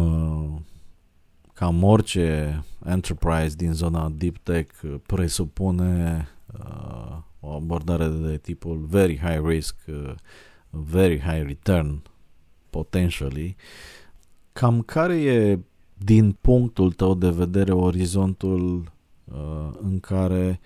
cam 1.58 1.84
orice 1.84 2.64
enterprise 2.86 3.56
din 3.56 3.74
zona 3.74 4.10
deep 4.10 4.38
tech 4.38 4.70
presupune 5.06 6.28
uh, 6.60 7.18
o 7.40 7.54
abordare 7.54 8.08
de 8.08 8.38
tipul 8.38 8.78
very 8.90 9.18
high 9.18 9.46
risk, 9.46 9.76
uh, 9.88 10.14
very 10.70 11.20
high 11.20 11.46
return 11.46 12.02
potentially. 12.70 13.56
Cam 14.54 14.82
care 14.82 15.22
e 15.22 15.60
din 15.94 16.32
punctul 16.42 16.92
tău 16.92 17.16
de 17.16 17.30
vedere 17.30 17.72
orizontul 17.72 18.92
uh, 19.24 19.72
în 19.82 20.00
care 20.00 20.60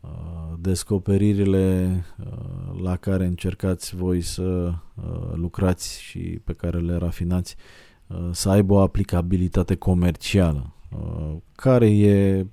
uh, 0.00 0.10
descoperirile 0.58 1.90
uh, 2.18 2.80
la 2.82 2.96
care 2.96 3.24
încercați 3.24 3.96
voi 3.96 4.20
să 4.20 4.42
uh, 4.42 5.32
lucrați 5.34 6.00
și 6.02 6.18
pe 6.44 6.52
care 6.52 6.78
le 6.78 6.96
rafinați 6.96 7.56
Uh, 7.56 7.83
să 8.30 8.48
aibă 8.48 8.74
o 8.74 8.80
aplicabilitate 8.80 9.74
comercială. 9.74 10.72
Uh, 10.98 11.36
care 11.54 11.90
e, 11.90 12.46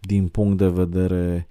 din 0.00 0.28
punct 0.28 0.58
de 0.58 0.68
vedere 0.68 1.46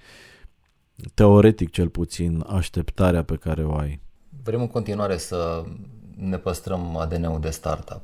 teoretic 1.13 1.71
cel 1.71 1.89
puțin, 1.89 2.45
așteptarea 2.47 3.23
pe 3.23 3.35
care 3.35 3.63
o 3.63 3.75
ai? 3.75 3.99
Vrem 4.43 4.61
în 4.61 4.67
continuare 4.67 5.17
să 5.17 5.63
ne 6.15 6.37
păstrăm 6.37 6.97
ADN-ul 6.97 7.39
de 7.39 7.49
startup. 7.49 8.01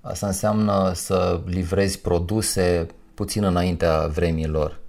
Asta 0.00 0.26
înseamnă 0.26 0.92
să 0.94 1.40
livrezi 1.46 2.00
produse 2.00 2.86
puțin 3.14 3.44
înaintea 3.44 4.06
vremilor. 4.06 4.80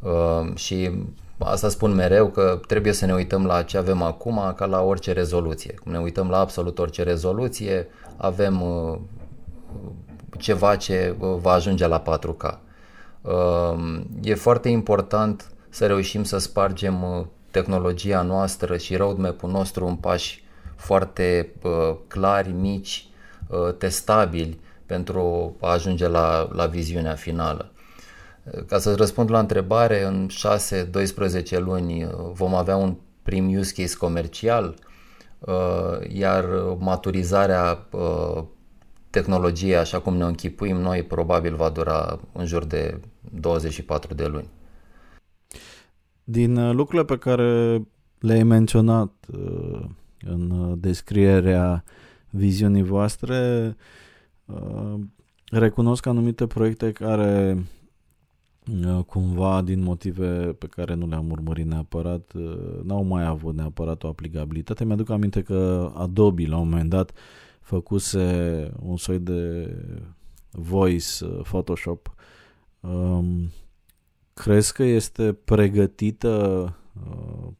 Uh, 0.00 0.56
și 0.56 0.90
asta 1.38 1.68
spun 1.68 1.94
mereu 1.94 2.28
că 2.28 2.60
trebuie 2.66 2.92
să 2.92 3.06
ne 3.06 3.14
uităm 3.14 3.46
la 3.46 3.62
ce 3.62 3.78
avem 3.78 4.02
acum 4.02 4.52
ca 4.56 4.66
la 4.66 4.82
orice 4.82 5.12
rezoluție. 5.12 5.74
Cum 5.74 5.92
ne 5.92 5.98
uităm 5.98 6.28
la 6.28 6.38
absolut 6.38 6.78
orice 6.78 7.02
rezoluție, 7.02 7.86
avem 8.16 8.62
uh, 8.62 8.98
ceva 10.38 10.76
ce 10.76 11.16
uh, 11.18 11.36
va 11.40 11.52
ajunge 11.52 11.86
la 11.86 12.02
4K. 12.02 12.58
Uh, 13.20 14.00
e 14.22 14.34
foarte 14.34 14.68
important 14.68 15.52
să 15.68 15.86
reușim 15.86 16.24
să 16.24 16.38
spargem 16.38 17.28
tehnologia 17.50 18.22
noastră 18.22 18.76
și 18.76 18.96
roadmap-ul 18.96 19.50
nostru 19.50 19.86
în 19.86 19.96
pași 19.96 20.44
foarte 20.76 21.52
clari, 22.06 22.50
mici, 22.50 23.08
testabili 23.78 24.60
pentru 24.86 25.56
a 25.60 25.70
ajunge 25.70 26.08
la, 26.08 26.48
la 26.52 26.66
viziunea 26.66 27.14
finală. 27.14 27.72
Ca 28.66 28.78
să 28.78 28.94
răspund 28.94 29.30
la 29.30 29.38
întrebare, 29.38 30.04
în 30.04 30.28
6-12 31.56 31.58
luni 31.58 32.04
uh, 32.04 32.10
vom 32.32 32.54
avea 32.54 32.76
un 32.76 32.96
prim 33.22 33.58
use 33.58 33.82
case 33.82 33.96
comercial, 33.96 34.74
uh, 35.38 35.54
iar 36.08 36.44
maturizarea 36.78 37.86
uh, 39.08 39.10
tehnologiei, 39.10 39.76
așa 39.76 40.00
cum 40.00 40.16
ne 40.16 40.24
închipuim 40.24 40.76
noi, 40.76 41.02
probabil 41.02 41.54
va 41.54 41.68
dura 41.68 42.20
în 42.32 42.46
jur 42.46 42.64
de 42.64 43.00
24 43.40 44.14
de 44.14 44.26
luni. 44.26 44.48
Din 46.24 46.76
lucrurile 46.76 47.04
pe 47.04 47.18
care 47.18 47.82
le-ai 48.18 48.42
menționat 48.42 49.12
în 50.20 50.74
descrierea 50.80 51.84
viziunii 52.30 52.82
voastre, 52.82 53.76
recunosc 55.50 56.06
anumite 56.06 56.46
proiecte 56.46 56.92
care 56.92 57.56
Uh, 58.86 59.04
cumva 59.04 59.62
din 59.62 59.82
motive 59.82 60.56
pe 60.58 60.66
care 60.66 60.94
nu 60.94 61.06
le-am 61.06 61.30
urmărit 61.30 61.66
neapărat, 61.66 62.32
uh, 62.34 62.80
n-au 62.82 63.02
mai 63.02 63.26
avut 63.26 63.54
neapărat 63.54 64.02
o 64.02 64.08
aplicabilitate. 64.08 64.84
Mi-aduc 64.84 65.10
aminte 65.10 65.42
că 65.42 65.90
Adobe 65.94 66.46
la 66.46 66.56
un 66.56 66.68
moment 66.68 66.90
dat 66.90 67.12
făcuse 67.68 68.70
un 68.80 68.96
soi 68.96 69.18
de 69.18 69.74
voice 70.50 71.24
uh, 71.24 71.40
Photoshop. 71.42 72.14
Um, 72.80 73.50
crezi 74.34 74.72
că 74.72 74.82
este 74.82 75.32
pregătită 75.32 76.72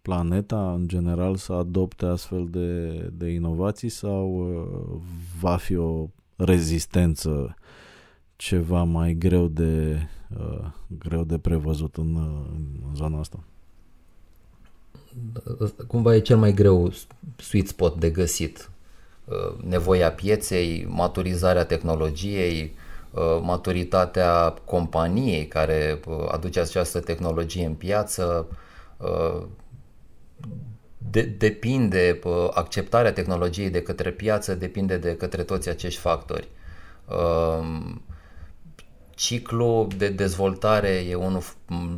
planeta 0.03 0.73
în 0.73 0.89
general 0.89 1.37
să 1.37 1.53
adopte 1.53 2.07
astfel 2.07 2.49
de, 2.51 2.91
de 3.13 3.29
inovații 3.29 3.89
sau 3.89 4.49
va 5.41 5.57
fi 5.57 5.77
o 5.77 6.09
rezistență 6.37 7.55
ceva 8.37 8.83
mai 8.83 9.15
greu 9.15 9.49
de 9.49 10.03
uh, 10.39 10.71
greu 10.99 11.25
de 11.25 11.39
prevăzut 11.39 11.97
în, 11.97 12.15
uh, 12.15 12.47
în 12.89 12.95
zona 12.95 13.19
asta. 13.19 13.45
Cumva 15.87 16.15
e 16.15 16.21
cel 16.21 16.37
mai 16.37 16.53
greu 16.53 16.93
sweet 17.37 17.67
spot 17.67 18.01
de 18.01 18.11
găsit. 18.11 18.71
Uh, 19.29 19.64
nevoia 19.64 20.12
pieței, 20.12 20.87
maturizarea 20.89 21.64
tehnologiei, 21.64 22.76
uh, 23.11 23.39
maturitatea 23.43 24.55
companiei 24.64 25.47
care 25.47 26.01
aduce 26.29 26.61
această 26.61 27.01
tehnologie 27.01 27.66
în 27.66 27.74
piață, 27.74 28.47
de, 30.99 31.22
depinde, 31.22 32.20
acceptarea 32.51 33.12
tehnologiei 33.12 33.70
de 33.70 33.83
către 33.83 34.11
piață 34.11 34.55
depinde 34.55 34.97
de 34.97 35.16
către 35.16 35.43
toți 35.43 35.68
acești 35.68 36.01
factori 36.01 36.49
ciclul 39.18 39.89
de 39.97 40.09
dezvoltare 40.09 40.89
e 40.89 41.14
unul 41.14 41.43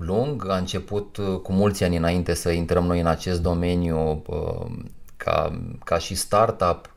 lung, 0.01 0.49
a 0.49 0.57
început 0.57 1.17
uh, 1.17 1.41
cu 1.41 1.53
mulți 1.53 1.85
ani 1.85 1.97
înainte 1.97 2.35
să 2.35 2.51
intrăm 2.51 2.85
noi 2.85 3.01
în 3.01 3.07
acest 3.07 3.43
domeniu 3.43 4.23
uh, 4.27 4.67
ca, 5.17 5.61
ca 5.85 5.99
și 5.99 6.15
startup. 6.15 6.95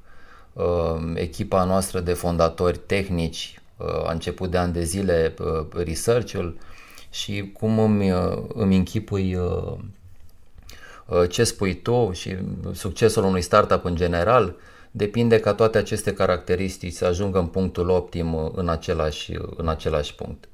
Uh, 0.54 1.12
echipa 1.16 1.64
noastră 1.64 2.00
de 2.00 2.14
fondatori 2.14 2.78
tehnici 2.78 3.58
a 4.06 4.12
început 4.12 4.52
de 4.52 4.58
ani 4.58 4.74
de 4.74 4.84
zile 4.84 5.34
research-ul 5.70 6.58
și 7.10 7.52
cum 7.54 7.80
îmi, 7.80 8.10
îmi 8.54 8.76
închipui 8.76 9.38
ce 11.30 11.44
spui 11.44 11.76
tu 11.76 12.12
și 12.12 12.36
succesul 12.74 13.24
unui 13.24 13.42
startup 13.42 13.86
în 13.86 13.96
general, 13.96 14.56
depinde 14.96 15.40
ca 15.40 15.54
toate 15.54 15.78
aceste 15.78 16.14
caracteristici 16.14 16.94
să 16.94 17.06
ajungă 17.06 17.40
în 17.40 17.48
punctul 17.48 17.90
optim 17.90 18.34
uh, 18.34 18.52
în 18.56 18.70
același, 18.70 19.36
uh, 19.36 19.48
în 19.58 19.68
același 19.68 20.16
punct. 20.16 20.50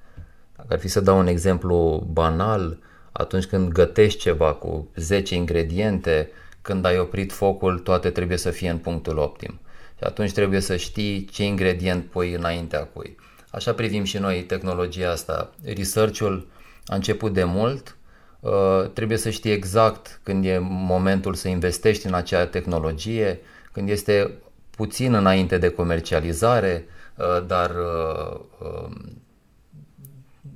Dacă 0.55 0.73
ar 0.73 0.79
fi 0.79 0.87
să 0.87 0.99
dau 0.99 1.17
un 1.17 1.27
exemplu 1.27 2.07
banal, 2.11 2.77
atunci 3.11 3.45
când 3.45 3.71
gătești 3.71 4.19
ceva 4.19 4.53
cu 4.53 4.87
10 4.95 5.35
ingrediente, 5.35 6.29
când 6.61 6.85
ai 6.85 6.99
oprit 6.99 7.31
focul, 7.31 7.79
toate 7.79 8.09
trebuie 8.09 8.37
să 8.37 8.49
fie 8.49 8.69
în 8.69 8.77
punctul 8.77 9.17
optim. 9.17 9.59
Și 9.99 10.05
atunci 10.05 10.31
trebuie 10.31 10.59
să 10.59 10.75
știi 10.75 11.25
ce 11.25 11.45
ingredient 11.45 12.05
pui 12.05 12.33
înaintea 12.33 12.83
cui. 12.83 13.15
Așa 13.51 13.73
privim 13.73 14.03
și 14.03 14.17
noi 14.17 14.43
tehnologia 14.43 15.11
asta. 15.11 15.53
Research-ul 15.63 16.47
a 16.85 16.95
început 16.95 17.33
de 17.33 17.43
mult, 17.43 17.97
uh, 18.39 18.89
trebuie 18.93 19.17
să 19.17 19.29
știi 19.29 19.51
exact 19.51 20.19
când 20.23 20.45
e 20.45 20.57
momentul 20.61 21.33
să 21.33 21.47
investești 21.47 22.07
în 22.07 22.13
acea 22.13 22.45
tehnologie, 22.45 23.39
când 23.71 23.89
este 23.89 24.31
puțin 24.69 25.13
înainte 25.13 25.57
de 25.57 25.69
comercializare, 25.69 26.85
uh, 27.15 27.45
dar 27.47 27.69
uh, 27.69 28.39
um, 28.59 29.21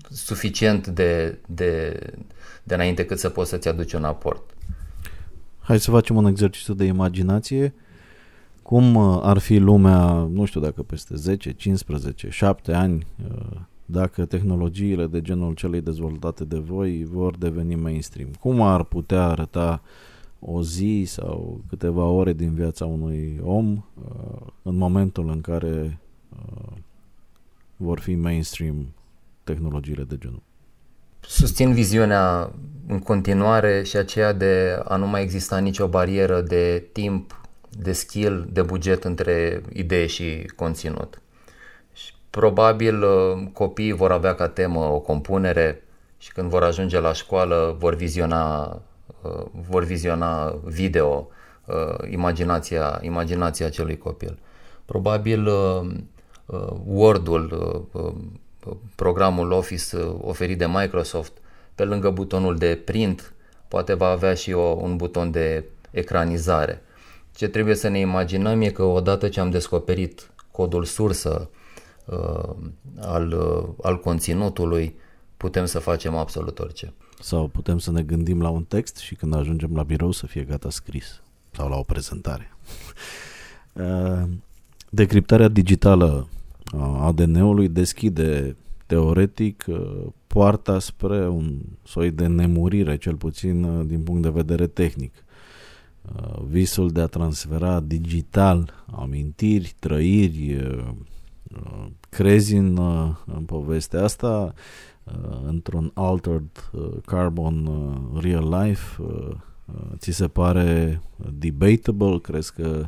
suficient 0.09 0.87
de, 0.87 1.39
de, 1.47 1.99
de 2.63 2.73
înainte 2.73 3.05
cât 3.05 3.19
să 3.19 3.29
poți 3.29 3.49
să-ți 3.49 3.67
aduci 3.67 3.93
un 3.93 4.03
aport. 4.03 4.49
Hai 5.59 5.79
să 5.79 5.91
facem 5.91 6.15
un 6.15 6.25
exercițiu 6.25 6.73
de 6.73 6.83
imaginație. 6.83 7.73
Cum 8.73 8.95
uh, 8.95 9.19
ar 9.21 9.37
fi 9.37 9.57
lumea, 9.57 10.27
nu 10.31 10.45
știu 10.45 10.61
dacă 10.61 10.83
peste 10.83 11.15
10, 11.15 11.51
15, 11.51 12.29
7 12.29 12.73
ani, 12.73 13.07
dacă 13.85 14.25
tehnologiile 14.25 15.07
de 15.07 15.21
genul 15.21 15.53
celei 15.53 15.81
dezvoltate 15.81 16.43
de 16.43 16.57
voi 16.57 17.05
vor 17.11 17.37
deveni 17.37 17.75
mainstream? 17.75 18.29
Cum 18.39 18.61
ar 18.61 18.83
putea 18.83 19.23
arăta 19.23 19.81
uh, 19.83 20.13
o 20.45 20.63
zi 20.63 21.03
sau 21.07 21.61
câteva 21.69 22.03
ore 22.03 22.33
din 22.33 22.53
viața 22.53 22.85
unui 22.85 23.39
om 23.43 23.71
uh, 23.71 24.47
în 24.61 24.75
momentul 24.75 25.29
în 25.29 25.41
care 25.41 25.99
uh, 26.29 26.71
vor 27.75 27.99
fi 27.99 28.15
mainstream 28.15 28.87
tehnologiile 29.43 30.03
de 30.03 30.17
genul. 30.17 30.41
Susțin 31.19 31.73
viziunea 31.73 32.51
în 32.87 32.99
continuare 32.99 33.83
și 33.83 33.97
aceea 33.97 34.33
de 34.33 34.81
a 34.83 34.95
nu 34.95 35.07
mai 35.07 35.21
exista 35.21 35.57
nicio 35.57 35.87
barieră 35.87 36.41
de 36.41 36.89
timp, 36.91 37.41
de 37.77 37.91
skill, 37.91 38.47
de 38.51 38.61
buget 38.61 39.03
între 39.03 39.61
idee 39.73 40.05
și 40.05 40.51
conținut. 40.55 41.21
Și 41.93 42.13
probabil 42.29 43.03
uh, 43.03 43.47
copiii 43.53 43.91
vor 43.91 44.11
avea 44.11 44.35
ca 44.35 44.47
temă 44.47 44.79
o 44.79 44.99
compunere 44.99 45.83
și 46.17 46.31
când 46.31 46.49
vor 46.49 46.63
ajunge 46.63 46.99
la 46.99 47.13
școală 47.13 47.75
vor 47.79 47.95
viziona 47.95 48.81
Uh, 49.23 49.45
vor 49.69 49.83
viziona 49.83 50.59
video, 50.63 51.29
uh, 51.65 52.11
imaginația, 52.11 52.99
imaginația 53.01 53.65
acelui 53.65 53.97
copil. 53.97 54.39
Probabil 54.85 55.47
uh, 55.47 55.81
Word-ul, 56.85 57.87
programul 58.95 59.51
Office 59.51 59.97
oferit 60.21 60.57
de 60.57 60.67
Microsoft, 60.67 61.31
pe 61.75 61.83
lângă 61.83 62.09
butonul 62.09 62.57
de 62.57 62.81
print, 62.85 63.33
poate 63.67 63.93
va 63.93 64.07
avea 64.07 64.33
și 64.33 64.51
o, 64.51 64.61
un 64.61 64.95
buton 64.95 65.31
de 65.31 65.63
ecranizare. 65.91 66.81
Ce 67.35 67.47
trebuie 67.47 67.75
să 67.75 67.87
ne 67.87 67.99
imaginăm 67.99 68.61
e 68.61 68.69
că 68.69 68.83
odată 68.83 69.29
ce 69.29 69.39
am 69.39 69.49
descoperit 69.49 70.31
codul 70.51 70.83
sursă 70.83 71.49
uh, 72.05 72.55
al, 72.99 73.31
uh, 73.31 73.69
al 73.81 73.99
conținutului, 73.99 74.95
putem 75.37 75.65
să 75.65 75.79
facem 75.79 76.15
absolut 76.15 76.59
orice. 76.59 76.93
Sau 77.19 77.47
putem 77.47 77.77
să 77.77 77.91
ne 77.91 78.01
gândim 78.01 78.41
la 78.41 78.49
un 78.49 78.63
text 78.63 78.97
și 78.97 79.15
când 79.15 79.35
ajungem 79.35 79.75
la 79.75 79.83
birou 79.83 80.11
să 80.11 80.25
fie 80.25 80.43
gata 80.43 80.69
scris. 80.69 81.21
Sau 81.51 81.69
la 81.69 81.75
o 81.75 81.83
prezentare. 81.83 82.51
Uh, 83.73 84.23
decriptarea 84.89 85.47
digitală 85.47 86.27
a 86.77 87.05
ADN-ului 87.05 87.67
deschide 87.69 88.55
teoretic 88.85 89.65
uh, 89.67 90.05
poarta 90.27 90.79
spre 90.79 91.27
un 91.27 91.57
soi 91.83 92.11
de 92.11 92.27
nemurire, 92.27 92.97
cel 92.97 93.15
puțin 93.15 93.63
uh, 93.63 93.85
din 93.85 93.99
punct 94.03 94.21
de 94.21 94.29
vedere 94.29 94.67
tehnic. 94.67 95.13
Visul 96.47 96.91
de 96.91 97.01
a 97.01 97.07
transfera 97.07 97.79
digital 97.79 98.85
amintiri, 98.91 99.75
trăiri, 99.79 100.57
crezi 102.09 102.55
în, 102.55 102.77
în 103.25 103.43
povestea 103.45 104.03
asta, 104.03 104.53
uh, 105.03 105.39
într-un 105.45 105.91
altered 105.93 106.69
uh, 106.71 106.89
carbon 107.05 107.65
uh, 107.65 108.21
real 108.21 108.49
life 108.61 109.01
uh, 109.01 109.29
uh, 109.65 109.91
ți 109.97 110.11
se 110.11 110.27
pare 110.27 111.01
debatable? 111.33 112.19
Crezi 112.19 112.53
că 112.53 112.87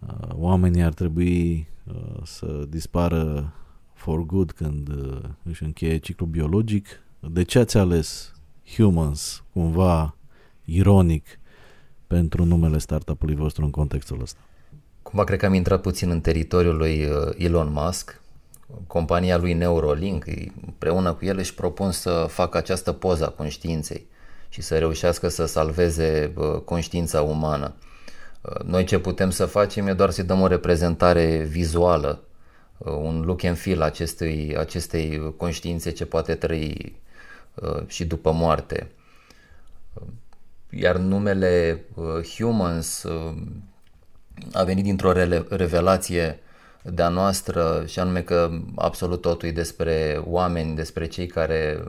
uh, 0.00 0.28
oamenii 0.32 0.82
ar 0.82 0.92
trebui 0.92 1.66
uh, 1.84 2.22
să 2.22 2.64
dispară 2.68 3.52
for 3.92 4.26
good 4.26 4.52
când 4.52 4.88
uh, 4.88 5.18
își 5.42 5.62
încheie 5.62 5.96
ciclul 5.96 6.28
biologic? 6.28 6.86
De 7.20 7.42
ce 7.42 7.58
ați 7.58 7.76
ales 7.76 8.34
Humans, 8.76 9.44
cumva 9.52 10.16
ironic 10.64 11.24
pentru 12.06 12.44
numele 12.44 12.78
startup-ului 12.78 13.34
vostru 13.34 13.64
în 13.64 13.70
contextul 13.70 14.20
ăsta? 14.20 14.40
Cumva 15.02 15.24
cred 15.24 15.38
că 15.38 15.46
am 15.46 15.54
intrat 15.54 15.80
puțin 15.80 16.10
în 16.10 16.20
teritoriul 16.20 16.76
lui 16.76 17.04
uh, 17.04 17.32
Elon 17.36 17.72
Musk, 17.72 18.20
compania 18.86 19.36
lui 19.36 19.52
Neuralink, 19.52 20.24
împreună 20.66 21.12
cu 21.12 21.24
el 21.24 21.38
își 21.38 21.54
propun 21.54 21.90
să 21.90 22.26
facă 22.28 22.56
această 22.56 22.92
poză 22.92 23.24
a 23.26 23.28
conștiinței 23.28 24.06
și 24.48 24.60
să 24.62 24.78
reușească 24.78 25.28
să 25.28 25.46
salveze 25.46 26.32
uh, 26.36 26.60
conștiința 26.64 27.22
umană. 27.22 27.74
Uh, 28.40 28.60
noi 28.64 28.84
ce 28.84 28.98
putem 28.98 29.30
să 29.30 29.46
facem 29.46 29.86
e 29.86 29.92
doar 29.92 30.10
să 30.10 30.22
dăm 30.22 30.40
o 30.40 30.46
reprezentare 30.46 31.36
vizuală, 31.36 32.20
un 32.78 33.22
look 33.24 33.44
and 33.44 33.58
feel 33.58 33.82
acestei, 33.82 34.56
acestei 34.58 35.34
conștiințe 35.36 35.90
ce 35.90 36.04
poate 36.06 36.34
trăi 36.34 36.96
și 37.86 38.04
după 38.04 38.32
moarte. 38.32 38.90
Iar 40.78 40.96
numele 40.96 41.84
Humans 42.36 43.04
a 44.52 44.62
venit 44.64 44.84
dintr-o 44.84 45.12
revelație 45.48 46.40
de-a 46.82 47.08
noastră 47.08 47.84
și 47.86 47.98
anume 47.98 48.22
că 48.22 48.50
absolut 48.74 49.20
totul 49.20 49.48
e 49.48 49.52
despre 49.52 50.22
oameni, 50.24 50.74
despre 50.74 51.06
cei 51.06 51.26
care 51.26 51.84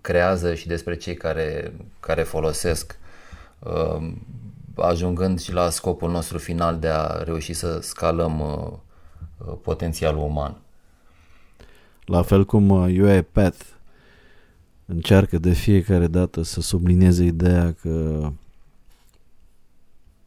creează 0.00 0.54
și 0.54 0.66
despre 0.66 0.96
cei 0.96 1.14
care, 1.14 1.72
care 2.00 2.22
folosesc, 2.22 2.98
uh, 3.58 4.12
ajungând 4.76 5.40
și 5.40 5.52
la 5.52 5.70
scopul 5.70 6.10
nostru 6.10 6.38
final 6.38 6.78
de 6.78 6.88
a 6.88 7.06
reuși 7.06 7.52
să 7.52 7.78
scalăm 7.80 8.40
uh, 8.40 8.72
uh, 9.48 9.54
potențialul 9.62 10.22
uman. 10.22 10.56
La 12.04 12.22
fel 12.22 12.44
cum 12.44 12.70
UiPath 12.70 13.64
încearcă 14.90 15.38
de 15.38 15.52
fiecare 15.52 16.06
dată 16.06 16.42
să 16.42 16.60
sublinieze 16.60 17.24
ideea 17.24 17.72
că 17.72 18.28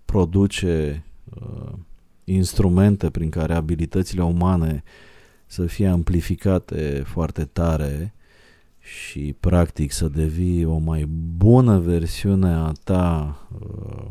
produce 0.06 1.04
uh, 1.30 1.72
instrumente 2.24 3.10
prin 3.10 3.30
care 3.30 3.54
abilitățile 3.54 4.24
umane 4.24 4.84
să 5.46 5.66
fie 5.66 5.88
amplificate 5.88 7.04
foarte 7.06 7.44
tare 7.46 8.14
și 8.80 9.36
practic 9.40 9.92
să 9.92 10.08
devii 10.08 10.66
o 10.66 10.78
mai 10.78 11.06
bună 11.38 11.80
versiune 11.80 12.54
a 12.54 12.72
ta 12.84 13.38
uh, 13.60 14.06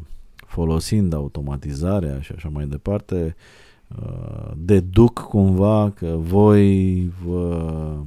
folosind 0.47 1.13
automatizarea 1.13 2.21
și 2.21 2.33
așa 2.37 2.49
mai 2.49 2.67
departe, 2.67 3.37
uh, 3.89 4.51
deduc 4.57 5.19
cumva 5.19 5.91
că 5.91 6.17
voi 6.19 7.03
vă 7.25 8.03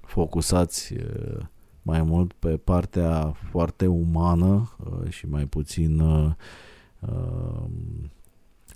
focusați 0.00 0.92
uh, 0.92 1.44
mai 1.90 2.02
mult 2.02 2.32
pe 2.32 2.56
partea 2.56 3.32
foarte 3.50 3.86
umană 3.86 4.76
și 5.08 5.26
mai 5.26 5.44
puțin 5.44 6.02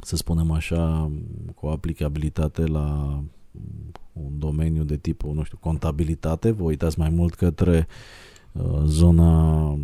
să 0.00 0.16
spunem 0.16 0.50
așa, 0.50 1.10
cu 1.54 1.66
aplicabilitate 1.66 2.66
la 2.66 3.20
un 4.12 4.38
domeniu 4.38 4.82
de 4.82 4.96
tip, 4.96 5.22
nu 5.22 5.42
știu, 5.42 5.58
contabilitate, 5.60 6.50
vă 6.50 6.62
uitați 6.62 6.98
mai 6.98 7.08
mult 7.08 7.34
către 7.34 7.86
uh, 8.52 8.82
zona 8.84 9.78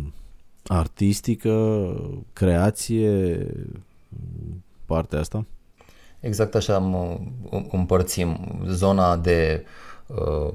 artistică, 0.65 1.95
creație, 2.33 3.47
partea 4.85 5.19
asta? 5.19 5.45
Exact 6.19 6.55
așa 6.55 6.75
am, 6.75 7.19
împărțim 7.71 8.61
zona 8.67 9.17
de 9.17 9.65
uh, 10.07 10.53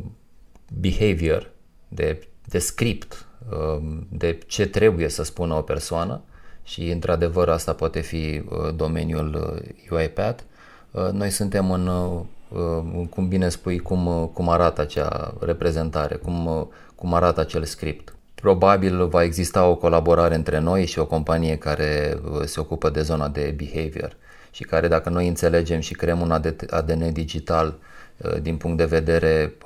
behavior, 0.81 1.51
de, 1.89 2.29
de 2.47 2.59
script, 2.59 3.27
uh, 3.51 3.83
de 4.09 4.39
ce 4.47 4.67
trebuie 4.67 5.09
să 5.09 5.25
spună 5.25 5.55
o 5.55 5.61
persoană 5.61 6.21
și 6.67 6.91
într-adevăr 6.91 7.49
asta 7.49 7.73
poate 7.73 8.01
fi 8.01 8.43
uh, 8.49 8.75
domeniul 8.77 9.63
UiPath. 9.91 10.43
Uh, 10.91 11.09
noi 11.13 11.31
suntem 11.31 11.71
în, 11.71 11.87
uh, 11.87 13.07
cum 13.11 13.29
bine 13.29 13.49
spui, 13.49 13.79
cum, 13.79 14.31
cum 14.33 14.49
arată 14.49 14.81
acea 14.81 15.35
reprezentare, 15.41 16.15
cum, 16.15 16.69
cum 16.95 17.15
arată 17.15 17.41
acel 17.41 17.65
script. 17.65 18.15
Probabil 18.35 19.07
va 19.07 19.23
exista 19.23 19.67
o 19.67 19.75
colaborare 19.75 20.35
între 20.35 20.59
noi 20.59 20.87
și 20.87 20.99
o 20.99 21.07
companie 21.07 21.57
care 21.57 22.21
se 22.45 22.61
ocupă 22.61 22.91
de 22.91 23.03
zona 23.03 23.29
de 23.29 23.55
behavior 23.57 24.17
și 24.51 24.63
care 24.63 24.89
dacă 24.89 25.09
noi 25.09 25.29
înțelegem 25.29 25.81
și 25.81 25.95
creăm 25.95 26.21
un 26.21 26.31
ADN 26.71 27.13
digital 27.13 27.75
din 28.43 28.57
punct 28.57 28.77
de 28.77 28.85
vedere 28.85 29.57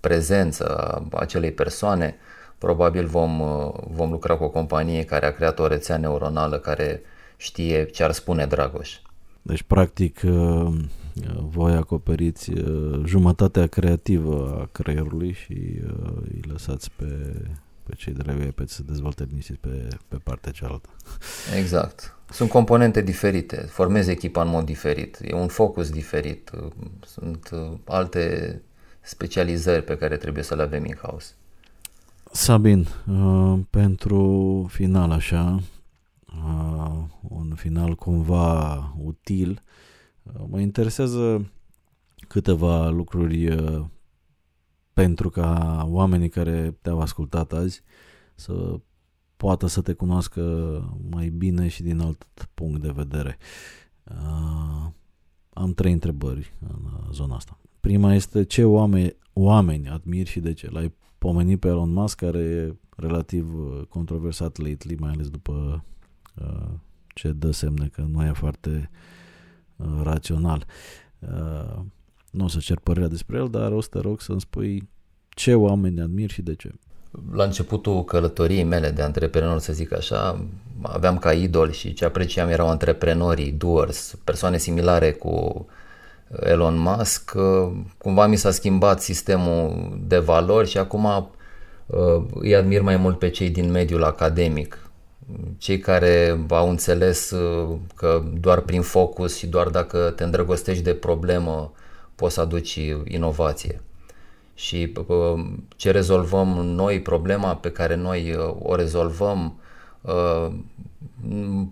prezență 0.00 0.76
a 0.76 1.02
acelei 1.10 1.52
persoane, 1.52 2.16
probabil 2.62 3.06
vom, 3.06 3.40
uh, 3.40 3.72
vom 3.90 4.10
lucra 4.10 4.36
cu 4.36 4.44
o 4.44 4.48
companie 4.48 5.04
care 5.04 5.26
a 5.26 5.32
creat 5.32 5.58
o 5.58 5.66
rețea 5.66 5.96
neuronală 5.96 6.58
care 6.58 7.02
știe 7.36 7.84
ce 7.84 8.02
ar 8.04 8.12
spune 8.12 8.46
Dragoș. 8.46 8.98
Deci, 9.42 9.62
practic, 9.62 10.20
uh, 10.24 10.74
voi 11.40 11.72
acoperiți 11.72 12.50
uh, 12.50 13.02
jumătatea 13.04 13.66
creativă 13.66 14.58
a 14.60 14.68
creierului 14.72 15.32
și 15.32 15.80
îi 16.22 16.40
lăsați 16.48 16.90
pe, 16.96 17.06
pe 17.82 17.94
cei 17.94 18.12
de 18.12 18.22
la 18.26 18.50
pe 18.54 18.64
să 18.66 18.82
dezvolte 18.82 19.24
liniștit 19.28 19.56
pe, 19.56 19.88
pe 20.08 20.16
partea 20.16 20.52
cealaltă. 20.52 20.88
Exact. 21.56 22.16
Sunt 22.30 22.48
componente 22.48 23.00
diferite, 23.00 23.56
formezi 23.56 24.10
echipa 24.10 24.42
în 24.42 24.48
mod 24.48 24.64
diferit, 24.64 25.18
e 25.22 25.34
un 25.34 25.48
focus 25.48 25.90
diferit, 25.90 26.50
sunt 27.06 27.50
alte 27.84 28.62
specializări 29.00 29.84
pe 29.84 29.96
care 29.96 30.16
trebuie 30.16 30.42
să 30.42 30.54
le 30.54 30.62
avem 30.62 30.84
in-house. 30.84 31.34
Sabin, 32.32 32.86
uh, 33.06 33.58
pentru 33.70 34.66
final 34.70 35.10
așa, 35.10 35.62
uh, 36.26 37.02
un 37.20 37.54
final 37.54 37.94
cumva 37.94 38.94
util, 38.98 39.62
uh, 40.22 40.42
mă 40.48 40.60
interesează 40.60 41.50
câteva 42.28 42.88
lucruri 42.88 43.48
uh, 43.48 43.84
pentru 44.92 45.30
ca 45.30 45.82
oamenii 45.88 46.28
care 46.28 46.76
te-au 46.80 47.00
ascultat 47.00 47.52
azi 47.52 47.82
să 48.34 48.80
poată 49.36 49.66
să 49.66 49.80
te 49.80 49.92
cunoască 49.92 50.40
mai 51.10 51.28
bine 51.28 51.68
și 51.68 51.82
din 51.82 52.00
alt 52.00 52.28
punct 52.54 52.80
de 52.82 52.90
vedere. 52.94 53.38
Uh, 54.04 54.90
am 55.52 55.72
trei 55.74 55.92
întrebări 55.92 56.54
în 56.68 57.12
zona 57.12 57.34
asta. 57.34 57.58
Prima 57.80 58.14
este 58.14 58.44
ce 58.44 58.64
oameni, 58.64 59.16
oameni 59.32 59.88
admiri 59.88 60.28
și 60.28 60.40
de 60.40 60.52
ce? 60.52 60.70
L-ai 60.70 60.94
pomenit 61.18 61.60
pe 61.60 61.68
Elon 61.68 61.92
Musk, 61.92 62.16
care 62.16 62.38
e 62.38 62.76
relativ 62.96 63.54
uh, 63.54 63.86
controversat 63.88 64.56
lately, 64.56 64.96
mai 64.98 65.10
ales 65.10 65.28
după 65.28 65.84
uh, 66.34 66.70
ce 67.14 67.32
dă 67.32 67.50
semne 67.50 67.86
că 67.86 68.02
nu 68.02 68.24
e 68.24 68.32
foarte 68.32 68.90
uh, 69.76 70.00
rațional. 70.02 70.66
Uh, 71.18 71.80
nu 72.32 72.44
o 72.44 72.48
să 72.48 72.58
cer 72.58 72.78
părerea 72.82 73.08
despre 73.08 73.38
el, 73.38 73.48
dar 73.50 73.72
o 73.72 73.80
să 73.80 73.88
te 73.90 73.98
rog 73.98 74.20
să-mi 74.20 74.40
spui 74.40 74.88
ce 75.28 75.54
oameni 75.54 76.00
admir 76.00 76.30
și 76.30 76.42
de 76.42 76.54
ce. 76.54 76.70
La 77.32 77.44
începutul 77.44 78.04
călătoriei 78.04 78.64
mele 78.64 78.90
de 78.90 79.02
antreprenor, 79.02 79.58
să 79.58 79.72
zic 79.72 79.92
așa, 79.92 80.44
aveam 80.82 81.18
ca 81.18 81.32
idol 81.32 81.70
și 81.70 81.92
ce 81.92 82.04
apreciam 82.04 82.48
erau 82.48 82.68
antreprenorii, 82.68 83.52
doers, 83.52 84.18
persoane 84.24 84.58
similare 84.58 85.12
cu 85.12 85.66
Elon 86.40 86.78
Musk, 86.78 87.32
uh, 87.34 87.72
cumva 87.98 88.26
mi 88.26 88.36
s-a 88.36 88.50
schimbat 88.50 89.00
sistemul 89.02 89.92
de 90.06 90.18
valori 90.18 90.68
și 90.68 90.78
acum 90.78 91.04
uh, 91.86 92.24
îi 92.34 92.54
admir 92.54 92.82
mai 92.82 92.96
mult 92.96 93.18
pe 93.18 93.30
cei 93.30 93.50
din 93.50 93.70
mediul 93.70 94.04
academic, 94.04 94.90
cei 95.58 95.78
care 95.78 96.44
au 96.48 96.68
înțeles 96.68 97.30
uh, 97.30 97.76
că 97.94 98.22
doar 98.40 98.60
prin 98.60 98.82
focus 98.82 99.36
și 99.36 99.46
doar 99.46 99.68
dacă 99.68 100.12
te 100.16 100.24
îndrăgostești 100.24 100.82
de 100.82 100.94
problemă 100.94 101.72
poți 102.22 102.34
să 102.34 102.40
aduci 102.40 102.78
inovație. 103.04 103.80
Și 104.54 104.92
ce 105.76 105.90
rezolvăm 105.90 106.48
noi, 106.48 107.00
problema 107.00 107.54
pe 107.56 107.70
care 107.70 107.94
noi 107.94 108.36
o 108.58 108.74
rezolvăm, 108.74 109.60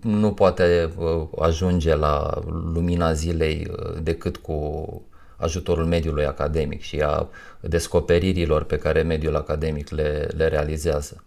nu 0.01 0.31
poate 0.33 0.89
uh, 0.97 1.27
ajunge 1.39 1.95
la 1.95 2.41
lumina 2.73 3.13
zilei 3.13 3.67
uh, 3.71 4.01
decât 4.03 4.37
cu 4.37 5.01
ajutorul 5.35 5.85
mediului 5.85 6.25
academic 6.25 6.81
și 6.81 7.01
a 7.01 7.27
descoperirilor 7.59 8.63
pe 8.63 8.77
care 8.77 9.01
mediul 9.01 9.35
academic 9.35 9.89
le, 9.89 10.27
le 10.35 10.47
realizează. 10.47 11.23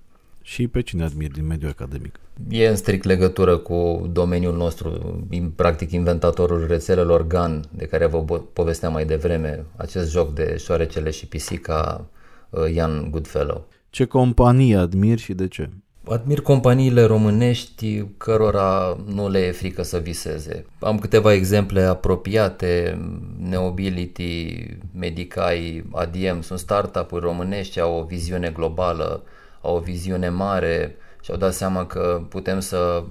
Și 0.47 0.68
pe 0.68 0.80
cine 0.80 1.05
admir 1.05 1.30
din 1.30 1.47
mediul 1.47 1.70
academic? 1.70 2.20
E 2.49 2.68
în 2.68 2.76
strict 2.76 3.05
legătură 3.05 3.57
cu 3.57 4.09
domeniul 4.12 4.57
nostru, 4.57 5.18
practic 5.57 5.90
inventatorul 5.90 6.66
rețelelor 6.66 7.26
GAN, 7.26 7.64
de 7.70 7.84
care 7.86 8.07
vă 8.07 8.18
povesteam 8.53 8.92
mai 8.92 9.05
devreme, 9.05 9.64
acest 9.76 10.11
joc 10.11 10.34
de 10.34 10.57
șoarecele 10.57 11.11
și 11.11 11.26
pisica, 11.26 12.07
uh, 12.51 12.74
Ian 12.74 13.11
Goodfellow. 13.11 13.66
Ce 13.90 14.05
companie 14.05 14.76
admir 14.76 15.18
și 15.18 15.32
de 15.32 15.49
ce? 15.49 15.70
Admir 16.09 16.40
companiile 16.40 17.03
românești 17.03 18.05
cărora 18.16 18.99
nu 19.07 19.28
le 19.28 19.38
e 19.38 19.53
frică 19.53 19.82
să 19.82 19.99
viseze. 19.99 20.66
Am 20.80 20.99
câteva 20.99 21.32
exemple 21.32 21.82
apropiate, 21.82 23.01
Neobility, 23.38 24.66
Medicai, 24.99 25.84
ADM, 25.92 26.40
sunt 26.40 26.59
startup-uri 26.59 27.24
românești, 27.24 27.80
au 27.80 27.99
o 27.99 28.05
viziune 28.05 28.51
globală, 28.51 29.22
au 29.65 29.77
o 29.77 29.81
viziune 29.81 30.29
mare 30.29 30.97
și 31.23 31.31
au 31.31 31.37
dat 31.37 31.55
seama 31.55 31.87
că 31.87 32.23
putem 32.29 32.61
să, 32.61 33.05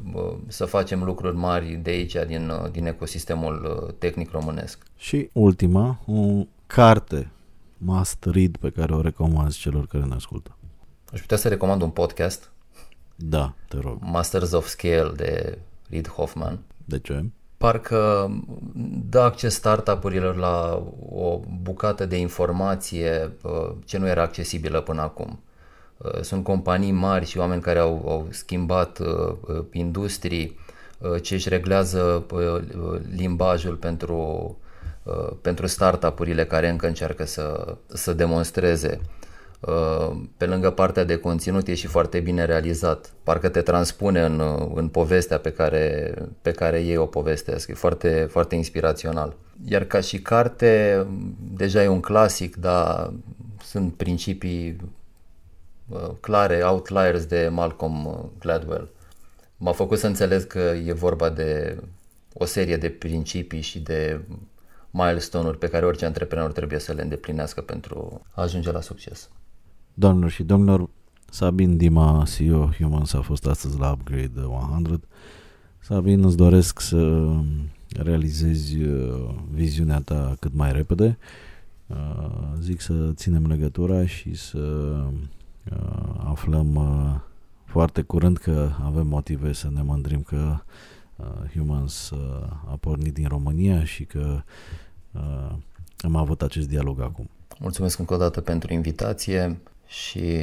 să 0.48 0.66
facem 0.66 1.04
lucruri 1.04 1.36
mari 1.36 1.80
de 1.84 1.90
aici, 1.90 2.16
din, 2.28 2.52
din 2.72 2.86
ecosistemul 2.86 3.84
uh, 3.84 3.94
tehnic 3.98 4.32
românesc. 4.32 4.84
Și 4.96 5.30
ultima, 5.34 6.00
o 6.06 6.46
carte 6.68 7.32
must 7.78 8.26
read 8.26 8.58
pe 8.58 8.70
care 8.70 8.94
o 8.94 9.02
recomand 9.02 9.54
celor 9.54 9.88
care 9.88 10.04
ne 10.04 10.16
ascultă. 10.16 10.56
Aș 11.14 11.20
putea 11.20 11.38
să 11.38 11.48
recomand 11.48 11.82
un 11.82 11.90
podcast. 11.90 12.52
Da, 13.16 13.54
te 13.68 13.78
rog. 13.80 13.98
Masters 14.00 14.52
of 14.52 14.68
Scale 14.68 15.12
de 15.16 15.58
Reid 15.90 16.08
Hoffman. 16.08 16.60
De 16.86 17.00
ce? 17.00 17.26
Parcă 17.58 18.32
dă 19.10 19.20
acces 19.20 19.54
startup-urilor 19.54 20.36
la 20.36 20.84
o 21.10 21.40
bucată 21.62 22.06
de 22.06 22.18
informație 22.18 23.32
uh, 23.42 23.72
ce 23.86 23.98
nu 23.98 24.08
era 24.08 24.22
accesibilă 24.22 24.82
până 24.82 25.02
acum. 25.02 25.40
Uh, 26.04 26.22
sunt 26.22 26.44
companii 26.44 26.92
mari 26.92 27.26
și 27.26 27.38
oameni 27.38 27.62
care 27.62 27.80
au, 27.80 28.04
au 28.08 28.28
schimbat 28.30 29.00
uh, 29.00 29.64
industrii, 29.72 30.62
ce 31.22 31.34
își 31.34 31.50
reglează 31.50 32.26
limbajul 33.16 33.76
pentru, 33.76 34.58
pentru 35.42 35.68
startup-urile 35.68 36.46
care 36.46 36.70
încă 36.70 36.88
încearcă 36.88 37.26
să, 37.26 37.78
să 37.88 38.14
demonstreze 38.14 39.00
Uh, 39.68 40.16
pe 40.38 40.46
lângă 40.46 40.72
partea 40.72 41.04
de 41.04 41.18
conținut 41.18 41.68
e 41.68 41.74
și 41.74 41.88
foarte 41.88 42.20
bine 42.20 42.46
realizat. 42.46 43.14
Parcă 43.24 43.50
te 43.50 43.62
transpune 43.62 44.22
în, 44.22 44.40
uh, 44.40 44.72
în 44.74 44.88
povestea 44.88 45.38
pe 45.38 45.52
care, 45.52 46.14
pe 46.42 46.52
care 46.52 46.80
ei 46.80 46.98
o 46.98 47.06
povestesc. 47.06 47.70
E 47.70 47.74
foarte, 47.74 48.28
foarte 48.30 48.56
inspirațional. 48.56 49.36
Iar 49.66 49.84
ca 49.84 50.00
și 50.00 50.22
carte, 50.22 51.06
deja 51.54 51.84
e 51.84 51.88
un 51.88 52.00
clasic, 52.00 52.56
dar 52.56 53.14
sunt 53.64 53.94
principii 53.94 54.76
uh, 54.82 54.88
clare, 56.20 56.64
outliers 56.64 57.26
de 57.26 57.50
Malcolm 57.52 58.32
Gladwell. 58.40 58.90
M-a 59.58 59.72
făcut 59.72 59.98
să 59.98 60.08
înțeleg 60.08 60.44
că 60.44 60.60
e 60.60 60.94
vorba 60.94 61.30
de 61.30 61.78
o 62.34 62.46
serie 62.46 62.78
de 62.78 62.90
principii 62.90 63.62
și 63.62 63.80
de 63.80 64.22
milestone-uri 64.92 65.58
pe 65.58 65.68
care 65.68 65.86
orice 65.86 66.06
antreprenor 66.06 66.52
trebuie 66.52 66.80
să 66.80 66.94
le 66.94 67.02
îndeplinească 67.02 67.62
pentru 67.62 68.22
a 68.32 68.42
ajunge 68.42 68.72
la 68.72 68.82
succes. 68.82 69.30
Doamnelor 69.94 70.30
și 70.30 70.44
domnilor, 70.44 70.90
Sabin 71.30 71.78
Dima, 71.78 72.24
CEO 72.36 72.70
Humans, 72.78 73.14
a 73.14 73.22
fost 73.22 73.46
astăzi 73.46 73.80
la 73.80 73.92
Upgrade 73.92 74.40
100. 74.40 75.00
Sabin, 75.80 76.24
îți 76.24 76.38
doresc 76.38 76.80
să 76.80 77.32
realizezi 77.90 78.84
uh, 78.84 79.36
viziunea 79.52 80.00
ta 80.00 80.36
cât 80.40 80.54
mai 80.54 80.72
repede. 80.72 81.18
Uh, 81.88 82.54
zic 82.60 82.82
să 82.82 83.12
ținem 83.14 83.46
legătura 83.48 84.06
și 84.06 84.36
să 84.36 84.58
uh, 84.58 85.14
aflăm 86.24 86.80
foarte 87.66 88.02
curând 88.02 88.38
că 88.38 88.70
avem 88.84 89.08
motive 89.08 89.54
să 89.54 89.70
ne 89.74 89.82
mândrim 89.82 90.22
că 90.22 90.58
Humans 91.54 92.12
a 92.70 92.78
pornit 92.80 93.14
din 93.14 93.28
România 93.28 93.84
și 93.84 94.04
că 94.04 94.42
am 95.98 96.16
avut 96.16 96.42
acest 96.42 96.68
dialog 96.68 97.02
acum. 97.02 97.30
Mulțumesc 97.60 98.00
încă 98.00 98.14
o 98.14 98.18
dată 98.18 98.42
pentru 98.42 98.74
invitație 98.74 99.58
și 99.86 100.38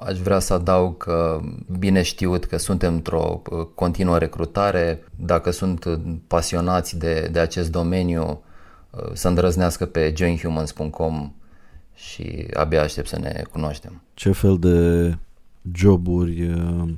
aș 0.00 0.18
vrea 0.18 0.38
să 0.38 0.52
adaug 0.52 0.96
că 0.96 1.40
bine 1.78 2.02
știut 2.02 2.44
că 2.44 2.56
suntem 2.56 2.94
într-o 2.94 3.42
uh, 3.50 3.66
continuă 3.74 4.18
recrutare, 4.18 5.02
dacă 5.16 5.50
sunt 5.50 6.00
pasionați 6.26 6.98
de, 6.98 7.28
de 7.32 7.38
acest 7.38 7.70
domeniu, 7.70 8.42
uh, 8.90 9.10
să 9.12 9.28
îndrăznească 9.28 9.86
pe 9.86 10.14
joinhumans.com 10.16 11.32
și 11.98 12.46
abia 12.52 12.82
aștept 12.82 13.08
să 13.08 13.18
ne 13.18 13.42
cunoaștem. 13.50 14.02
Ce 14.14 14.32
fel 14.32 14.58
de 14.58 15.16
joburi 15.72 16.42
uh, 16.42 16.88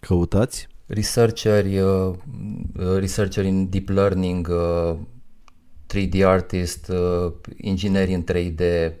căutați? 0.00 0.68
Researcheri, 0.86 1.80
researcheri 2.98 3.48
în 3.48 3.68
deep 3.70 3.88
learning, 3.88 4.52
3D 5.94 6.22
artist, 6.24 6.92
ingineri 7.56 8.14
în 8.14 8.24
3D, 8.32 8.92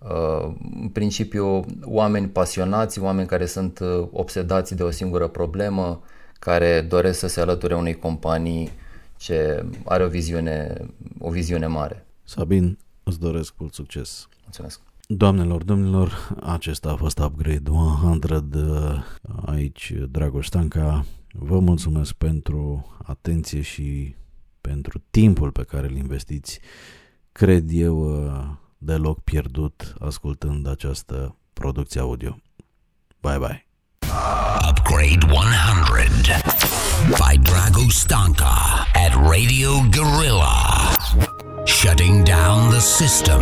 Uh, 0.00 0.54
în 0.80 0.88
principiu 0.88 1.64
oameni 1.84 2.28
pasionați, 2.28 3.00
oameni 3.00 3.28
care 3.28 3.46
sunt 3.46 3.78
uh, 3.78 4.08
obsedați 4.12 4.74
de 4.74 4.82
o 4.82 4.90
singură 4.90 5.28
problemă, 5.28 6.02
care 6.38 6.80
doresc 6.80 7.18
să 7.18 7.26
se 7.26 7.40
alăture 7.40 7.74
unei 7.74 7.94
companii 7.94 8.70
ce 9.16 9.64
are 9.84 10.04
o 10.04 10.08
viziune, 10.08 10.86
o 11.18 11.30
viziune 11.30 11.66
mare. 11.66 12.06
Sabin, 12.24 12.78
îți 13.02 13.20
doresc 13.20 13.54
mult 13.58 13.74
succes. 13.74 14.28
Mulțumesc. 14.42 14.80
Doamnelor, 15.12 15.62
domnilor, 15.62 16.36
acesta 16.42 16.90
a 16.90 16.96
fost 16.96 17.18
Upgrade 17.18 17.70
100, 17.70 18.44
uh, 18.54 19.02
aici 19.46 19.92
Dragoș 20.10 20.46
Stanca. 20.46 21.04
Vă 21.32 21.58
mulțumesc 21.58 22.12
pentru 22.12 22.86
atenție 23.02 23.60
și 23.60 24.14
pentru 24.60 25.02
timpul 25.10 25.50
pe 25.50 25.62
care 25.62 25.86
îl 25.86 25.96
investiți. 25.96 26.60
Cred 27.32 27.64
eu 27.72 28.22
deloc 28.78 29.20
pierdut 29.20 29.94
ascultând 29.98 30.68
această 30.68 31.36
producție 31.52 32.00
audio. 32.00 32.38
Bye 33.20 33.38
bye. 33.38 33.66
Upgrade 34.68 35.26
100 35.26 35.38
by 37.06 37.38
Drago 37.38 37.88
Stanka 37.88 38.86
at 38.94 39.14
Radio 39.14 39.70
Gorilla. 39.90 40.88
Shutting 41.64 42.22
down 42.22 42.70
the 42.70 42.80
system. 42.80 43.40